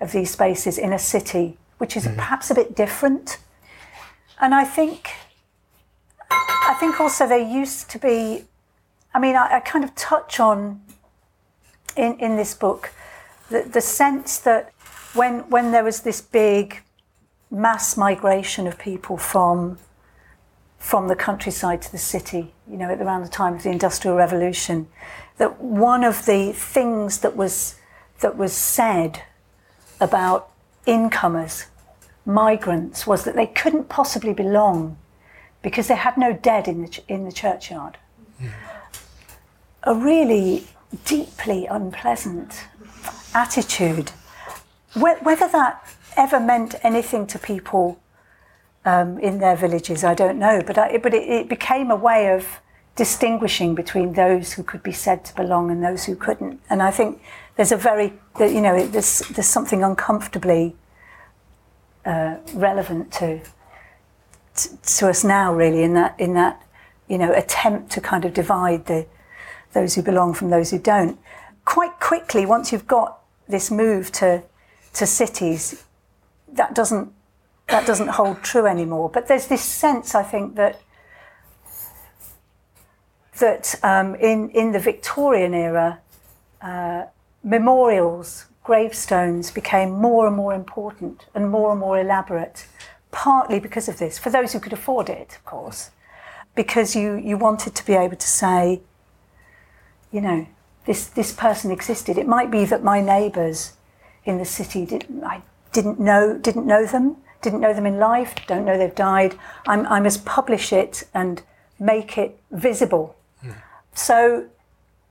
of 0.00 0.12
these 0.12 0.30
spaces 0.30 0.78
in 0.78 0.92
a 0.92 0.98
city 0.98 1.58
which 1.78 1.96
is 1.96 2.04
mm-hmm. 2.04 2.16
perhaps 2.16 2.50
a 2.50 2.54
bit 2.54 2.74
different. 2.74 3.38
And 4.44 4.54
I 4.54 4.64
think 4.64 5.12
I 6.30 6.76
think 6.78 7.00
also 7.00 7.26
there 7.26 7.38
used 7.38 7.88
to 7.92 7.98
be 7.98 8.44
I 9.14 9.18
mean 9.18 9.36
I, 9.36 9.54
I 9.54 9.60
kind 9.60 9.82
of 9.82 9.94
touch 9.94 10.38
on 10.38 10.82
in, 11.96 12.18
in 12.18 12.36
this 12.36 12.52
book 12.52 12.92
the, 13.48 13.62
the 13.62 13.80
sense 13.80 14.36
that 14.40 14.70
when 15.14 15.48
when 15.48 15.72
there 15.72 15.82
was 15.82 16.02
this 16.02 16.20
big 16.20 16.82
mass 17.50 17.96
migration 17.96 18.66
of 18.66 18.78
people 18.78 19.16
from 19.16 19.78
from 20.78 21.08
the 21.08 21.16
countryside 21.16 21.80
to 21.80 21.90
the 21.90 22.04
city, 22.14 22.52
you 22.68 22.76
know, 22.76 22.90
around 22.90 23.22
the 23.22 23.30
time 23.30 23.54
of 23.54 23.62
the 23.62 23.70
Industrial 23.70 24.14
Revolution, 24.14 24.86
that 25.38 25.58
one 25.58 26.04
of 26.04 26.26
the 26.26 26.52
things 26.52 27.20
that 27.20 27.34
was 27.34 27.76
that 28.20 28.36
was 28.36 28.52
said 28.52 29.22
about 30.02 30.50
incomers, 30.84 31.64
migrants, 32.26 33.06
was 33.06 33.24
that 33.24 33.36
they 33.36 33.46
couldn't 33.46 33.88
possibly 33.88 34.32
belong 34.32 34.96
because 35.62 35.88
they 35.88 35.96
had 35.96 36.16
no 36.16 36.32
dead 36.32 36.68
in 36.68 36.82
the 36.82 36.88
ch- 36.88 37.00
in 37.08 37.24
the 37.24 37.32
churchyard. 37.32 37.98
A 39.82 39.94
really 39.94 40.66
deeply 41.04 41.66
unpleasant 41.66 42.64
attitude. 43.34 44.10
Wh- 44.94 45.22
Whether 45.22 45.48
that 45.48 45.86
ever 46.16 46.40
meant 46.40 46.74
anything 46.82 47.26
to 47.26 47.38
people 47.38 47.98
um, 48.84 49.18
in 49.18 49.38
their 49.38 49.56
villages, 49.56 50.04
I 50.04 50.14
don't 50.14 50.38
know. 50.38 50.62
But 50.66 50.78
I, 50.78 50.98
but 50.98 51.12
it, 51.14 51.28
it 51.28 51.48
became 51.48 51.90
a 51.90 51.96
way 51.96 52.32
of 52.32 52.46
distinguishing 52.96 53.74
between 53.74 54.12
those 54.12 54.52
who 54.52 54.62
could 54.62 54.82
be 54.82 54.92
said 54.92 55.24
to 55.24 55.34
belong 55.34 55.70
and 55.70 55.82
those 55.82 56.04
who 56.04 56.14
couldn't. 56.14 56.60
And 56.70 56.80
I 56.82 56.90
think 56.90 57.20
there's 57.56 57.72
a 57.72 57.76
very, 57.76 58.12
you 58.38 58.60
know, 58.60 58.86
there's 58.86 59.20
there's 59.30 59.48
something 59.48 59.82
uncomfortably 59.82 60.76
uh, 62.04 62.36
relevant 62.54 63.12
to, 63.12 63.40
to 64.56 64.68
to 64.98 65.08
us 65.08 65.24
now, 65.24 65.54
really, 65.54 65.82
in 65.82 65.94
that 65.94 66.18
in 66.18 66.34
that 66.34 66.62
you 67.08 67.18
know 67.18 67.32
attempt 67.32 67.90
to 67.92 68.00
kind 68.00 68.24
of 68.24 68.32
divide 68.34 68.86
the 68.86 69.06
those 69.72 69.94
who 69.94 70.02
belong 70.02 70.34
from 70.34 70.50
those 70.50 70.70
who 70.70 70.78
don't. 70.78 71.18
Quite 71.64 71.98
quickly, 72.00 72.46
once 72.46 72.72
you've 72.72 72.86
got 72.86 73.20
this 73.48 73.70
move 73.70 74.12
to 74.12 74.42
to 74.94 75.06
cities, 75.06 75.84
that 76.52 76.74
doesn't 76.74 77.12
that 77.68 77.86
doesn't 77.86 78.08
hold 78.08 78.42
true 78.42 78.66
anymore. 78.66 79.10
But 79.10 79.28
there's 79.28 79.46
this 79.48 79.62
sense, 79.62 80.14
I 80.14 80.22
think, 80.22 80.56
that 80.56 80.80
that 83.38 83.74
um, 83.82 84.14
in 84.16 84.50
in 84.50 84.72
the 84.72 84.78
Victorian 84.78 85.54
era, 85.54 86.00
uh, 86.62 87.04
memorials, 87.42 88.46
gravestones 88.64 89.50
became 89.50 89.90
more 89.92 90.26
and 90.26 90.34
more 90.34 90.54
important 90.54 91.26
and 91.34 91.50
more 91.50 91.70
and 91.70 91.78
more 91.78 92.00
elaborate. 92.00 92.66
Partly 93.12 93.60
because 93.60 93.88
of 93.88 93.98
this, 93.98 94.18
for 94.18 94.30
those 94.30 94.52
who 94.52 94.58
could 94.58 94.72
afford 94.72 95.08
it, 95.08 95.36
of 95.36 95.44
course, 95.44 95.90
because 96.56 96.96
you 96.96 97.14
you 97.14 97.36
wanted 97.38 97.72
to 97.76 97.86
be 97.86 97.92
able 97.92 98.16
to 98.16 98.26
say, 98.26 98.80
you 100.10 100.20
know, 100.20 100.48
this 100.86 101.06
this 101.06 101.32
person 101.32 101.70
existed. 101.70 102.18
It 102.18 102.26
might 102.26 102.50
be 102.50 102.64
that 102.64 102.82
my 102.82 103.00
neighbours 103.00 103.74
in 104.24 104.38
the 104.38 104.44
city 104.44 104.84
didn't, 104.84 105.22
I 105.22 105.42
didn't 105.72 106.00
know 106.00 106.36
didn't 106.36 106.66
know 106.66 106.86
them, 106.86 107.18
didn't 107.40 107.60
know 107.60 107.72
them 107.72 107.86
in 107.86 107.98
life, 107.98 108.34
don't 108.48 108.64
know 108.64 108.76
they've 108.76 108.94
died. 108.94 109.38
I'm, 109.68 109.86
I 109.86 110.00
must 110.00 110.24
publish 110.24 110.72
it 110.72 111.04
and 111.14 111.42
make 111.78 112.18
it 112.18 112.40
visible. 112.50 113.14
Hmm. 113.40 113.50
So, 113.94 114.46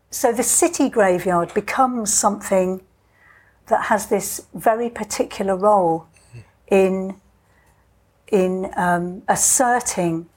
so 0.09 0.33
the 0.33 0.43
city 0.43 0.89
graveyard 0.89 1.53
becomes 1.53 2.11
something 2.13 2.81
that 3.67 3.85
has 3.85 4.07
this 4.07 4.45
very 4.53 4.89
particular 4.89 5.55
role 5.55 6.07
in 6.67 7.15
in 8.27 8.71
um, 8.75 9.21
asserting 9.27 10.27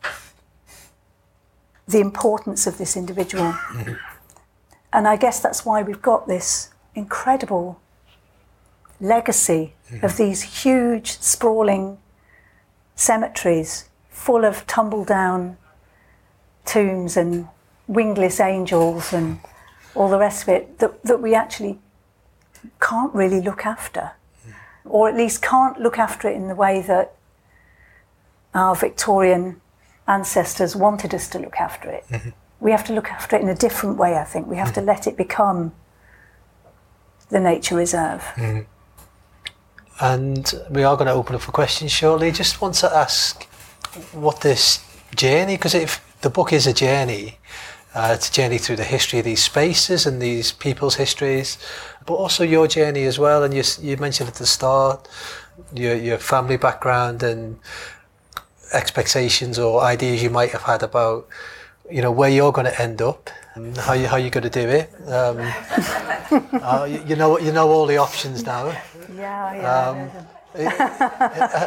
the 1.89 2.01
importance 2.01 2.67
of 2.67 2.77
this 2.79 2.97
individual. 2.97 3.55
And 4.93 5.09
I 5.09 5.17
guess 5.17 5.41
that's 5.41 5.65
why 5.65 5.83
we've 5.83 6.03
got 6.03 6.27
this 6.27 6.71
incredible 6.95 7.81
legacy 9.01 9.75
of 10.03 10.17
these 10.17 10.63
huge, 10.63 11.13
sprawling 11.21 11.99
cemeteries 12.97 13.89
full 14.11 14.45
of 14.45 14.67
tumble 14.67 15.05
down 15.05 15.57
tombs 16.65 17.17
and 17.17 17.49
wingless 17.87 18.41
angels 18.41 19.13
and 19.13 19.39
all 19.95 20.09
the 20.09 20.19
rest 20.19 20.43
of 20.43 20.49
it 20.49 20.79
that, 20.81 21.03
that 21.05 21.23
we 21.23 21.35
actually 21.35 21.79
can't 22.81 23.15
really 23.15 23.41
look 23.41 23.65
after. 23.67 24.13
Or 24.85 25.09
at 25.09 25.17
least 25.17 25.43
can't 25.43 25.81
look 25.81 25.99
after 25.99 26.29
it 26.29 26.37
in 26.37 26.47
the 26.47 26.55
way 26.55 26.81
that 26.83 27.15
our 28.55 28.77
Victorian 28.77 29.61
ancestors 30.07 30.77
wanted 30.77 31.13
us 31.13 31.29
to 31.31 31.39
look 31.41 31.57
after 31.57 31.91
it. 31.91 32.05
Mm-hmm. 32.09 32.31
We 32.61 32.71
have 32.71 32.85
to 32.85 32.93
look 32.93 33.09
after 33.09 33.37
it 33.37 33.43
in 33.43 33.49
a 33.49 33.55
different 33.55 33.99
way, 33.99 34.17
I 34.17 34.25
think. 34.25 34.47
We 34.47 34.57
have 34.57 34.73
to 34.75 34.81
mm-hmm. 34.81 34.89
let 34.89 35.07
it 35.09 35.17
become 35.17 35.73
the 37.31 37.41
nature 37.41 37.75
reserve. 37.75 38.23
Mm-hmm. 38.37 38.61
And 39.99 40.55
we 40.71 40.85
are 40.85 40.97
going 40.97 41.07
to 41.07 41.13
open 41.13 41.35
up 41.35 41.43
for 41.43 41.53
questions 41.53 41.91
shortly. 41.91 42.31
Just 42.31 42.61
want 42.61 42.75
to 42.77 42.95
ask 42.95 43.43
what 44.13 44.43
this 44.43 44.85
journey, 45.17 45.57
because 45.57 45.75
if 45.75 46.01
the 46.21 46.31
book 46.31 46.53
is 46.53 46.67
a 46.67 46.73
journey, 46.73 47.39
uh, 47.97 48.13
it's 48.13 48.29
a 48.29 48.33
journey 48.33 48.59
through 48.59 48.77
the 48.77 48.85
history 48.85 49.19
of 49.19 49.25
these 49.25 49.43
spaces 49.43 50.07
and 50.07 50.21
these 50.21 50.53
people's 50.53 50.97
histories, 50.97 51.57
but 52.05 52.15
also 52.15 52.45
your 52.45 52.69
journey 52.69 53.05
as 53.05 53.19
well. 53.19 53.43
And 53.43 53.55
you, 53.55 53.63
you 53.81 53.97
mentioned 53.97 54.29
at 54.29 54.35
the 54.35 54.45
start 54.45 55.09
your, 55.75 55.95
your 55.95 56.19
family 56.19 56.59
background 56.59 57.23
and 57.23 57.59
expectations 58.75 59.59
or 59.59 59.83
ideas 59.83 60.23
you 60.23 60.29
might 60.29 60.51
have 60.51 60.63
had 60.63 60.83
about, 60.83 61.27
you 61.91 62.03
know, 62.03 62.11
where 62.11 62.29
you're 62.29 62.53
going 62.53 62.67
to 62.67 62.83
end 62.83 63.01
up 63.01 63.31
and 63.55 63.75
how 63.79 63.95
you 63.95 64.07
how 64.07 64.19
you're 64.19 64.31
going 64.31 64.45
to 64.45 64.51
do 64.51 64.69
it. 64.69 64.93
Um, 65.09 65.39
uh, 66.63 66.85
you, 66.85 67.03
you 67.07 67.17
know 67.17 67.39
you 67.39 67.53
know 67.53 67.69
all 67.69 67.87
the 67.87 67.97
options 67.97 68.45
now. 68.45 68.67
Yeah, 69.15 69.55
yeah. 69.55 70.11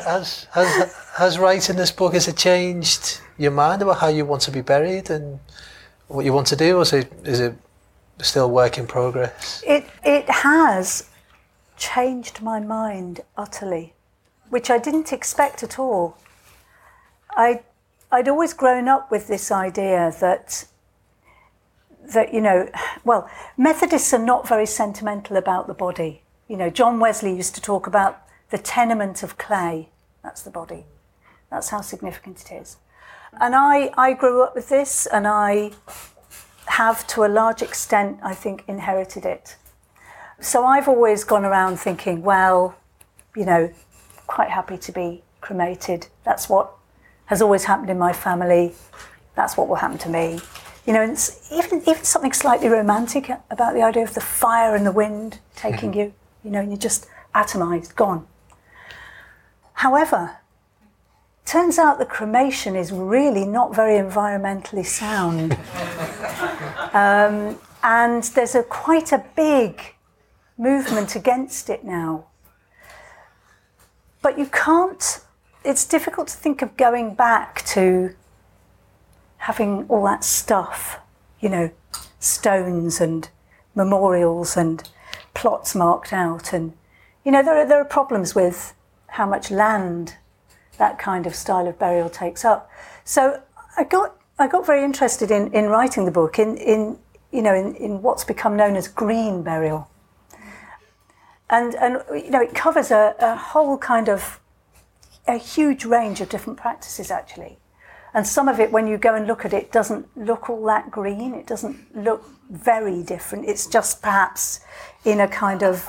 has, 0.06 0.46
has, 0.52 0.94
has 1.16 1.40
writing 1.40 1.76
this 1.76 1.92
book, 1.92 2.14
has 2.14 2.28
it 2.28 2.38
changed 2.38 3.22
your 3.38 3.52
mind 3.52 3.82
about 3.82 3.98
how 3.98 4.08
you 4.08 4.26
want 4.26 4.42
to 4.44 4.52
be 4.52 4.62
buried 4.62 5.10
and 5.10 5.40
what 6.10 6.26
you 6.26 6.34
want 6.34 6.48
to 6.48 6.56
do, 6.56 6.78
or 6.78 6.82
is 6.82 6.92
it, 6.92 7.12
is 7.24 7.40
it 7.40 7.56
still 8.22 8.50
work 8.50 8.78
in 8.78 8.86
progress? 8.86 9.64
It, 9.66 9.86
it 10.04 10.30
has 10.30 11.10
changed 11.78 12.42
my 12.42 12.60
mind 12.60 13.22
utterly, 13.38 13.94
which 14.50 14.70
I 14.70 14.78
didn't 14.78 15.14
expect 15.14 15.64
at 15.64 15.80
all. 15.80 16.18
I, 17.32 17.62
I'd 18.12 18.28
always 18.28 18.54
grown 18.54 18.88
up 18.88 19.12
with 19.12 19.28
this 19.28 19.52
idea 19.52 20.14
that, 20.20 20.66
that, 22.14 22.34
you 22.34 22.42
know, 22.42 22.70
well, 23.06 23.30
Methodists 23.56 24.14
are 24.14 24.26
not 24.26 24.48
very 24.48 24.66
sentimental 24.66 25.38
about 25.38 25.68
the 25.68 25.76
body. 25.76 26.24
You 26.48 26.58
know, 26.58 26.72
John 26.72 27.00
Wesley 27.00 27.36
used 27.36 27.54
to 27.56 27.62
talk 27.62 27.86
about 27.86 28.24
the 28.50 28.58
tenement 28.58 29.22
of 29.22 29.38
clay. 29.38 29.90
That's 30.24 30.42
the 30.42 30.50
body. 30.50 30.86
That's 31.52 31.70
how 31.70 31.82
significant 31.82 32.42
it 32.42 32.52
is. 32.52 32.78
And 33.34 33.56
I, 33.56 33.92
I 33.98 34.14
grew 34.14 34.44
up 34.44 34.56
with 34.56 34.70
this 34.70 35.06
and 35.06 35.28
I 35.28 35.72
have, 36.66 37.06
to 37.08 37.26
a 37.26 37.28
large 37.28 37.62
extent, 37.62 38.20
I 38.24 38.34
think, 38.34 38.64
inherited 38.68 39.26
it. 39.26 39.56
So 40.40 40.66
I've 40.66 40.88
always 40.88 41.24
gone 41.24 41.46
around 41.46 41.78
thinking, 41.78 42.22
well, 42.22 42.76
you 43.36 43.46
know, 43.46 43.72
quite 44.28 44.50
happy 44.50 44.78
to 44.78 44.92
be 44.92 45.24
cremated. 45.42 46.08
That's 46.24 46.48
what 46.50 46.72
has 47.26 47.42
always 47.42 47.66
happened 47.66 47.90
in 47.90 48.00
my 48.00 48.14
family. 48.14 48.74
That's 49.36 49.58
what 49.58 49.68
will 49.68 49.76
happen 49.76 49.98
to 50.00 50.10
me. 50.10 50.40
You 50.86 50.94
know, 50.94 51.02
and 51.02 51.12
it's 51.12 51.52
even 51.52 51.82
even 51.82 52.04
something 52.04 52.34
slightly 52.34 52.68
romantic 52.68 53.30
about 53.52 53.74
the 53.74 53.82
idea 53.82 54.04
of 54.04 54.14
the 54.14 54.22
fire 54.22 54.76
and 54.76 54.86
the 54.86 54.92
wind 54.92 55.40
taking 55.56 55.92
mm-hmm. 55.92 56.00
you. 56.00 56.14
You 56.44 56.52
know, 56.52 56.62
and 56.62 56.70
you're 56.72 56.78
just 56.78 57.08
atomized, 57.36 57.96
gone. 57.96 58.26
However, 59.74 60.38
turns 61.50 61.80
out 61.80 61.98
the 61.98 62.06
cremation 62.06 62.76
is 62.76 62.92
really 62.92 63.44
not 63.44 63.76
very 63.76 64.00
environmentally 64.00 64.86
sound. 64.86 65.54
um, 66.94 67.60
and 67.82 68.24
there's 68.36 68.54
a 68.54 68.62
quite 68.62 69.12
a 69.12 69.26
big 69.36 69.82
movement 70.60 71.16
against 71.16 71.68
it 71.72 71.84
now. 71.84 72.26
But 74.22 74.38
you 74.38 74.46
can't, 74.46 75.22
it's 75.66 75.86
difficult 75.88 76.28
to 76.28 76.38
think 76.38 76.62
of 76.62 76.78
going 76.78 77.16
back 77.16 77.66
to 77.68 78.14
having 79.38 79.88
all 79.88 80.04
that 80.06 80.24
stuff, 80.24 81.00
you 81.40 81.50
know, 81.50 81.72
stones 82.20 83.02
and 83.02 83.28
memorials 83.74 84.56
and 84.56 84.88
plots 85.34 85.74
marked 85.74 86.14
out. 86.14 86.54
And, 86.54 86.74
you 87.26 87.32
know, 87.32 87.42
there 87.42 87.58
are, 87.58 87.66
there 87.66 87.82
are 87.82 87.86
problems 87.86 88.36
with 88.36 88.76
how 89.08 89.26
much 89.26 89.50
land 89.50 90.18
that 90.80 90.98
kind 90.98 91.28
of 91.28 91.36
style 91.36 91.68
of 91.68 91.78
burial 91.78 92.10
takes 92.10 92.44
up. 92.44 92.70
So 93.04 93.42
I 93.78 93.84
got, 93.84 94.18
I 94.40 94.48
got 94.48 94.66
very 94.66 94.84
interested 94.84 95.30
in, 95.30 95.54
in 95.54 95.66
writing 95.66 96.06
the 96.06 96.12
book, 96.12 96.40
in, 96.40 96.58
in, 96.58 96.98
you 97.32 97.44
know, 97.44 97.54
in, 97.54 97.76
in 97.76 98.02
what's 98.02 98.24
become 98.24 98.58
known 98.58 98.76
as 98.76 98.88
green 98.88 99.44
burial 99.44 99.88
and 101.50 101.76
and 101.76 102.02
you 102.12 102.30
know 102.30 102.42
it 102.42 102.54
covers 102.54 102.92
a, 102.92 103.16
a 103.20 103.36
whole 103.36 103.78
kind 103.78 104.08
of 104.10 104.40
a 105.28 105.38
huge 105.38 105.86
range 105.86 106.22
of 106.22 106.30
different 106.30 106.58
practices 106.58 107.12
actually 107.12 107.58
and 108.14 108.26
some 108.26 108.48
of 108.48 108.60
it 108.60 108.72
when 108.72 108.88
you 108.88 108.98
go 108.98 109.16
and 109.16 109.28
look 109.28 109.46
at 109.46 109.54
it 109.54 109.72
doesn't 109.72 110.08
look 110.18 110.50
all 110.50 110.66
that 110.66 110.90
green. 110.90 111.34
It 111.34 111.48
doesn't 111.48 111.96
look 111.96 112.26
very 112.50 113.04
different. 113.04 113.48
It's 113.48 113.68
just 113.68 114.02
perhaps 114.02 114.62
in 115.06 115.20
a 115.20 115.28
kind 115.28 115.64
of 115.64 115.88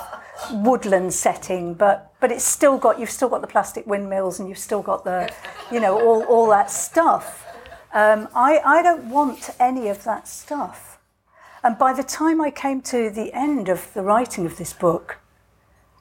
woodland 0.52 1.12
setting 1.12 1.74
but 1.74 2.14
but 2.18 2.32
it's 2.32 2.44
still 2.44 2.78
got 2.78 2.98
you've 2.98 3.10
still 3.10 3.28
got 3.28 3.42
the 3.42 3.46
plastic 3.46 3.86
windmills 3.86 4.40
and 4.40 4.48
you've 4.48 4.58
still 4.58 4.80
got 4.80 5.04
the 5.04 5.30
you 5.70 5.80
know 5.80 6.00
all, 6.00 6.22
all 6.24 6.48
that 6.48 6.70
stuff. 6.70 7.46
Um, 7.92 8.28
I, 8.34 8.60
I 8.64 8.82
don't 8.82 9.10
want 9.10 9.50
any 9.58 9.88
of 9.88 10.04
that 10.04 10.28
stuff. 10.28 10.98
And 11.62 11.76
by 11.76 11.92
the 11.92 12.04
time 12.04 12.40
I 12.40 12.50
came 12.50 12.80
to 12.82 13.10
the 13.10 13.32
end 13.34 13.68
of 13.68 13.92
the 13.94 14.02
writing 14.02 14.46
of 14.46 14.56
this 14.56 14.72
book, 14.72 15.18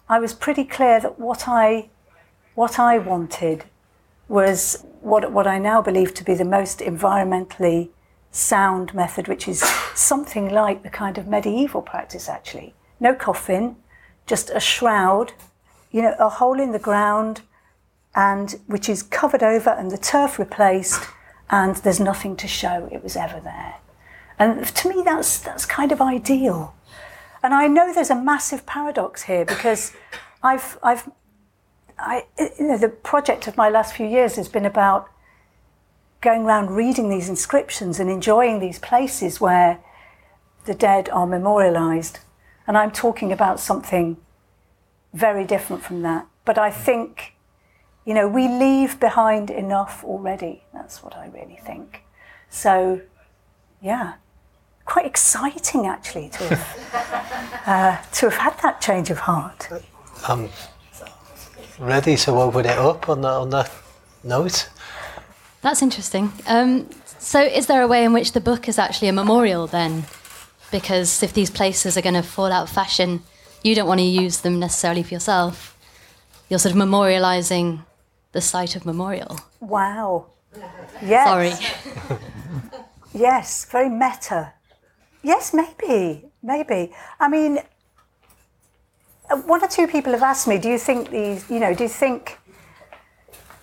I 0.07 0.19
was 0.19 0.33
pretty 0.33 0.63
clear 0.63 0.99
that 0.99 1.19
what 1.19 1.47
I, 1.47 1.89
what 2.53 2.79
I 2.79 2.97
wanted 2.99 3.65
was 4.29 4.85
what, 5.01 5.31
what 5.33 5.47
I 5.47 5.57
now 5.57 5.81
believe 5.81 6.13
to 6.13 6.23
be 6.23 6.35
the 6.35 6.45
most 6.45 6.79
environmentally 6.79 7.89
sound 8.31 8.93
method, 8.93 9.27
which 9.27 9.47
is 9.47 9.59
something 9.95 10.49
like 10.49 10.83
the 10.83 10.89
kind 10.89 11.17
of 11.17 11.27
medieval 11.27 11.81
practice 11.81 12.29
actually. 12.29 12.75
No 12.99 13.15
coffin, 13.15 13.75
just 14.27 14.51
a 14.51 14.59
shroud, 14.59 15.33
you 15.91 16.01
know, 16.01 16.15
a 16.19 16.29
hole 16.29 16.59
in 16.59 16.71
the 16.71 16.79
ground, 16.79 17.41
and 18.15 18.59
which 18.67 18.87
is 18.87 19.03
covered 19.03 19.43
over 19.43 19.71
and 19.71 19.89
the 19.91 19.97
turf 19.97 20.37
replaced, 20.37 21.03
and 21.49 21.77
there's 21.77 21.99
nothing 21.99 22.35
to 22.37 22.47
show 22.47 22.87
it 22.91 23.03
was 23.03 23.15
ever 23.15 23.39
there. 23.39 23.75
And 24.37 24.65
to 24.65 24.89
me, 24.89 25.01
that's, 25.03 25.39
that's 25.39 25.65
kind 25.65 25.91
of 25.91 26.01
ideal. 26.01 26.75
And 27.41 27.53
I 27.53 27.67
know 27.67 27.93
there's 27.93 28.09
a 28.09 28.21
massive 28.21 28.65
paradox 28.65 29.23
here 29.23 29.45
because 29.45 29.93
I've, 30.43 30.77
I've, 30.83 31.09
I, 31.99 32.25
you 32.37 32.67
know, 32.67 32.77
the 32.77 32.89
project 32.89 33.47
of 33.47 33.57
my 33.57 33.69
last 33.69 33.95
few 33.95 34.05
years 34.05 34.35
has 34.35 34.47
been 34.47 34.65
about 34.65 35.09
going 36.21 36.43
around 36.43 36.71
reading 36.71 37.09
these 37.09 37.29
inscriptions 37.29 37.99
and 37.99 38.09
enjoying 38.09 38.59
these 38.59 38.79
places 38.79 39.39
where 39.39 39.79
the 40.65 40.73
dead 40.73 41.09
are 41.09 41.25
memorialized. 41.25 42.19
And 42.67 42.77
I'm 42.77 42.91
talking 42.91 43.31
about 43.31 43.59
something 43.59 44.17
very 45.13 45.45
different 45.45 45.83
from 45.83 46.01
that. 46.03 46.27
But 46.45 46.57
I 46.57 46.71
think, 46.71 47.35
you 48.05 48.13
know, 48.13 48.27
we 48.27 48.47
leave 48.47 48.99
behind 48.99 49.49
enough 49.49 50.03
already. 50.03 50.63
That's 50.73 51.03
what 51.03 51.15
I 51.15 51.27
really 51.27 51.59
think. 51.63 52.03
So, 52.49 53.01
yeah 53.81 54.15
quite 54.89 55.05
exciting 55.05 55.85
actually 55.85 56.29
to 56.29 56.43
have, 56.43 57.61
uh, 57.67 58.11
to 58.11 58.29
have 58.29 58.39
had 58.39 58.59
that 58.63 58.81
change 58.81 59.11
of 59.11 59.19
heart. 59.19 59.69
I'm 60.27 60.49
ready 61.79 62.15
to 62.15 62.31
open 62.31 62.65
it 62.65 62.77
up 62.77 63.09
on 63.09 63.21
that, 63.21 63.31
on 63.31 63.49
that 63.49 63.71
note. 64.23 64.69
That's 65.61 65.81
interesting. 65.81 66.31
Um, 66.47 66.89
so, 67.19 67.41
is 67.41 67.67
there 67.67 67.81
a 67.81 67.87
way 67.87 68.05
in 68.05 68.13
which 68.13 68.31
the 68.31 68.41
book 68.41 68.67
is 68.67 68.77
actually 68.79 69.09
a 69.09 69.13
memorial 69.13 69.67
then? 69.67 70.05
Because 70.71 71.23
if 71.23 71.33
these 71.33 71.49
places 71.49 71.97
are 71.97 72.01
going 72.01 72.15
to 72.15 72.23
fall 72.23 72.51
out 72.51 72.63
of 72.63 72.69
fashion, 72.69 73.23
you 73.63 73.75
don't 73.75 73.87
want 73.87 73.99
to 73.99 74.05
use 74.05 74.41
them 74.41 74.59
necessarily 74.59 75.03
for 75.03 75.13
yourself. 75.13 75.77
You're 76.49 76.59
sort 76.59 76.75
of 76.75 76.81
memorializing 76.81 77.83
the 78.31 78.41
site 78.41 78.75
of 78.75 78.85
memorial. 78.85 79.39
Wow. 79.59 80.27
Yes. 81.03 81.27
Sorry. 81.27 82.17
yes, 83.13 83.65
very 83.65 83.89
meta. 83.89 84.53
Yes, 85.23 85.53
maybe, 85.53 86.29
maybe. 86.41 86.93
I 87.19 87.27
mean, 87.27 87.59
one 89.29 89.63
or 89.63 89.67
two 89.67 89.87
people 89.87 90.13
have 90.13 90.23
asked 90.23 90.47
me, 90.47 90.57
do 90.57 90.69
you 90.69 90.77
think 90.77 91.09
these, 91.11 91.49
you 91.49 91.59
know, 91.59 91.73
do 91.73 91.83
you 91.83 91.89
think, 91.89 92.37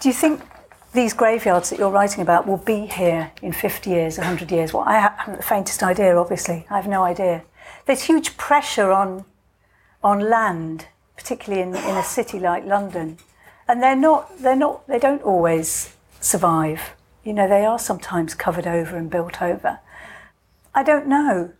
do 0.01 0.09
you 0.09 0.14
think 0.14 0.41
these 0.93 1.12
graveyards 1.12 1.71
that 1.71 1.79
you're 1.79 1.91
writing 1.91 2.23
about 2.23 2.47
will 2.47 2.57
be 2.57 2.87
here 2.87 3.33
in 3.43 3.53
50 3.53 3.91
years, 3.91 4.19
100 4.19 4.51
years? 4.51 4.73
Well, 4.73 4.85
I 4.87 4.99
haven't 4.99 5.39
the 5.39 5.43
faintest 5.43 5.83
idea, 5.83 6.17
obviously. 6.17 6.67
I 6.71 6.77
have 6.77 6.87
no 6.87 7.03
idea. 7.03 7.43
There's 7.87 8.03
huge 8.03 8.37
pressure 8.37 8.93
on, 8.93 9.25
on 10.03 10.31
land, 10.31 10.87
particularly 11.17 11.62
in, 11.62 11.75
in 11.75 11.97
a 11.97 12.03
city 12.03 12.39
like 12.39 12.64
London. 12.64 13.19
And 13.69 13.83
they're 13.83 13.97
not, 13.97 14.39
they're 14.39 14.57
not, 14.57 14.87
they 14.87 14.99
don't 14.99 15.23
always 15.23 15.95
survive. 16.21 16.95
You 17.25 17.33
know, 17.33 17.49
they 17.49 17.64
are 17.64 17.79
sometimes 17.79 18.35
covered 18.35 18.67
over 18.67 18.97
and 18.97 19.11
built 19.11 19.43
over. 19.43 19.81
I 20.75 20.85
don't 20.85 21.09
know. 21.09 21.53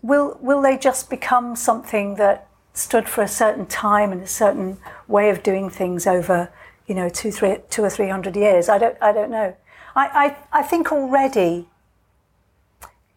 Will, 0.00 0.38
will 0.40 0.62
they 0.62 0.78
just 0.78 1.10
become 1.10 1.56
something 1.56 2.14
that 2.14 2.48
stood 2.76 3.08
for 3.08 3.22
a 3.22 3.28
certain 3.28 3.64
time 3.66 4.12
and 4.12 4.22
a 4.22 4.26
certain 4.26 4.76
way 5.08 5.30
of 5.30 5.42
doing 5.42 5.70
things 5.70 6.06
over, 6.06 6.52
you 6.86 6.94
know, 6.94 7.08
two, 7.08 7.32
three, 7.32 7.56
two 7.70 7.82
or 7.82 7.90
three 7.90 8.08
hundred 8.08 8.36
years? 8.36 8.68
I 8.68 8.78
don't, 8.78 8.96
I 9.00 9.12
don't 9.12 9.30
know. 9.30 9.56
I, 9.94 10.36
I, 10.52 10.60
I 10.60 10.62
think 10.62 10.92
already, 10.92 11.68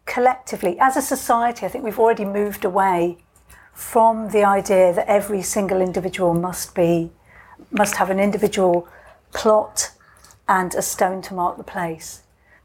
collectively, 0.06 0.78
as 0.80 0.96
a 0.96 1.02
society, 1.02 1.66
I 1.66 1.68
think 1.68 1.84
we've 1.84 1.98
already 1.98 2.24
moved 2.24 2.64
away 2.64 3.18
from 3.74 4.30
the 4.30 4.44
idea 4.44 4.94
that 4.94 5.06
every 5.06 5.42
single 5.42 5.82
individual 5.82 6.32
must 6.32 6.74
be, 6.74 7.12
must 7.70 7.96
have 7.96 8.08
an 8.08 8.18
individual 8.18 8.88
plot 9.32 9.92
and 10.48 10.74
a 10.74 10.82
stone 10.82 11.20
to 11.22 11.34
mark 11.34 11.58
the 11.58 11.62
place. 11.62 12.22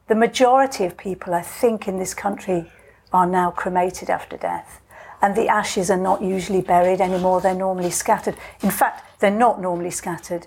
The 0.07 0.15
majority 0.15 0.85
of 0.85 0.97
people, 0.97 1.33
I 1.33 1.41
think, 1.41 1.87
in 1.87 1.99
this 1.99 2.13
country 2.13 2.71
are 3.11 3.27
now 3.27 3.51
cremated 3.51 4.09
after 4.09 4.37
death. 4.37 4.81
And 5.26 5.36
the 5.36 5.47
ashes 5.47 5.89
are 5.89 5.97
not 5.97 6.21
usually 6.21 6.61
buried 6.61 7.01
anymore, 7.01 7.41
they're 7.41 7.55
normally 7.55 7.89
scattered. 7.89 8.36
In 8.61 8.69
fact, 8.69 9.19
they're 9.19 9.32
not 9.32 9.59
normally 9.59 9.89
scattered, 9.89 10.45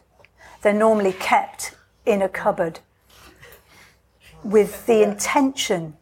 they're 0.62 0.72
normally 0.72 1.14
kept 1.14 1.74
in 2.06 2.22
a 2.22 2.28
cupboard 2.28 2.78
with 4.44 4.86
the 4.86 5.02
intention 5.02 5.96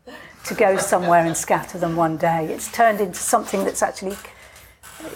to 0.45 0.53
go 0.53 0.77
somewhere 0.77 1.24
and 1.24 1.35
scatter 1.35 1.79
them 1.79 1.97
one 1.97 2.18
day. 2.18 2.53
It's 2.53 2.70
turned 2.70 3.01
into 3.01 3.18
something 3.18 3.64
that's 3.64 3.83
actually 3.83 4.18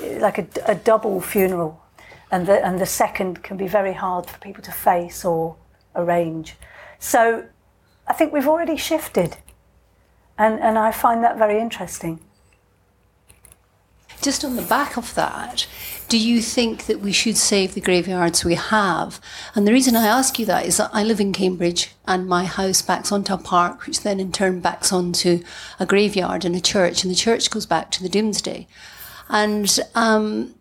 eh, 0.00 0.18
like 0.18 0.38
a, 0.38 0.46
a 0.64 0.74
double 0.74 1.20
funeral. 1.20 1.82
And 2.30 2.46
the, 2.46 2.66
and 2.66 2.80
the 2.80 2.86
second 2.86 3.42
can 3.42 3.58
be 3.58 3.68
very 3.68 3.92
hard 3.92 4.24
for 4.30 4.38
people 4.38 4.62
to 4.62 4.72
face 4.72 5.22
or 5.22 5.56
arrange. 5.94 6.56
So 6.98 7.44
I 8.06 8.14
think 8.14 8.32
we've 8.32 8.48
already 8.48 8.78
shifted. 8.78 9.36
And, 10.38 10.58
and 10.60 10.78
I 10.78 10.92
find 10.92 11.22
that 11.24 11.36
very 11.36 11.60
interesting. 11.60 12.20
Just 14.22 14.44
on 14.44 14.56
the 14.56 14.62
back 14.62 14.98
of 14.98 15.14
that, 15.14 15.66
do 16.08 16.18
you 16.18 16.42
think 16.42 16.84
that 16.86 17.00
we 17.00 17.10
should 17.10 17.38
save 17.38 17.72
the 17.72 17.80
graveyards 17.80 18.44
we 18.44 18.54
have? 18.54 19.18
And 19.54 19.66
the 19.66 19.72
reason 19.72 19.96
I 19.96 20.06
ask 20.06 20.38
you 20.38 20.44
that 20.46 20.66
is 20.66 20.76
that 20.76 20.90
I 20.92 21.02
live 21.04 21.20
in 21.20 21.32
Cambridge 21.32 21.92
and 22.06 22.26
my 22.26 22.44
house 22.44 22.82
backs 22.82 23.12
onto 23.12 23.32
a 23.32 23.38
park, 23.38 23.86
which 23.86 24.02
then 24.02 24.20
in 24.20 24.30
turn 24.30 24.60
backs 24.60 24.92
onto 24.92 25.42
a 25.78 25.86
graveyard 25.86 26.44
and 26.44 26.54
a 26.54 26.60
church, 26.60 27.02
and 27.02 27.10
the 27.10 27.16
church 27.16 27.50
goes 27.50 27.64
back 27.64 27.90
to 27.92 28.02
the 28.02 28.10
Domesday. 28.10 28.66
And 29.30 29.78
um, 29.94 30.54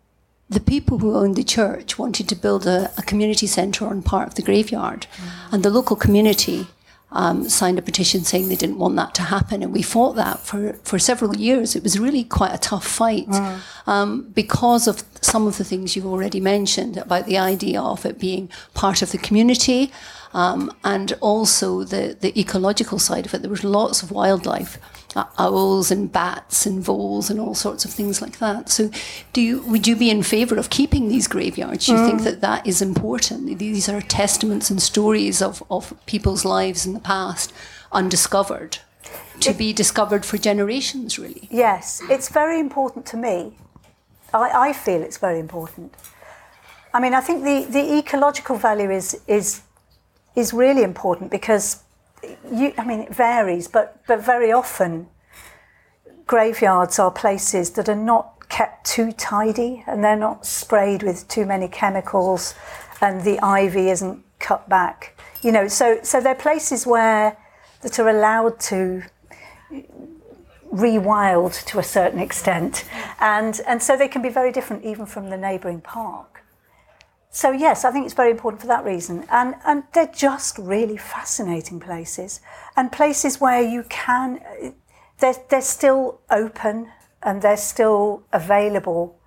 the 0.48 0.60
people 0.60 0.98
who 0.98 1.14
owned 1.14 1.36
the 1.36 1.44
church 1.44 1.98
wanted 1.98 2.28
to 2.28 2.36
build 2.36 2.66
a, 2.66 2.90
a 2.96 3.02
community 3.02 3.46
centre 3.46 3.86
on 3.86 4.02
Park, 4.02 4.34
the 4.34 4.42
graveyard, 4.42 5.06
mm. 5.16 5.52
and 5.52 5.62
the 5.62 5.70
local 5.70 5.96
community 5.96 6.66
um, 7.12 7.48
signed 7.48 7.78
a 7.78 7.82
petition 7.82 8.24
saying 8.24 8.48
they 8.48 8.56
didn't 8.56 8.78
want 8.78 8.96
that 8.96 9.14
to 9.14 9.22
happen. 9.22 9.62
And 9.62 9.72
we 9.72 9.82
fought 9.82 10.14
that 10.16 10.40
for, 10.40 10.74
for 10.84 10.98
several 10.98 11.36
years. 11.36 11.74
It 11.74 11.82
was 11.82 11.98
really 11.98 12.24
quite 12.24 12.54
a 12.54 12.58
tough 12.58 12.86
fight 12.86 13.26
mm. 13.28 13.60
um, 13.86 14.30
because 14.34 14.86
of 14.86 15.02
some 15.20 15.46
of 15.46 15.58
the 15.58 15.64
things 15.64 15.96
you've 15.96 16.06
already 16.06 16.40
mentioned 16.40 16.96
about 16.96 17.26
the 17.26 17.38
idea 17.38 17.80
of 17.80 18.06
it 18.06 18.18
being 18.18 18.48
part 18.74 19.02
of 19.02 19.12
the 19.12 19.18
community 19.18 19.92
um, 20.32 20.72
and 20.84 21.12
also 21.20 21.84
the, 21.84 22.16
the 22.20 22.38
ecological 22.38 22.98
side 22.98 23.26
of 23.26 23.34
it. 23.34 23.42
There 23.42 23.50
was 23.50 23.64
lots 23.64 24.02
of 24.02 24.10
wildlife 24.10 24.78
uh, 25.16 25.24
owls 25.38 25.90
and 25.90 26.12
bats 26.12 26.66
and 26.66 26.82
voles 26.82 27.30
and 27.30 27.40
all 27.40 27.54
sorts 27.54 27.84
of 27.84 27.90
things 27.90 28.22
like 28.22 28.38
that. 28.38 28.68
So, 28.68 28.90
do 29.32 29.40
you 29.40 29.62
would 29.62 29.86
you 29.86 29.96
be 29.96 30.10
in 30.10 30.22
favour 30.22 30.56
of 30.56 30.70
keeping 30.70 31.08
these 31.08 31.26
graveyards? 31.26 31.86
Do 31.86 31.92
you 31.92 31.98
mm. 31.98 32.06
think 32.06 32.22
that 32.22 32.40
that 32.40 32.66
is 32.66 32.80
important? 32.80 33.58
These 33.58 33.88
are 33.88 34.00
testaments 34.00 34.70
and 34.70 34.80
stories 34.80 35.42
of, 35.42 35.62
of 35.70 35.94
people's 36.06 36.44
lives 36.44 36.86
in 36.86 36.92
the 36.92 37.00
past, 37.00 37.52
undiscovered, 37.92 38.78
to 39.40 39.50
it, 39.50 39.58
be 39.58 39.72
discovered 39.72 40.24
for 40.24 40.38
generations, 40.38 41.18
really. 41.18 41.48
Yes, 41.50 42.00
it's 42.08 42.28
very 42.28 42.60
important 42.60 43.04
to 43.06 43.16
me. 43.16 43.56
I, 44.32 44.68
I 44.68 44.72
feel 44.72 45.02
it's 45.02 45.18
very 45.18 45.40
important. 45.40 45.94
I 46.92 47.00
mean, 47.00 47.14
I 47.14 47.20
think 47.20 47.44
the, 47.44 47.66
the 47.70 47.98
ecological 47.98 48.56
value 48.56 48.90
is 48.90 49.20
is 49.26 49.62
is 50.34 50.52
really 50.52 50.82
important 50.82 51.30
because 51.30 51.82
you, 52.52 52.72
I 52.76 52.84
mean, 52.84 53.00
it 53.00 53.14
varies, 53.14 53.68
but, 53.68 54.02
but 54.06 54.24
very 54.24 54.52
often 54.52 55.08
graveyards 56.26 56.98
are 56.98 57.10
places 57.10 57.70
that 57.70 57.88
are 57.88 57.96
not 57.96 58.48
kept 58.48 58.86
too 58.86 59.12
tidy 59.12 59.84
and 59.86 60.04
they're 60.04 60.16
not 60.16 60.44
sprayed 60.44 61.02
with 61.02 61.26
too 61.28 61.46
many 61.46 61.68
chemicals 61.68 62.54
and 63.00 63.22
the 63.22 63.38
ivy 63.40 63.90
isn't 63.90 64.22
cut 64.38 64.68
back. 64.68 65.18
You 65.42 65.52
know, 65.52 65.68
so, 65.68 66.00
so 66.02 66.20
they're 66.20 66.34
places 66.34 66.86
where 66.86 67.36
that 67.82 67.98
are 67.98 68.08
allowed 68.08 68.60
to 68.60 69.02
rewild 70.72 71.64
to 71.66 71.78
a 71.78 71.82
certain 71.82 72.20
extent. 72.20 72.84
And, 73.20 73.60
and 73.66 73.82
so 73.82 73.96
they 73.96 74.08
can 74.08 74.22
be 74.22 74.28
very 74.28 74.52
different 74.52 74.84
even 74.84 75.06
from 75.06 75.30
the 75.30 75.36
neighbouring 75.36 75.80
park. 75.80 76.39
So 77.30 77.52
yes, 77.52 77.84
I 77.84 77.92
think 77.92 78.06
it's 78.06 78.14
very 78.14 78.30
important 78.30 78.60
for 78.60 78.66
that 78.68 78.84
reason. 78.84 79.24
And, 79.30 79.54
and 79.64 79.84
they're 79.94 80.12
just 80.14 80.58
really 80.58 80.96
fascinating 80.96 81.80
places 81.80 82.40
and 82.76 82.90
places 82.90 83.40
where 83.40 83.62
you 83.62 83.84
can, 83.88 84.40
they're, 85.20 85.36
they're 85.48 85.60
still 85.62 86.20
open 86.30 86.90
and 87.22 87.40
they're 87.42 87.56
still 87.56 88.24
available. 88.32 89.18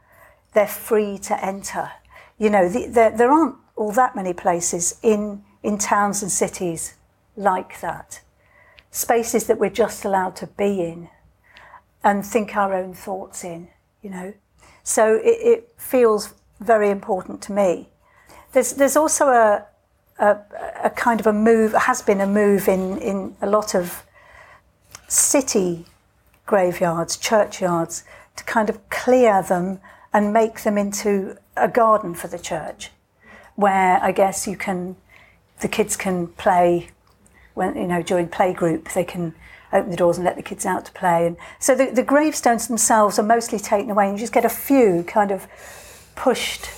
They're 0.54 0.68
free 0.68 1.18
to 1.20 1.46
enter. 1.46 1.92
You 2.38 2.50
know, 2.50 2.70
the, 2.70 2.88
there, 2.88 3.12
there 3.12 3.32
aren't 3.32 3.56
all 3.76 3.92
that 3.94 4.16
many 4.16 4.34
places 4.34 5.00
in, 5.02 5.44
in 5.64 5.78
towns 5.78 6.22
and 6.22 6.32
cities 6.32 6.96
like 7.38 7.80
that. 7.82 8.22
Spaces 8.92 9.48
that 9.48 9.60
we're 9.60 9.70
just 9.70 10.06
allowed 10.06 10.36
to 10.38 10.48
be 10.48 10.82
in. 10.82 11.10
and 12.04 12.26
think 12.26 12.56
our 12.56 12.74
own 12.74 12.94
thoughts 12.94 13.44
in, 13.44 13.70
you 14.02 14.10
know. 14.10 14.34
So 14.84 15.16
it, 15.16 15.40
it 15.42 15.74
feels 15.78 16.34
very 16.60 16.90
important 16.90 17.42
to 17.44 17.54
me. 17.54 17.90
There's, 18.54 18.74
there's 18.74 18.96
also 18.96 19.30
a, 19.30 19.66
a, 20.20 20.38
a, 20.84 20.90
kind 20.92 21.20
of 21.20 21.28
a 21.28 21.34
move, 21.34 21.74
has 21.74 22.02
been 22.02 22.22
a 22.22 22.28
move 22.28 22.68
in, 22.68 22.98
in 23.00 23.36
a 23.42 23.48
lot 23.48 23.74
of 23.74 24.04
city 25.08 25.86
graveyards, 26.46 27.18
churchyards, 27.18 28.04
to 28.36 28.44
kind 28.44 28.70
of 28.70 28.90
clear 28.90 29.42
them 29.42 29.80
and 30.14 30.32
make 30.32 30.62
them 30.62 30.78
into 30.78 31.38
a 31.58 31.68
garden 31.68 32.14
for 32.14 32.28
the 32.28 32.38
church, 32.38 32.92
where 33.56 34.00
I 34.04 34.12
guess 34.12 34.48
you 34.48 34.56
can, 34.56 34.96
the 35.62 35.68
kids 35.68 35.96
can 35.96 36.28
play 36.28 36.90
when 37.56 37.76
you 37.76 37.88
know 37.88 38.02
during 38.02 38.28
playgroup 38.28 38.94
they 38.94 39.04
can 39.04 39.36
open 39.72 39.92
the 39.92 39.98
doors 39.98 40.18
and 40.18 40.26
let 40.26 40.36
the 40.36 40.44
kids 40.44 40.66
out 40.66 40.86
to 40.86 40.92
play. 40.92 41.26
And 41.26 41.38
so 41.60 41.76
the, 41.76 41.88
the 41.88 42.04
gravestones 42.04 42.68
themselves 42.68 43.18
are 43.18 43.24
mostly 43.24 43.58
taken 43.60 43.90
away, 43.90 44.10
and 44.10 44.18
you 44.18 44.20
just 44.20 44.34
get 44.34 44.46
a 44.46 44.50
few 44.50 45.04
kind 45.08 45.32
of 45.32 45.48
pushed 46.16 46.70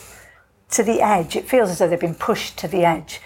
to 0.71 0.83
the 0.83 1.01
edge. 1.01 1.35
It 1.35 1.47
feels 1.47 1.69
as 1.69 1.79
though 1.79 1.87
they've 1.87 1.99
been 1.99 2.15
pushed 2.15 2.57
to 2.59 2.67
the 2.67 2.85
edge. 2.85 3.21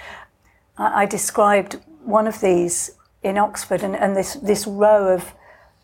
I, 0.77 1.03
I 1.03 1.05
described 1.05 1.79
one 2.03 2.27
of 2.27 2.41
these 2.41 2.91
in 3.21 3.37
Oxford, 3.37 3.83
and, 3.83 3.95
and 3.95 4.15
this, 4.15 4.35
this 4.35 4.65
row 4.65 5.13
of 5.13 5.33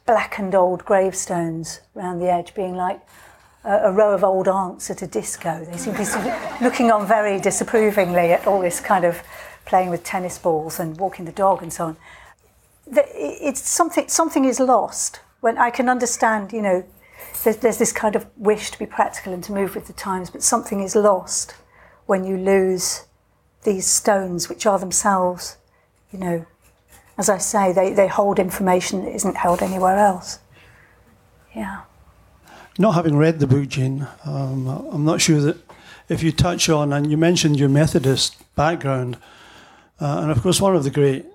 blackened 0.05 0.55
old 0.55 0.85
gravestones 0.85 1.81
around 1.95 2.19
the 2.19 2.31
edge 2.31 2.53
being 2.53 2.75
like 2.75 3.01
a, 3.63 3.89
a 3.89 3.91
row 3.91 4.13
of 4.13 4.23
old 4.23 4.47
aunts 4.47 4.89
at 4.89 5.01
a 5.01 5.07
disco. 5.07 5.65
They 5.65 5.77
seem 5.77 5.93
to 5.95 5.99
be 6.59 6.63
looking 6.63 6.91
on 6.91 7.07
very 7.07 7.39
disapprovingly 7.39 8.31
at 8.31 8.47
all 8.47 8.61
this 8.61 8.79
kind 8.79 9.03
of 9.03 9.21
playing 9.65 9.89
with 9.89 10.03
tennis 10.03 10.37
balls 10.37 10.79
and 10.79 10.97
walking 10.97 11.25
the 11.25 11.31
dog 11.31 11.61
and 11.61 11.73
so 11.73 11.85
on. 11.85 11.97
It's 12.87 13.67
something, 13.67 14.07
something 14.07 14.45
is 14.45 14.59
lost. 14.59 15.19
When 15.41 15.57
I 15.57 15.71
can 15.71 15.89
understand, 15.89 16.53
you 16.53 16.61
know, 16.61 16.83
there's, 17.45 17.77
this 17.77 17.91
kind 17.91 18.15
of 18.15 18.25
wish 18.35 18.71
to 18.71 18.79
be 18.79 18.85
practical 18.85 19.33
and 19.33 19.43
to 19.45 19.53
move 19.53 19.75
with 19.75 19.87
the 19.87 19.93
times, 19.93 20.29
but 20.29 20.43
something 20.43 20.81
is 20.81 20.95
lost 20.95 21.55
when 22.05 22.25
you 22.25 22.37
lose 22.37 23.05
these 23.63 23.87
stones, 23.87 24.49
which 24.49 24.65
are 24.65 24.77
themselves, 24.77 25.57
you 26.11 26.19
know, 26.19 26.45
as 27.17 27.29
I 27.29 27.37
say, 27.37 27.71
they, 27.71 27.93
they 27.93 28.07
hold 28.07 28.39
information 28.39 29.05
that 29.05 29.15
isn't 29.15 29.37
held 29.37 29.61
anywhere 29.61 29.97
else. 29.97 30.39
Yeah. 31.55 31.83
Not 32.77 32.95
having 32.95 33.15
read 33.15 33.39
the 33.39 33.47
book, 33.47 33.69
Jean, 33.69 34.07
um, 34.25 34.67
I'm 34.67 35.05
not 35.05 35.21
sure 35.21 35.39
that 35.39 35.57
if 36.09 36.21
you 36.21 36.31
touch 36.31 36.69
on, 36.69 36.91
and 36.91 37.09
you 37.09 37.17
mentioned 37.17 37.57
your 37.57 37.69
Methodist 37.69 38.35
background, 38.55 39.17
uh, 39.99 40.19
and 40.21 40.31
of 40.31 40.41
course, 40.41 40.59
one 40.59 40.75
of 40.75 40.83
the 40.83 40.91
great 40.91 41.25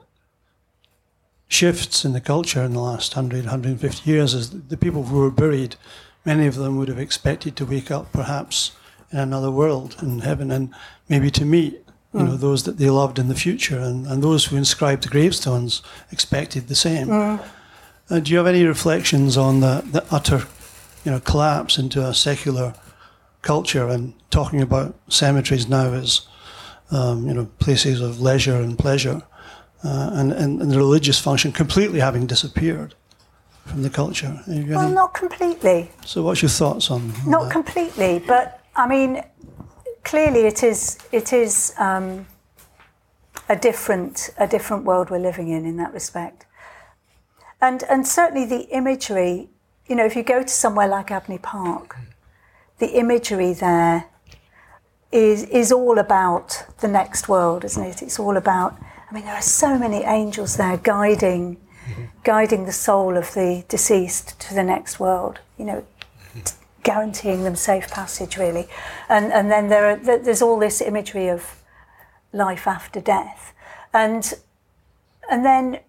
shifts 1.51 2.05
in 2.05 2.13
the 2.13 2.21
culture 2.21 2.63
in 2.63 2.73
the 2.73 2.81
last 2.81 3.15
100, 3.15 3.45
150 3.45 4.09
years 4.09 4.35
is 4.35 4.51
the 4.69 4.77
people 4.77 5.03
who 5.05 5.19
were 5.19 5.31
buried, 5.31 5.75
many 6.25 6.47
of 6.47 6.55
them 6.55 6.79
would 6.79 6.89
have 6.89 6.99
expected 6.99 7.57
to 7.57 7.67
wake 7.67 7.91
up 7.91 8.11
perhaps 8.13 8.73
in 9.11 9.19
another 9.19 9.51
world, 9.51 9.97
in 10.01 10.21
heaven, 10.21 10.53
and 10.53 10.73
maybe 11.09 11.29
to 11.33 11.45
meet 11.45 11.85
you 12.15 12.21
know, 12.21 12.33
mm. 12.33 12.41
those 12.41 12.63
that 12.65 12.79
they 12.79 12.89
loved 12.89 13.19
in 13.19 13.29
the 13.29 13.35
future, 13.35 13.79
and, 13.79 14.07
and 14.07 14.23
those 14.23 14.47
who 14.47 14.57
inscribed 14.57 15.03
the 15.03 15.09
gravestones 15.09 15.83
expected 16.13 16.69
the 16.69 16.75
same. 16.77 17.09
Mm. 17.09 17.45
Uh, 18.09 18.21
do 18.21 18.31
you 18.31 18.39
have 18.39 18.47
any 18.47 18.65
reflections 18.65 19.37
on 19.37 19.61
the, 19.61 19.83
the 19.91 20.05
utter, 20.11 20.47
you 21.05 21.11
know, 21.11 21.21
collapse 21.21 21.79
into 21.79 22.05
a 22.05 22.15
secular 22.15 22.75
culture 23.43 23.89
and 23.89 24.15
talking 24.31 24.63
about 24.63 24.95
cemeteries 25.09 25.69
now 25.69 25.93
as 25.93 26.27
um, 26.93 27.27
you 27.27 27.35
know, 27.35 27.47
places 27.59 28.01
of 28.01 28.21
leisure 28.21 28.57
and 28.57 28.79
pleasure, 28.79 29.23
uh, 29.83 30.11
and, 30.15 30.33
and, 30.33 30.61
and, 30.61 30.71
the 30.71 30.77
religious 30.77 31.19
function 31.19 31.53
completely 31.53 32.01
having 32.01 32.27
disappeared 32.27 32.95
from 33.65 33.83
the 33.83 33.89
culture. 33.89 34.43
Well, 34.47 34.81
any... 34.81 34.95
not 34.95 35.15
completely. 35.15 35.91
So, 36.05 36.23
what's 36.23 36.43
your 36.43 36.51
thoughts 36.51 36.91
on? 36.91 37.13
on 37.23 37.31
not 37.31 37.43
that? 37.45 37.53
completely, 37.53 38.19
but 38.19 38.63
I 38.77 38.87
mean, 38.87 39.23
clearly 40.05 40.41
it 40.41 40.63
is 40.63 40.99
it 41.13 41.33
is 41.33 41.75
um, 41.79 42.27
a 43.49 43.57
different 43.57 44.31
a 44.39 44.47
different 44.47 44.85
world 44.85 45.11
we're 45.11 45.19
living 45.19 45.49
in 45.49 45.65
in 45.65 45.77
that 45.79 45.93
respect, 45.93 46.47
and 47.61 47.83
and 47.85 48.07
certainly 48.07 48.47
the 48.47 48.69
imagery. 48.71 49.49
You 49.87 49.97
know, 49.97 50.05
if 50.05 50.15
you 50.15 50.23
go 50.23 50.43
to 50.43 50.49
somewhere 50.49 50.87
like 50.87 51.11
Abney 51.11 51.39
Park, 51.39 51.97
the 52.79 52.99
imagery 52.99 53.55
there 53.55 54.05
is 55.11 55.45
is 55.45 55.73
all 55.73 55.99
about 55.99 56.65
the 56.81 56.89
next 56.89 57.29
world, 57.29 57.65
isn't 57.65 57.83
it? 57.83 58.03
It's 58.03 58.19
all 58.19 58.37
about. 58.37 58.77
I 59.11 59.15
mean, 59.15 59.25
there 59.25 59.35
are 59.35 59.43
so 59.43 59.79
many 59.79 60.05
angels 60.05 60.57
there 60.57 60.77
guiding, 60.77 61.57
mm-hmm. 61.57 62.05
guiding 62.23 62.67
the 62.67 62.73
soul 62.73 63.17
of 63.17 63.35
the 63.35 63.65
deceased 63.69 64.39
to 64.41 64.55
the 64.55 64.63
next 64.63 65.01
world. 65.01 65.41
You 65.59 65.65
know, 65.65 65.85
mm-hmm. 66.29 66.41
t- 66.41 66.55
guaranteeing 66.83 67.43
them 67.43 67.57
safe 67.57 67.89
passage, 67.89 68.37
really. 68.37 68.69
And 69.09 69.33
and 69.33 69.51
then 69.51 69.69
there 69.69 69.91
are 69.91 69.97
there's 69.97 70.43
all 70.43 70.59
this 70.59 70.81
imagery 70.81 71.29
of 71.29 71.63
life 72.33 72.67
after 72.67 73.01
death, 73.01 73.53
and 73.93 74.33
and 75.31 75.45
then 75.45 75.81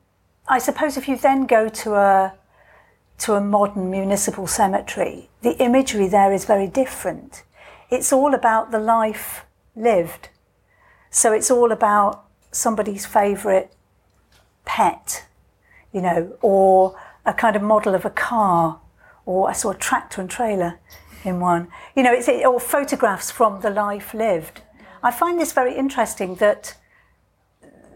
I 0.48 0.58
suppose 0.60 0.98
if 0.98 1.08
you 1.08 1.18
then 1.18 1.46
go 1.46 1.70
to 1.70 1.96
a 1.96 2.34
to 3.20 3.36
a 3.36 3.42
modern 3.42 3.92
municipal 3.92 4.48
cemetery, 4.48 5.30
the 5.44 5.56
imagery 5.64 6.08
there 6.08 6.34
is 6.34 6.46
very 6.46 6.68
different 6.68 7.44
it's 7.92 8.14
all 8.14 8.34
about 8.34 8.72
the 8.72 8.80
life 8.80 9.46
lived. 9.76 10.30
So 11.12 11.34
it's 11.34 11.52
all 11.52 11.72
about 11.74 12.24
somebody's 12.52 13.06
favourite 13.06 13.72
pet, 14.66 15.26
you 15.92 16.02
know, 16.02 16.38
or 16.42 17.00
a 17.26 17.34
kind 17.34 17.56
of 17.56 17.62
model 17.62 17.96
of 17.96 18.06
a 18.06 18.10
car, 18.10 18.80
or 19.26 19.50
I 19.50 19.54
saw 19.54 19.72
a 19.72 19.76
tractor 19.76 20.22
and 20.22 20.30
trailer 20.30 20.80
in 21.24 21.40
one. 21.40 21.68
You 21.96 22.04
know, 22.04 22.14
it's 22.14 22.28
or 22.28 22.60
photographs 22.60 23.32
from 23.32 23.62
the 23.62 23.70
life 23.70 24.14
lived. 24.14 24.62
I 25.04 25.12
find 25.12 25.40
this 25.40 25.54
very 25.54 25.76
interesting 25.76 26.36
that 26.36 26.76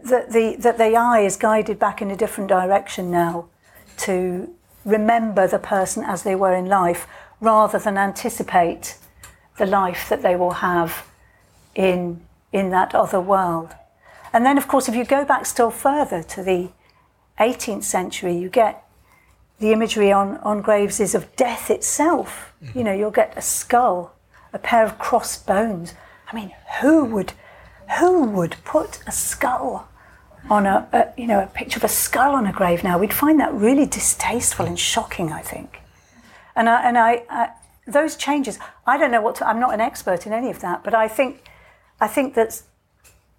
that 0.04 0.32
the 0.32 0.56
that 0.60 0.78
the 0.78 0.96
eye 0.96 1.20
is 1.20 1.36
guided 1.36 1.78
back 1.78 2.00
in 2.00 2.10
a 2.10 2.16
different 2.16 2.48
direction 2.48 3.10
now 3.10 3.46
to 3.98 4.54
remember 4.84 5.48
the 5.48 5.58
person 5.58 6.04
as 6.04 6.22
they 6.22 6.34
were 6.34 6.54
in 6.54 6.66
life 6.66 7.06
rather 7.40 7.78
than 7.78 7.98
anticipate 7.98 8.96
the 9.58 9.66
life 9.66 10.08
that 10.08 10.22
they 10.22 10.36
will 10.36 10.52
have 10.52 11.06
in, 11.74 12.20
in 12.52 12.70
that 12.70 12.94
other 12.94 13.20
world. 13.20 13.74
And 14.36 14.44
then, 14.44 14.58
of 14.58 14.68
course, 14.68 14.86
if 14.86 14.94
you 14.94 15.06
go 15.06 15.24
back 15.24 15.46
still 15.46 15.70
further 15.70 16.22
to 16.22 16.42
the 16.42 16.68
18th 17.40 17.84
century, 17.84 18.36
you 18.36 18.50
get 18.50 18.84
the 19.60 19.72
imagery 19.72 20.12
on, 20.12 20.36
on 20.44 20.60
graves 20.60 21.00
is 21.00 21.14
of 21.14 21.34
death 21.36 21.70
itself. 21.70 22.52
Mm-hmm. 22.62 22.78
You 22.78 22.84
know, 22.84 22.92
you'll 22.92 23.10
get 23.10 23.32
a 23.34 23.40
skull, 23.40 24.14
a 24.52 24.58
pair 24.58 24.84
of 24.84 24.98
crossed 24.98 25.46
bones. 25.46 25.94
I 26.30 26.36
mean, 26.36 26.52
who 26.82 27.06
would, 27.06 27.32
who 27.98 28.24
would 28.24 28.56
put 28.62 29.00
a 29.06 29.10
skull 29.10 29.88
on 30.50 30.66
a, 30.66 30.86
a, 30.92 31.18
you 31.18 31.26
know, 31.26 31.42
a 31.42 31.46
picture 31.46 31.78
of 31.78 31.84
a 31.84 31.88
skull 31.88 32.34
on 32.34 32.46
a 32.46 32.52
grave 32.52 32.84
now? 32.84 32.98
We'd 32.98 33.14
find 33.14 33.40
that 33.40 33.54
really 33.54 33.86
distasteful 33.86 34.66
and 34.66 34.78
shocking, 34.78 35.32
I 35.32 35.40
think. 35.40 35.80
And 36.54 36.68
I, 36.68 36.86
and 36.86 36.98
I, 36.98 37.22
I 37.30 37.48
those 37.86 38.16
changes, 38.16 38.58
I 38.86 38.98
don't 38.98 39.12
know 39.12 39.22
what 39.22 39.36
to, 39.36 39.48
I'm 39.48 39.60
not 39.60 39.72
an 39.72 39.80
expert 39.80 40.26
in 40.26 40.34
any 40.34 40.50
of 40.50 40.60
that, 40.60 40.84
but 40.84 40.92
I 40.92 41.08
think, 41.08 41.42
I 42.02 42.06
think 42.06 42.34
that 42.34 42.60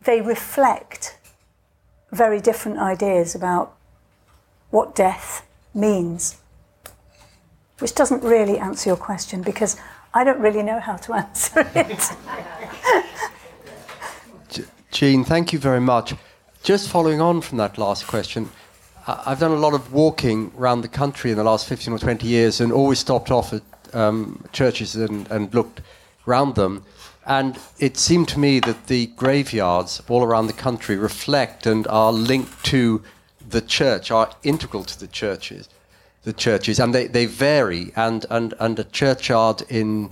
they 0.04 0.22
reflect 0.22 1.18
very 2.12 2.40
different 2.40 2.80
ideas 2.80 3.36
about 3.36 3.76
what 4.70 4.96
death 4.96 5.46
means, 5.74 6.38
which 7.80 7.94
doesn't 7.96 8.24
really 8.24 8.58
answer 8.58 8.90
your 8.90 8.98
question 8.98 9.42
because 9.42 9.78
I 10.14 10.24
don't 10.24 10.40
really 10.40 10.64
know 10.64 10.80
how 10.80 10.96
to 10.98 11.14
answer 11.24 11.70
it. 11.76 12.12
Jean, 14.92 15.24
thank 15.24 15.54
you 15.54 15.60
very 15.60 15.82
much. 15.82 16.16
Just 16.64 16.90
following 16.90 17.22
on 17.22 17.42
from 17.42 17.60
that 17.60 17.78
last 17.78 18.08
question, 18.08 18.50
I've 19.06 19.40
done 19.40 19.52
a 19.52 19.56
lot 19.56 19.74
of 19.74 19.94
walking 19.94 20.52
around 20.58 20.82
the 20.82 20.88
country 20.88 21.32
in 21.32 21.38
the 21.38 21.44
last 21.44 21.68
15 21.68 21.94
or 21.94 22.00
20 22.00 22.28
years 22.28 22.60
and 22.60 22.74
always 22.74 23.00
stopped 23.00 23.32
off 23.32 23.54
at 23.54 23.62
um, 23.94 24.44
churches 24.52 24.96
and, 24.96 25.30
and 25.30 25.54
looked 25.54 25.82
around 26.28 26.56
them. 26.56 26.84
And 27.28 27.60
it 27.78 27.98
seemed 27.98 28.30
to 28.30 28.40
me 28.40 28.62
that 28.62 28.88
the 28.88 29.08
graveyards 29.08 30.02
all 30.08 30.24
around 30.24 30.48
the 30.48 30.54
country 30.54 30.96
reflect 30.96 31.66
and 31.66 31.86
are 31.88 32.14
linked 32.14 32.64
to 32.66 33.04
the 33.50 33.62
church, 33.62 34.12
are 34.12 34.32
integral 34.44 34.86
to 34.86 34.98
the 34.98 35.08
churches, 35.08 35.68
the 36.24 36.32
churches, 36.32 36.80
and 36.80 36.96
they, 36.96 37.08
they 37.08 37.26
vary. 37.26 37.92
And, 37.98 38.26
and, 38.30 38.54
and 38.60 38.80
a 38.80 38.86
churchyard 38.86 39.64
in 39.70 40.12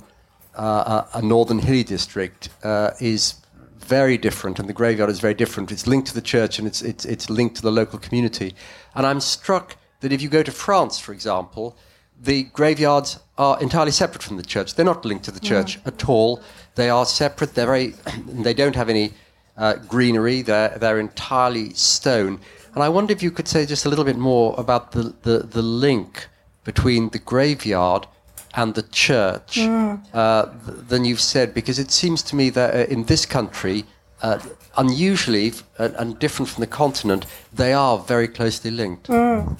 uh, 0.55 1.03
a, 1.13 1.21
northern 1.21 1.59
hilly 1.59 1.85
district 1.85 2.49
uh, 2.63 2.91
is 2.99 3.35
very 3.77 4.17
different, 4.17 4.59
and 4.59 4.67
the 4.67 4.73
graveyard 4.73 5.09
is 5.09 5.21
very 5.21 5.33
different. 5.33 5.71
It's 5.71 5.87
linked 5.87 6.09
to 6.09 6.13
the 6.13 6.21
church 6.21 6.59
and 6.59 6.67
it's, 6.67 6.81
it's, 6.81 7.05
it's 7.05 7.29
linked 7.29 7.55
to 7.57 7.61
the 7.61 7.71
local 7.71 7.97
community. 7.99 8.55
And 8.93 9.05
I'm 9.05 9.21
struck 9.21 9.77
that 10.01 10.11
if 10.11 10.21
you 10.21 10.27
go 10.27 10.43
to 10.43 10.51
France, 10.51 10.99
for 10.99 11.13
example, 11.13 11.77
the 12.21 12.43
graveyards 12.43 13.19
are 13.37 13.61
entirely 13.61 13.91
separate 13.91 14.23
from 14.23 14.37
the 14.37 14.43
church. 14.43 14.75
They're 14.75 14.85
not 14.85 15.05
linked 15.05 15.25
to 15.25 15.31
the 15.31 15.39
church 15.39 15.79
at 15.85 16.07
all. 16.07 16.41
They 16.75 16.89
are 16.89 17.05
separate. 17.05 17.55
They're 17.55 17.65
very, 17.65 17.93
they 18.27 18.53
don't 18.53 18.75
have 18.75 18.89
any 18.89 19.13
uh, 19.57 19.75
greenery. 19.75 20.41
They're, 20.41 20.77
they're 20.77 20.99
entirely 20.99 21.73
stone. 21.73 22.39
And 22.73 22.83
I 22.83 22.89
wonder 22.89 23.13
if 23.13 23.23
you 23.23 23.31
could 23.31 23.47
say 23.47 23.65
just 23.65 23.85
a 23.85 23.89
little 23.89 24.05
bit 24.05 24.17
more 24.17 24.53
about 24.57 24.91
the, 24.91 25.13
the, 25.23 25.39
the 25.39 25.61
link 25.61 26.27
between 26.65 27.09
the 27.09 27.19
graveyard 27.19 28.07
and 28.55 28.73
the 28.75 28.83
church 28.83 29.57
Mm. 29.57 30.01
uh, 30.13 30.45
th- 30.45 30.87
than 30.87 31.05
you've 31.05 31.21
said, 31.21 31.53
because 31.53 31.79
it 31.79 31.91
seems 31.91 32.21
to 32.23 32.35
me 32.35 32.49
that 32.51 32.73
uh, 32.73 32.93
in 32.93 33.05
this 33.05 33.25
country, 33.25 33.85
uh, 34.21 34.39
unusually 34.77 35.53
and 35.77 36.17
different 36.19 36.49
from 36.49 36.61
the 36.61 36.67
continent, 36.67 37.25
they 37.53 37.73
are 37.73 37.97
very 37.97 38.27
closely 38.27 38.71
linked. 38.71 39.07
Mm. 39.07 39.57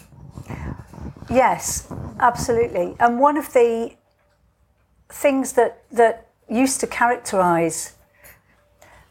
Yes, 1.30 1.88
absolutely. 2.20 2.96
And 3.00 3.20
one 3.20 3.38
of 3.38 3.52
the 3.54 3.96
things 5.10 5.54
that, 5.54 5.84
that 5.92 6.28
used 6.50 6.80
to 6.82 6.88
characterize 6.88 7.94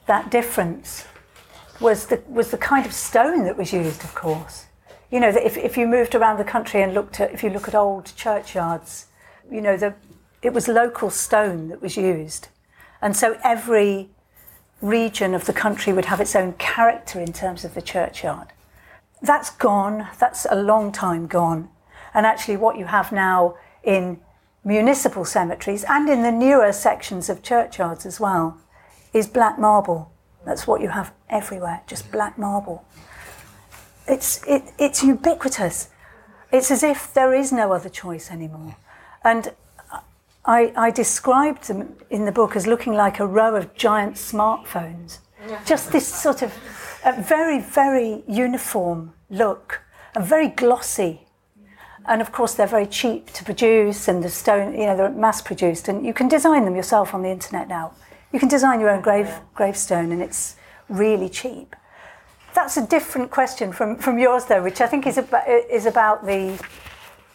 that 0.07 0.30
difference 0.30 1.07
was 1.80 2.07
the, 2.07 2.22
was 2.28 2.51
the 2.51 2.59
kind 2.59 2.87
of 2.87 2.93
stone 2.93 3.45
that 3.45 3.57
was 3.57 3.72
used, 3.72 4.05
of 4.05 4.14
course. 4.14 4.66
You 5.11 5.20
know, 5.20 5.28
if, 5.28 5.57
if 5.57 5.76
you 5.76 5.87
moved 5.87 6.14
around 6.14 6.39
the 6.39 6.45
country 6.45 6.82
and 6.82 6.95
looked 6.95 7.20
at, 7.20 7.32
if 7.32 7.43
you 7.43 7.51
look 7.51 7.68
at 7.68 7.74
old 7.74 8.12
churchyards, 8.16 9.07
you 9.51 9.61
know, 9.61 9.76
the, 9.76 9.95
it 10.43 10.53
was 10.53 10.68
local 10.68 11.11
stone 11.11 11.68
that 11.68 11.80
was 11.80 11.97
used. 11.97 12.49
And 13.01 13.16
so 13.16 13.39
every 13.43 14.11
region 14.80 15.35
of 15.35 15.47
the 15.47 15.53
country 15.53 15.93
would 15.93 16.07
have 16.07 16.20
its 16.20 16.37
own 16.37 16.53
character 16.55 17.20
in 17.20 17.32
terms 17.32 17.64
of 17.64 17.74
the 17.74 17.82
churchyard. 17.82 18.49
That's 19.22 19.51
gone, 19.51 20.09
that's 20.18 20.47
a 20.51 20.57
long 20.57 20.93
time 20.93 21.26
gone. 21.26 21.70
And 22.12 22.26
actually, 22.26 22.57
what 22.57 22.78
you 22.78 22.85
have 22.85 23.11
now 23.11 23.57
in 23.82 24.20
municipal 24.64 25.24
cemeteries 25.24 25.84
and 25.88 26.08
in 26.08 26.22
the 26.22 26.32
newer 26.32 26.72
sections 26.72 27.28
of 27.28 27.42
churchyards 27.42 28.06
as 28.06 28.18
well 28.18 28.58
is 29.12 29.26
black 29.26 29.58
marble. 29.58 30.10
That's 30.44 30.66
what 30.66 30.80
you 30.80 30.88
have 30.88 31.12
everywhere, 31.28 31.82
just 31.86 32.10
black 32.10 32.38
marble. 32.38 32.84
It's, 34.06 34.42
it, 34.46 34.72
it's 34.78 35.02
ubiquitous. 35.02 35.88
It's 36.52 36.70
as 36.70 36.82
if 36.82 37.12
there 37.14 37.34
is 37.34 37.52
no 37.52 37.72
other 37.72 37.88
choice 37.88 38.30
anymore. 38.30 38.76
And 39.22 39.52
I, 40.44 40.72
I 40.76 40.90
described 40.90 41.68
them 41.68 41.96
in 42.10 42.26
the 42.26 42.32
book 42.32 42.54
as 42.54 42.66
looking 42.66 42.92
like 42.92 43.18
a 43.18 43.26
row 43.26 43.56
of 43.56 43.74
giant 43.74 44.16
smartphones. 44.16 45.18
Just 45.66 45.92
this 45.92 46.06
sort 46.06 46.42
of 46.42 46.52
very, 47.18 47.60
very 47.60 48.22
uniform 48.26 49.14
look 49.30 49.82
and 50.14 50.24
very 50.24 50.48
glossy. 50.48 51.24
And 52.07 52.20
of 52.20 52.32
course, 52.32 52.55
they're 52.55 52.66
very 52.66 52.86
cheap 52.86 53.32
to 53.32 53.44
produce, 53.44 54.09
and 54.09 54.22
the 54.22 54.28
stone, 54.28 54.74
you 54.74 54.86
know, 54.86 54.96
they're 54.96 55.11
mass 55.11 55.40
produced, 55.40 55.88
and 55.88 56.05
you 56.05 56.12
can 56.12 56.28
design 56.28 56.64
them 56.64 56.76
yourself 56.76 57.14
on 57.14 57.22
the 57.22 57.30
internet 57.30 57.66
now. 57.66 57.92
You 58.32 58.38
can 58.38 58.48
design 58.48 58.80
your 58.80 58.90
own 58.90 59.00
grave, 59.00 59.32
gravestone, 59.55 60.12
and 60.12 60.20
it's 60.20 60.57
really 60.88 61.28
cheap. 61.28 61.74
That's 62.55 62.76
a 62.76 62.86
different 62.86 63.30
question 63.30 63.72
from, 63.72 63.96
from 63.96 64.18
yours, 64.18 64.44
though, 64.44 64.62
which 64.62 64.80
I 64.80 64.86
think 64.86 65.07
is 65.07 65.18
about, 65.18 65.48
is 65.48 65.86
about 65.86 66.26
the, 66.26 66.62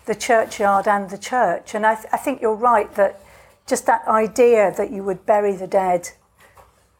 the 0.06 0.16
churchyard 0.16 0.88
and 0.88 1.10
the 1.10 1.18
church. 1.18 1.74
And 1.74 1.86
I, 1.86 1.96
th- 1.96 2.08
I 2.14 2.18
think 2.18 2.42
you're 2.42 2.54
right 2.54 2.94
that 2.96 3.22
just 3.66 3.86
that 3.88 4.08
idea 4.08 4.74
that 4.78 4.92
you 4.92 5.04
would 5.04 5.26
bury 5.26 5.56
the 5.56 5.68
dead 5.68 6.10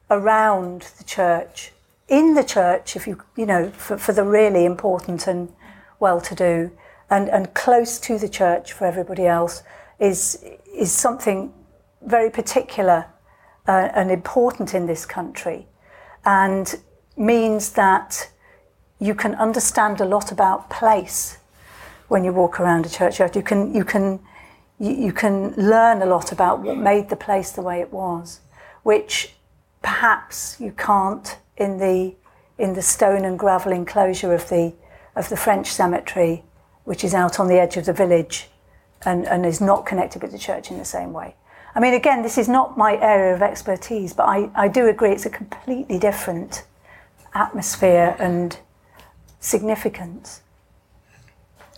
around 0.10 0.88
the 0.98 1.04
church, 1.04 1.72
in 2.08 2.34
the 2.34 2.44
church, 2.44 2.96
if 2.96 3.06
you, 3.06 3.22
you 3.36 3.46
know, 3.46 3.70
for, 3.70 3.98
for 3.98 4.12
the 4.12 4.24
really 4.24 4.66
important 4.66 5.28
and 5.28 5.54
well 6.00 6.20
to 6.20 6.34
do, 6.34 6.72
and, 7.10 7.30
and 7.30 7.54
close 7.54 8.00
to 8.00 8.18
the 8.18 8.30
church 8.30 8.74
for 8.74 8.86
everybody 8.86 9.26
else, 9.26 9.64
is, 10.00 10.44
is 10.74 10.92
something 10.92 11.54
very 12.02 12.30
particular 12.30 13.06
uh, 13.68 13.90
and 13.94 14.12
important 14.12 14.74
in 14.74 14.86
this 14.86 15.06
country. 15.06 15.68
And 16.26 16.76
means 17.18 17.74
that 17.74 18.30
you 19.00 19.14
can 19.14 19.36
understand 19.36 20.02
a 20.02 20.06
lot 20.06 20.32
about 20.32 20.70
place 20.70 21.38
when 22.08 22.24
you 22.24 22.34
walk 22.34 22.60
around 22.60 22.86
a 22.86 22.90
churchyard. 22.90 23.36
You 23.36 23.42
can, 23.44 23.74
you 23.74 23.84
can, 23.84 24.20
you, 24.80 24.92
you 24.92 25.14
can 25.14 25.54
learn 25.56 26.02
a 26.02 26.06
lot 26.06 26.32
about 26.32 26.62
what 26.62 26.78
made 26.78 27.10
the 27.10 27.16
place 27.16 27.52
the 27.52 27.62
way 27.62 27.82
it 27.82 27.92
was, 27.92 28.42
which 28.84 29.34
perhaps 29.82 30.60
you 30.60 30.72
can't 30.72 31.38
in 31.58 31.78
the, 31.78 32.16
in 32.58 32.74
the 32.74 32.82
stone 32.82 33.26
and 33.26 33.38
gravel 33.38 33.72
enclosure 33.72 34.34
of 34.34 34.50
the, 34.50 34.74
of 35.16 35.30
the 35.30 35.38
French 35.38 35.68
cemetery, 35.68 36.44
which 36.90 37.04
is 37.04 37.14
out 37.14 37.40
on 37.40 37.48
the 37.48 37.60
edge 37.60 37.78
of 37.78 37.86
the 37.86 37.94
village 37.94 38.48
and, 39.06 39.28
and 39.28 39.46
is 39.46 39.62
not 39.62 39.86
connected 39.86 40.24
with 40.24 40.32
the 40.32 40.40
church 40.40 40.72
in 40.72 40.80
the 40.80 40.84
same 40.84 41.14
way. 41.14 41.36
I 41.76 41.80
mean, 41.80 41.94
again, 41.94 42.24
this 42.24 42.36
is 42.36 42.50
not 42.50 42.80
my 42.80 43.00
area 43.00 43.36
of 43.36 43.44
expertise, 43.44 44.12
but 44.12 44.24
I, 44.24 44.50
I 44.56 44.68
do 44.70 44.88
agree 44.88 45.12
it's 45.12 45.28
a 45.28 45.30
completely 45.30 46.00
different 46.00 46.66
atmosphere 47.36 48.16
and 48.18 48.58
significance. 49.40 50.42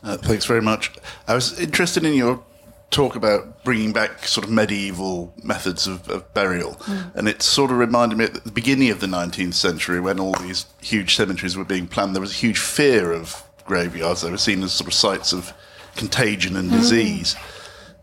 Uh, 0.02 0.16
thanks 0.16 0.46
very 0.46 0.62
much. 0.62 0.94
I 1.28 1.36
was 1.36 1.60
interested 1.60 2.06
in 2.06 2.14
your 2.14 2.42
talk 2.90 3.18
about 3.18 3.66
bringing 3.66 3.92
back 3.92 4.26
sort 4.26 4.46
of 4.46 4.50
medieval 4.50 5.34
methods 5.44 5.88
of, 5.88 6.08
of 6.08 6.34
burial. 6.34 6.76
Mm. 6.76 7.16
And 7.16 7.28
it 7.28 7.42
sort 7.42 7.70
of 7.70 7.78
reminded 7.80 8.18
me 8.18 8.26
at 8.26 8.46
the 8.46 8.52
beginning 8.52 8.92
of 8.92 9.02
the 9.02 9.08
19th 9.08 9.56
century 9.56 10.00
when 10.00 10.22
all 10.22 10.36
these 10.36 10.68
huge 10.82 11.18
cemeteries 11.18 11.58
were 11.58 11.66
being 11.66 11.88
planned, 11.88 12.16
there 12.16 12.22
was 12.22 12.32
a 12.32 12.36
huge 12.36 12.60
fear 12.60 13.12
of 13.12 13.44
graveyards. 13.66 14.22
They 14.22 14.32
were 14.32 14.38
seen 14.38 14.64
as 14.64 14.72
sort 14.74 14.88
of 14.88 14.94
sites 14.94 15.34
of 15.34 15.54
contagion 15.96 16.56
and 16.56 16.70
Mm. 16.72 16.80
disease. 16.80 17.36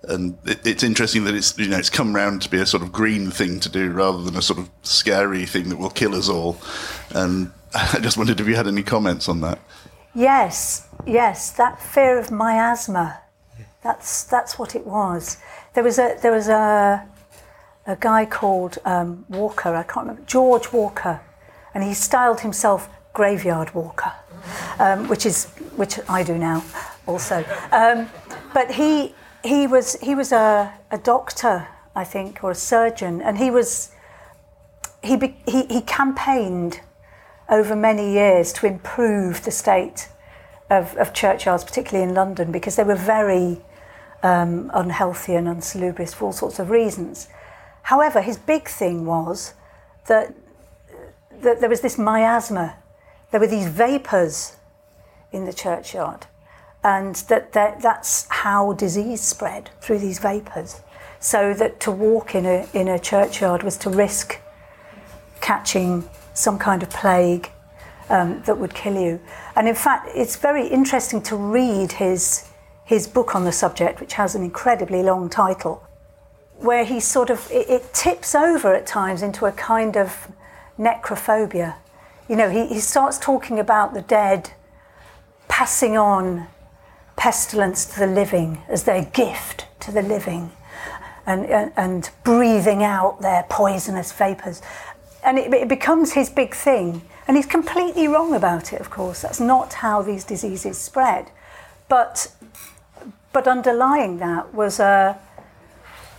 And 0.04 0.38
it, 0.44 0.64
it's 0.66 0.82
interesting 0.82 1.24
that 1.24 1.34
it's 1.34 1.58
you 1.58 1.68
know 1.68 1.76
it's 1.78 1.90
come 1.90 2.14
round 2.14 2.42
to 2.42 2.50
be 2.50 2.58
a 2.60 2.66
sort 2.66 2.82
of 2.82 2.92
green 2.92 3.30
thing 3.30 3.60
to 3.60 3.68
do 3.68 3.90
rather 3.90 4.22
than 4.22 4.36
a 4.36 4.42
sort 4.42 4.58
of 4.58 4.70
scary 4.82 5.44
thing 5.44 5.68
that 5.70 5.76
will 5.78 5.90
kill 5.90 6.14
us 6.14 6.28
all. 6.28 6.56
And 7.14 7.50
I 7.74 7.98
just 8.00 8.16
wondered 8.16 8.40
if 8.40 8.46
you 8.46 8.56
had 8.56 8.66
any 8.66 8.82
comments 8.82 9.28
on 9.28 9.40
that. 9.42 9.58
Yes, 10.14 10.86
yes, 11.06 11.50
that 11.50 11.80
fear 11.80 12.18
of 12.18 12.30
miasma. 12.30 13.20
That's 13.82 14.24
that's 14.24 14.58
what 14.58 14.74
it 14.74 14.86
was. 14.86 15.36
There 15.74 15.84
was 15.84 15.98
a 15.98 16.16
there 16.22 16.32
was 16.32 16.48
a 16.48 17.06
a 17.86 17.96
guy 17.96 18.24
called 18.26 18.78
um, 18.84 19.24
Walker. 19.28 19.74
I 19.74 19.82
can't 19.82 20.06
remember 20.06 20.22
George 20.26 20.72
Walker, 20.72 21.20
and 21.74 21.82
he 21.84 21.94
styled 21.94 22.40
himself 22.40 22.88
Graveyard 23.12 23.74
Walker, 23.74 24.12
um, 24.78 25.08
which 25.08 25.26
is 25.26 25.46
which 25.76 25.98
I 26.08 26.22
do 26.22 26.38
now, 26.38 26.64
also. 27.06 27.44
Um, 27.72 28.08
but 28.54 28.72
he 28.72 29.14
he 29.44 29.66
was 29.66 29.96
he 30.00 30.14
was 30.14 30.32
a, 30.32 30.72
a 30.90 30.98
doctor, 30.98 31.68
I 31.94 32.04
think, 32.04 32.42
or 32.42 32.50
a 32.50 32.54
surgeon, 32.54 33.22
and 33.22 33.38
he 33.38 33.50
was 33.50 33.90
he 35.02 35.16
be, 35.16 35.36
he, 35.46 35.64
he 35.66 35.80
campaigned 35.80 36.80
over 37.48 37.74
many 37.76 38.12
years 38.12 38.52
to 38.52 38.66
improve 38.66 39.44
the 39.44 39.50
state 39.50 40.08
of, 40.70 40.94
of 40.96 41.12
churchyards, 41.14 41.64
particularly 41.64 42.08
in 42.08 42.14
London, 42.14 42.52
because 42.52 42.76
they 42.76 42.84
were 42.84 42.94
very 42.94 43.60
um, 44.22 44.70
unhealthy 44.74 45.34
and 45.34 45.48
unsalubrious 45.48 46.12
for 46.12 46.26
all 46.26 46.32
sorts 46.32 46.58
of 46.58 46.70
reasons. 46.70 47.28
However, 47.82 48.20
his 48.20 48.36
big 48.36 48.68
thing 48.68 49.06
was 49.06 49.54
that, 50.06 50.34
that 51.40 51.60
there 51.60 51.70
was 51.70 51.80
this 51.80 51.96
miasma, 51.96 52.76
there 53.30 53.40
were 53.40 53.46
these 53.46 53.68
vapours 53.68 54.56
in 55.32 55.44
the 55.44 55.52
churchyard, 55.52 56.26
and 56.82 57.14
that, 57.28 57.52
that 57.52 57.82
that's 57.82 58.26
how 58.28 58.72
disease 58.72 59.20
spread 59.20 59.70
through 59.80 59.98
these 59.98 60.18
vapours. 60.18 60.80
So 61.20 61.52
that 61.54 61.80
to 61.80 61.90
walk 61.90 62.34
in 62.34 62.46
a, 62.46 62.66
in 62.72 62.88
a 62.88 62.98
churchyard 62.98 63.62
was 63.62 63.76
to 63.78 63.90
risk 63.90 64.40
catching 65.40 66.08
some 66.34 66.58
kind 66.58 66.82
of 66.82 66.90
plague 66.90 67.50
um, 68.08 68.42
that 68.46 68.58
would 68.58 68.74
kill 68.74 68.94
you. 68.94 69.20
And 69.56 69.68
in 69.68 69.74
fact, 69.74 70.08
it's 70.14 70.36
very 70.36 70.66
interesting 70.68 71.20
to 71.22 71.36
read 71.36 71.92
his, 71.92 72.48
his 72.84 73.06
book 73.06 73.34
on 73.34 73.44
the 73.44 73.52
subject, 73.52 74.00
which 74.00 74.14
has 74.14 74.34
an 74.34 74.42
incredibly 74.42 75.02
long 75.02 75.28
title, 75.28 75.84
where 76.56 76.84
he 76.84 77.00
sort 77.00 77.30
of, 77.30 77.50
it, 77.50 77.68
it 77.68 77.92
tips 77.92 78.34
over 78.34 78.74
at 78.74 78.86
times 78.86 79.22
into 79.22 79.46
a 79.46 79.52
kind 79.52 79.96
of 79.96 80.28
necrophobia. 80.78 81.74
You 82.28 82.36
know, 82.36 82.50
he, 82.50 82.66
he 82.66 82.80
starts 82.80 83.18
talking 83.18 83.58
about 83.58 83.94
the 83.94 84.02
dead 84.02 84.52
passing 85.48 85.96
on 85.96 86.46
pestilence 87.16 87.84
to 87.86 87.98
the 87.98 88.06
living 88.06 88.62
as 88.68 88.84
their 88.84 89.04
gift 89.04 89.66
to 89.80 89.90
the 89.90 90.02
living 90.02 90.52
and, 91.26 91.46
and, 91.46 91.72
and 91.76 92.10
breathing 92.22 92.84
out 92.84 93.20
their 93.20 93.44
poisonous 93.48 94.12
vapours. 94.12 94.62
And 95.24 95.38
it, 95.38 95.52
it 95.52 95.68
becomes 95.68 96.12
his 96.12 96.30
big 96.30 96.54
thing. 96.54 97.02
And 97.26 97.36
he's 97.36 97.46
completely 97.46 98.08
wrong 98.08 98.34
about 98.34 98.72
it, 98.72 98.80
of 98.80 98.88
course. 98.88 99.22
That's 99.22 99.40
not 99.40 99.74
how 99.74 100.00
these 100.00 100.24
diseases 100.24 100.78
spread. 100.78 101.30
But, 101.88 102.32
but 103.32 103.48
underlying 103.48 104.18
that 104.18 104.54
was 104.54 104.78
a, 104.80 105.18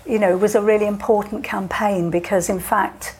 you 0.05 0.19
know, 0.19 0.37
was 0.37 0.55
a 0.55 0.61
really 0.61 0.85
important 0.85 1.43
campaign 1.43 2.09
because, 2.09 2.49
in 2.49 2.59
fact, 2.59 3.15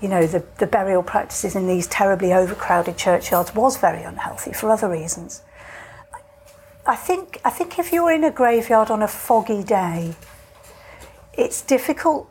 you 0.00 0.08
know, 0.08 0.26
the, 0.26 0.44
the 0.58 0.66
burial 0.66 1.02
practices 1.02 1.54
in 1.54 1.66
these 1.66 1.86
terribly 1.86 2.32
overcrowded 2.32 2.96
churchyards 2.96 3.54
was 3.54 3.76
very 3.76 4.02
unhealthy 4.02 4.52
for 4.52 4.70
other 4.70 4.88
reasons. 4.88 5.42
I 6.86 6.96
think, 6.96 7.40
I 7.44 7.50
think 7.50 7.78
if 7.78 7.92
you're 7.92 8.10
in 8.10 8.24
a 8.24 8.30
graveyard 8.30 8.90
on 8.90 9.02
a 9.02 9.08
foggy 9.08 9.62
day, 9.62 10.14
it's 11.34 11.60
difficult 11.62 12.28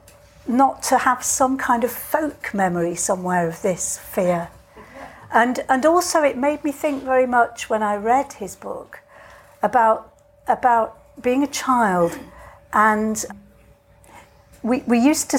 not 0.47 0.81
to 0.83 0.97
have 0.97 1.23
some 1.23 1.57
kind 1.57 1.83
of 1.83 1.91
folk 1.91 2.53
memory 2.53 2.95
somewhere 2.95 3.47
of 3.47 3.61
this 3.61 3.99
fear. 3.99 4.49
And, 5.31 5.59
and 5.69 5.85
also, 5.85 6.23
it 6.23 6.37
made 6.37 6.63
me 6.63 6.71
think 6.71 7.03
very 7.03 7.27
much 7.27 7.69
when 7.69 7.83
I 7.83 7.95
read 7.95 8.33
his 8.33 8.55
book 8.55 8.99
about, 9.61 10.11
about 10.47 10.97
being 11.21 11.43
a 11.43 11.47
child, 11.47 12.17
and 12.73 13.23
we, 14.61 14.79
we 14.87 14.99
used 14.99 15.29
to, 15.31 15.37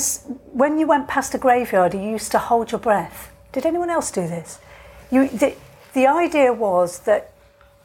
when 0.53 0.79
you 0.79 0.87
went 0.87 1.09
past 1.09 1.35
a 1.35 1.39
graveyard, 1.39 1.95
you 1.95 2.01
used 2.01 2.33
to 2.33 2.39
hold 2.39 2.73
your 2.73 2.81
breath. 2.81 3.31
Did 3.53 3.67
anyone 3.67 3.91
else 3.91 4.11
do 4.11 4.23
this? 4.23 4.59
You, 5.11 5.29
the, 5.29 5.55
the 5.93 6.07
idea 6.07 6.53
was 6.53 7.01
that 7.01 7.33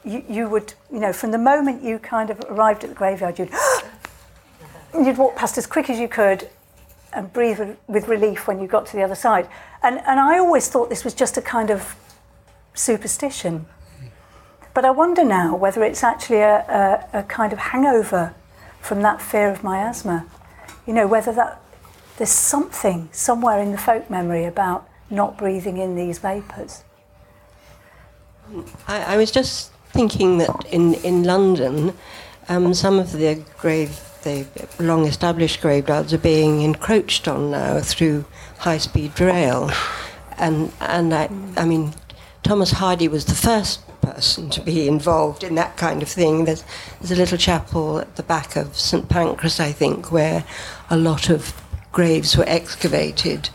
you, 0.04 0.24
you 0.28 0.48
would, 0.48 0.74
you 0.90 1.00
know, 1.00 1.12
from 1.12 1.32
the 1.32 1.38
moment 1.38 1.82
you 1.82 1.98
kind 1.98 2.30
of 2.30 2.40
arrived 2.48 2.84
at 2.84 2.90
the 2.90 2.96
graveyard, 2.96 3.38
you'd, 3.38 3.50
you'd 4.94 5.18
walk 5.18 5.36
past 5.36 5.58
as 5.58 5.66
quick 5.66 5.90
as 5.90 5.98
you 5.98 6.08
could 6.08 6.48
and 7.12 7.32
breathe 7.32 7.76
with, 7.88 8.08
relief 8.08 8.46
when 8.46 8.60
you 8.60 8.66
got 8.66 8.86
to 8.86 8.96
the 8.96 9.02
other 9.02 9.14
side. 9.14 9.48
And, 9.82 9.98
and 10.06 10.20
I 10.20 10.38
always 10.38 10.68
thought 10.68 10.88
this 10.90 11.04
was 11.04 11.14
just 11.14 11.36
a 11.36 11.42
kind 11.42 11.70
of 11.70 11.96
superstition. 12.74 13.66
But 14.74 14.84
I 14.84 14.90
wonder 14.90 15.24
now 15.24 15.56
whether 15.56 15.82
it's 15.82 16.04
actually 16.04 16.40
a, 16.40 17.08
a, 17.12 17.20
a 17.20 17.22
kind 17.24 17.52
of 17.52 17.58
hangover 17.58 18.34
from 18.80 19.02
that 19.02 19.20
fear 19.20 19.48
of 19.48 19.64
miasma. 19.64 20.26
You 20.86 20.92
know, 20.92 21.06
whether 21.06 21.32
that 21.32 21.60
there's 22.16 22.30
something 22.30 23.08
somewhere 23.12 23.60
in 23.60 23.72
the 23.72 23.78
folk 23.78 24.08
memory 24.08 24.44
about 24.44 24.88
not 25.10 25.36
breathing 25.36 25.78
in 25.78 25.94
these 25.94 26.18
vapours. 26.18 26.84
I, 28.86 29.14
I 29.14 29.16
was 29.16 29.30
just 29.30 29.72
thinking 29.90 30.38
that 30.38 30.64
in, 30.70 30.94
in 30.94 31.24
London, 31.24 31.94
um, 32.48 32.74
some 32.74 32.98
of 32.98 33.12
the 33.12 33.42
grave, 33.58 34.00
the 34.22 34.46
long 34.78 35.06
established 35.06 35.60
graveyards 35.60 36.12
are 36.12 36.18
being 36.18 36.62
encroached 36.62 37.28
on 37.28 37.50
now 37.50 37.80
through 37.80 38.24
high 38.58 38.78
speed 38.78 39.18
rail. 39.20 39.70
And, 40.38 40.72
and 40.80 41.12
I, 41.14 41.28
I 41.56 41.64
mean, 41.64 41.94
Thomas 42.42 42.72
Hardy 42.72 43.08
was 43.08 43.24
the 43.24 43.34
first 43.34 43.80
person 44.16 44.48
to 44.48 44.62
be 44.62 44.88
involved 44.88 45.44
in 45.44 45.54
that 45.56 45.76
kind 45.76 46.02
of 46.02 46.08
thing. 46.08 46.46
There's, 46.46 46.64
there's 46.98 47.10
a 47.10 47.16
little 47.16 47.38
chapel 47.38 47.98
at 47.98 48.16
the 48.16 48.22
back 48.22 48.56
of 48.56 48.76
St 48.76 49.08
Pancras, 49.08 49.60
I 49.60 49.72
think, 49.72 50.10
where 50.10 50.44
a 50.88 50.96
lot 50.96 51.28
of 51.28 51.52
graves 51.92 52.36
were 52.36 52.48
excavated. 52.48 53.50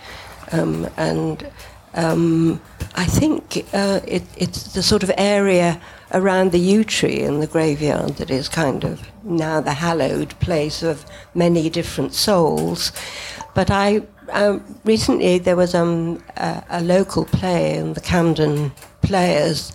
Um, 0.52 0.88
and 0.98 1.52
um, 1.96 2.62
I 2.96 3.06
think 3.06 3.66
uh, 3.74 4.02
it, 4.08 4.24
it's 4.38 4.74
the 4.74 4.84
sort 4.84 5.04
of 5.04 5.12
area 5.18 5.82
around 6.12 6.52
the 6.52 6.60
yew 6.60 6.84
tree 6.84 7.22
in 7.22 7.40
the 7.40 7.48
graveyard 7.48 8.18
that 8.18 8.30
is 8.30 8.48
kind 8.48 8.84
of 8.84 9.02
now 9.24 9.62
the 9.62 9.74
hallowed 9.74 10.30
place 10.40 10.84
of 10.84 11.06
many 11.34 11.70
different 11.70 12.14
souls. 12.14 12.92
But 13.56 13.72
I 13.72 14.02
um, 14.30 14.64
recently 14.84 15.40
there 15.40 15.56
was 15.56 15.74
um, 15.74 16.24
a, 16.38 16.64
a 16.70 16.82
local 16.82 17.26
play 17.26 17.76
in 17.76 17.94
the 17.94 18.02
Camden 18.02 18.72
Players, 19.02 19.74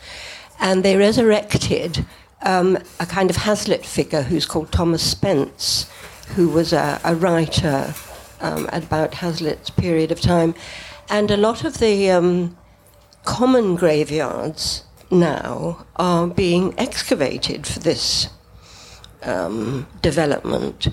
and 0.59 0.85
they 0.85 0.97
resurrected 0.97 2.05
um, 2.43 2.79
a 3.01 3.07
kind 3.07 3.31
of 3.31 3.37
Hazlitt 3.37 3.85
figure 3.85 4.23
who's 4.23 4.47
called 4.47 4.73
Thomas 4.73 5.03
Spence, 5.03 5.91
who 6.35 6.49
was 6.49 6.73
a, 6.73 7.01
a 7.05 7.15
writer 7.15 7.95
um, 8.41 8.69
about 8.73 9.15
Hazlitt's 9.15 9.71
period 9.71 10.13
of 10.13 10.21
time. 10.21 10.55
And 11.09 11.31
a 11.31 11.37
lot 11.37 11.65
of 11.65 11.79
the 11.79 12.11
um, 12.11 12.57
common 13.25 13.77
graveyards 13.77 14.85
now 15.11 15.87
are 15.97 16.27
being 16.27 16.75
excavated 16.79 17.67
for 17.67 17.79
this 17.79 18.29
um, 19.23 19.87
development. 20.03 20.89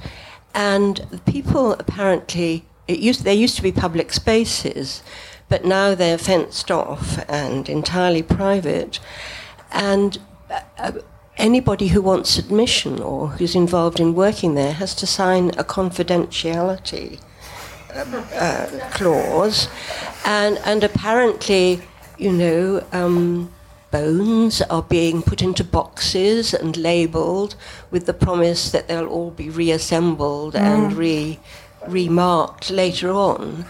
And 0.53 1.21
people 1.25 1.73
apparently, 1.73 2.65
used, 2.87 3.23
there 3.23 3.33
used 3.33 3.55
to 3.55 3.63
be 3.63 3.71
public 3.71 4.13
spaces, 4.13 5.01
but 5.49 5.65
now 5.65 5.95
they're 5.95 6.17
fenced 6.17 6.69
off 6.71 7.23
and 7.29 7.67
entirely 7.69 8.23
private. 8.23 8.99
And 9.73 10.19
uh, 10.77 10.91
anybody 11.37 11.87
who 11.87 12.01
wants 12.01 12.37
admission 12.37 13.01
or 13.01 13.29
who's 13.29 13.55
involved 13.55 13.99
in 13.99 14.13
working 14.15 14.55
there 14.55 14.73
has 14.73 14.93
to 14.95 15.07
sign 15.07 15.49
a 15.57 15.63
confidentiality 15.63 17.19
uh, 17.93 18.67
clause, 18.91 19.67
and 20.25 20.57
and 20.65 20.83
apparently, 20.83 21.81
you 22.17 22.31
know, 22.31 22.83
um, 22.91 23.51
bones 23.91 24.61
are 24.63 24.81
being 24.83 25.21
put 25.21 25.41
into 25.41 25.63
boxes 25.63 26.53
and 26.53 26.77
labelled 26.77 27.55
with 27.91 28.05
the 28.05 28.13
promise 28.13 28.71
that 28.71 28.87
they'll 28.87 29.07
all 29.07 29.31
be 29.31 29.49
reassembled 29.49 30.55
and 30.55 30.91
Mm. 30.91 30.97
re 30.97 31.39
remarked 31.87 32.71
later 32.71 33.11
on. 33.11 33.65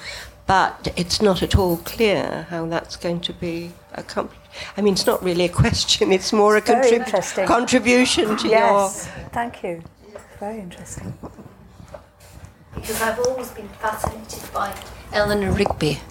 But 0.54 0.94
it's 0.96 1.20
not 1.20 1.42
at 1.42 1.56
all 1.56 1.78
clear 1.78 2.46
how 2.52 2.68
that's 2.68 2.96
going 2.96 3.22
to 3.22 3.34
be 3.34 3.72
accomplished. 3.94 4.40
I 4.78 4.82
mean, 4.82 4.94
it's 4.94 5.08
not 5.08 5.24
really 5.24 5.46
a 5.46 5.50
question; 5.50 6.12
it's 6.12 6.32
more 6.32 6.56
a 6.56 6.62
contrib- 6.62 7.48
contribution 7.48 8.38
to 8.38 8.48
yes, 8.48 9.10
thank 9.32 9.64
you. 9.64 9.82
Very 10.40 10.60
interesting. 10.60 11.12
Because 12.76 13.02
I've 13.02 13.18
always 13.22 13.50
been 13.50 13.68
fascinated 13.82 14.44
by 14.54 14.76
Eleanor 15.12 15.52
Rigby. 15.52 16.02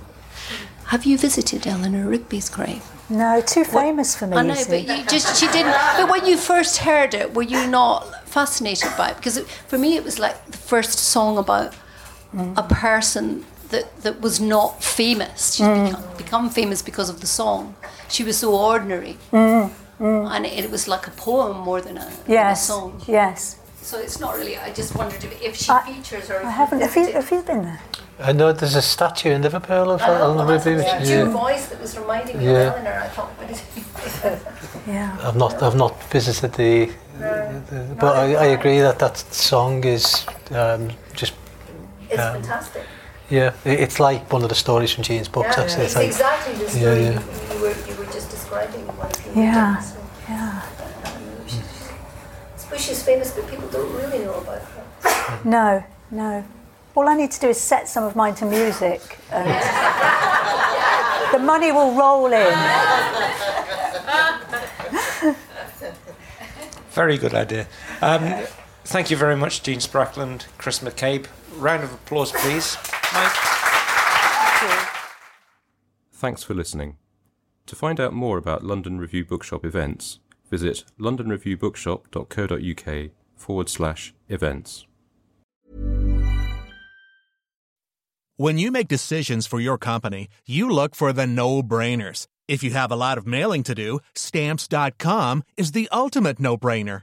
Have 0.87 1.05
you 1.05 1.17
visited 1.19 1.65
Eleanor 1.65 2.09
Rigby's 2.09 2.51
grave? 2.51 2.85
No, 3.09 3.41
too 3.43 3.63
famous 3.63 4.17
for 4.17 4.27
me. 4.27 4.37
I 4.39 4.43
know, 4.43 4.65
but 4.69 4.83
you 4.89 5.05
just 5.07 5.39
she 5.39 5.47
didn't. 5.53 5.77
But 5.99 6.11
when 6.11 6.27
you 6.27 6.37
first 6.37 6.79
heard 6.79 7.15
it, 7.15 7.33
were 7.33 7.45
you 7.45 7.65
not 7.69 8.29
fascinated 8.29 8.91
by 8.99 9.11
it? 9.11 9.19
Because 9.19 9.37
it, 9.37 9.47
for 9.47 9.79
me, 9.79 9.95
it 9.95 10.03
was 10.03 10.19
like 10.19 10.37
the 10.47 10.59
first 10.59 10.99
song 10.99 11.39
about 11.39 11.73
mm. 12.35 12.59
a 12.59 12.65
person 12.65 13.45
that, 13.73 13.87
that 14.05 14.21
was 14.21 14.39
not 14.41 14.71
famous. 14.85 15.55
She's 15.55 15.67
Mm. 15.67 15.85
become, 15.87 16.05
become 16.25 16.51
famous 16.51 16.83
because 16.83 17.09
of 17.13 17.19
the 17.21 17.27
song. 17.27 17.75
She 18.09 18.23
was 18.25 18.37
so 18.39 18.49
ordinary, 18.71 19.15
Mm, 19.33 19.71
mm. 20.01 20.31
and 20.35 20.47
it, 20.47 20.53
it 20.65 20.71
was 20.71 20.87
like 20.95 21.05
a 21.13 21.15
poem 21.27 21.57
more 21.69 21.81
than 21.87 21.97
a, 21.99 22.05
than 22.05 22.31
a 22.31 22.33
Yes, 22.41 22.67
song. 22.67 22.91
yes. 23.09 23.57
So 23.83 23.99
it's 23.99 24.19
not 24.25 24.33
really. 24.39 24.57
I 24.57 24.71
just 24.81 24.95
wondered 24.95 25.23
if, 25.25 25.33
if 25.49 25.55
she 25.57 25.73
features 25.93 26.31
or. 26.31 26.37
If 26.37 26.47
I 26.47 26.51
haven't. 26.61 26.81
Have 26.87 26.97
you, 26.97 27.13
have 27.21 27.31
you 27.35 27.43
been 27.43 27.63
there? 27.69 27.81
I 28.21 28.33
know 28.39 28.53
there's 28.53 28.77
a 28.77 28.83
statue 28.97 29.33
in 29.37 29.43
Liverpool 29.43 29.91
of 29.91 30.01
I 30.03 30.07
know, 30.07 30.15
Eleanor 30.25 30.47
but 30.47 30.65
Rigby. 30.67 30.83
it's 30.83 30.93
which- 31.01 31.09
your 31.09 31.27
yeah. 31.27 31.43
voice 31.45 31.65
that 31.71 31.81
was 31.81 31.93
reminding 31.99 32.39
me 32.39 32.45
Yeah. 32.45 32.69
of 32.69 32.73
Eleanor. 32.75 32.99
I 33.07 33.09
thought, 33.15 33.31
what 33.39 33.51
is 33.51 33.61
it? 34.25 34.39
Yeah. 34.87 35.17
I've 35.27 35.37
not 35.37 35.53
I've 35.63 35.77
not 35.85 35.95
visited 36.13 36.53
the, 36.63 36.91
the 37.71 37.95
but 38.03 38.13
I, 38.25 38.27
I 38.47 38.47
agree 38.59 38.81
that 38.81 38.99
that 38.99 39.17
song 39.51 39.85
is 39.85 40.05
um, 40.51 40.91
just 41.21 41.35
It's 42.11 42.21
um, 42.21 42.33
fantastic. 42.35 42.83
Yeah 43.33 43.53
it's 43.65 43.99
like 43.99 44.31
one 44.33 44.43
of 44.43 44.49
the 44.51 44.55
stories 44.55 44.93
from 44.93 45.05
Jean's 45.05 45.29
books 45.29 45.57
Yeah, 45.57 45.63
actually 45.65 45.85
it's 45.87 45.97
like, 45.97 46.07
exactly 46.07 46.55
the 46.55 46.65
yeah, 46.65 46.81
story 46.81 47.03
yeah. 47.03 47.11
You, 47.13 47.55
you 47.55 47.61
were 47.63 47.75
you 47.89 47.95
were 47.99 48.11
just 48.13 48.29
describing 48.31 48.87
one 49.01 49.11
of 49.11 49.27
your 49.27 49.35
Yeah, 49.45 49.75
readings. 49.77 49.97
yeah. 50.29 50.63
I 52.55 52.59
suppose 52.59 52.81
she's 52.87 53.03
famous, 53.03 53.33
but 53.37 53.49
people 53.49 53.69
don't 53.69 53.93
really 54.01 54.21
know 54.25 54.35
about 54.35 54.63
her. 54.63 55.41
No, 55.45 55.83
no. 56.11 56.45
All 56.95 57.09
I 57.09 57.15
need 57.15 57.31
to 57.33 57.41
do 57.41 57.49
is 57.49 57.59
set 57.61 57.89
some 57.89 58.05
of 58.05 58.15
mine 58.15 58.35
to 58.37 58.45
music, 58.45 59.01
and 59.31 59.49
the 61.35 61.39
money 61.39 61.73
will 61.73 61.93
roll 61.95 62.27
in. 62.45 62.55
Very 66.91 67.17
good 67.17 67.35
idea. 67.35 67.67
Um, 68.03 68.23
thank 68.85 69.11
you 69.11 69.17
very 69.17 69.37
much, 69.37 69.63
Jean 69.63 69.79
Sprackland, 69.81 70.47
Chris 70.59 70.81
McCabe. 70.81 71.27
Round 71.57 71.85
of 71.85 71.93
applause, 71.93 72.33
please. 72.33 72.79
Mike. 73.13 73.33
Thanks 76.13 76.43
for 76.43 76.55
listening. 76.55 76.97
To 77.67 77.77
find 77.77 78.01
out 78.01 78.13
more 78.13 78.39
about 78.39 78.65
London 78.65 78.99
Review 78.99 79.25
Bookshop 79.25 79.65
events, 79.65 80.19
visit 80.51 80.85
londonreviewbookshop.co.uk 81.01 83.11
forward 83.37 83.69
slash 83.69 84.15
events. 84.29 84.87
When 88.37 88.59
you 88.59 88.73
make 88.73 88.89
decisions 88.89 89.47
for 89.47 89.61
your 89.61 89.79
company, 89.79 90.29
you 90.47 90.71
look 90.71 90.95
for 90.95 91.13
the 91.13 91.27
no 91.27 91.63
brainers. 91.63 92.27
If 92.49 92.63
you 92.63 92.71
have 92.71 92.91
a 92.91 92.97
lot 92.97 93.19
of 93.19 93.27
mailing 93.27 93.63
to 93.65 93.75
do, 93.75 94.01
stamps.com 94.15 95.43
is 95.57 95.73
the 95.73 95.89
ultimate 95.93 96.41
no 96.41 96.57
brainer. 96.57 97.03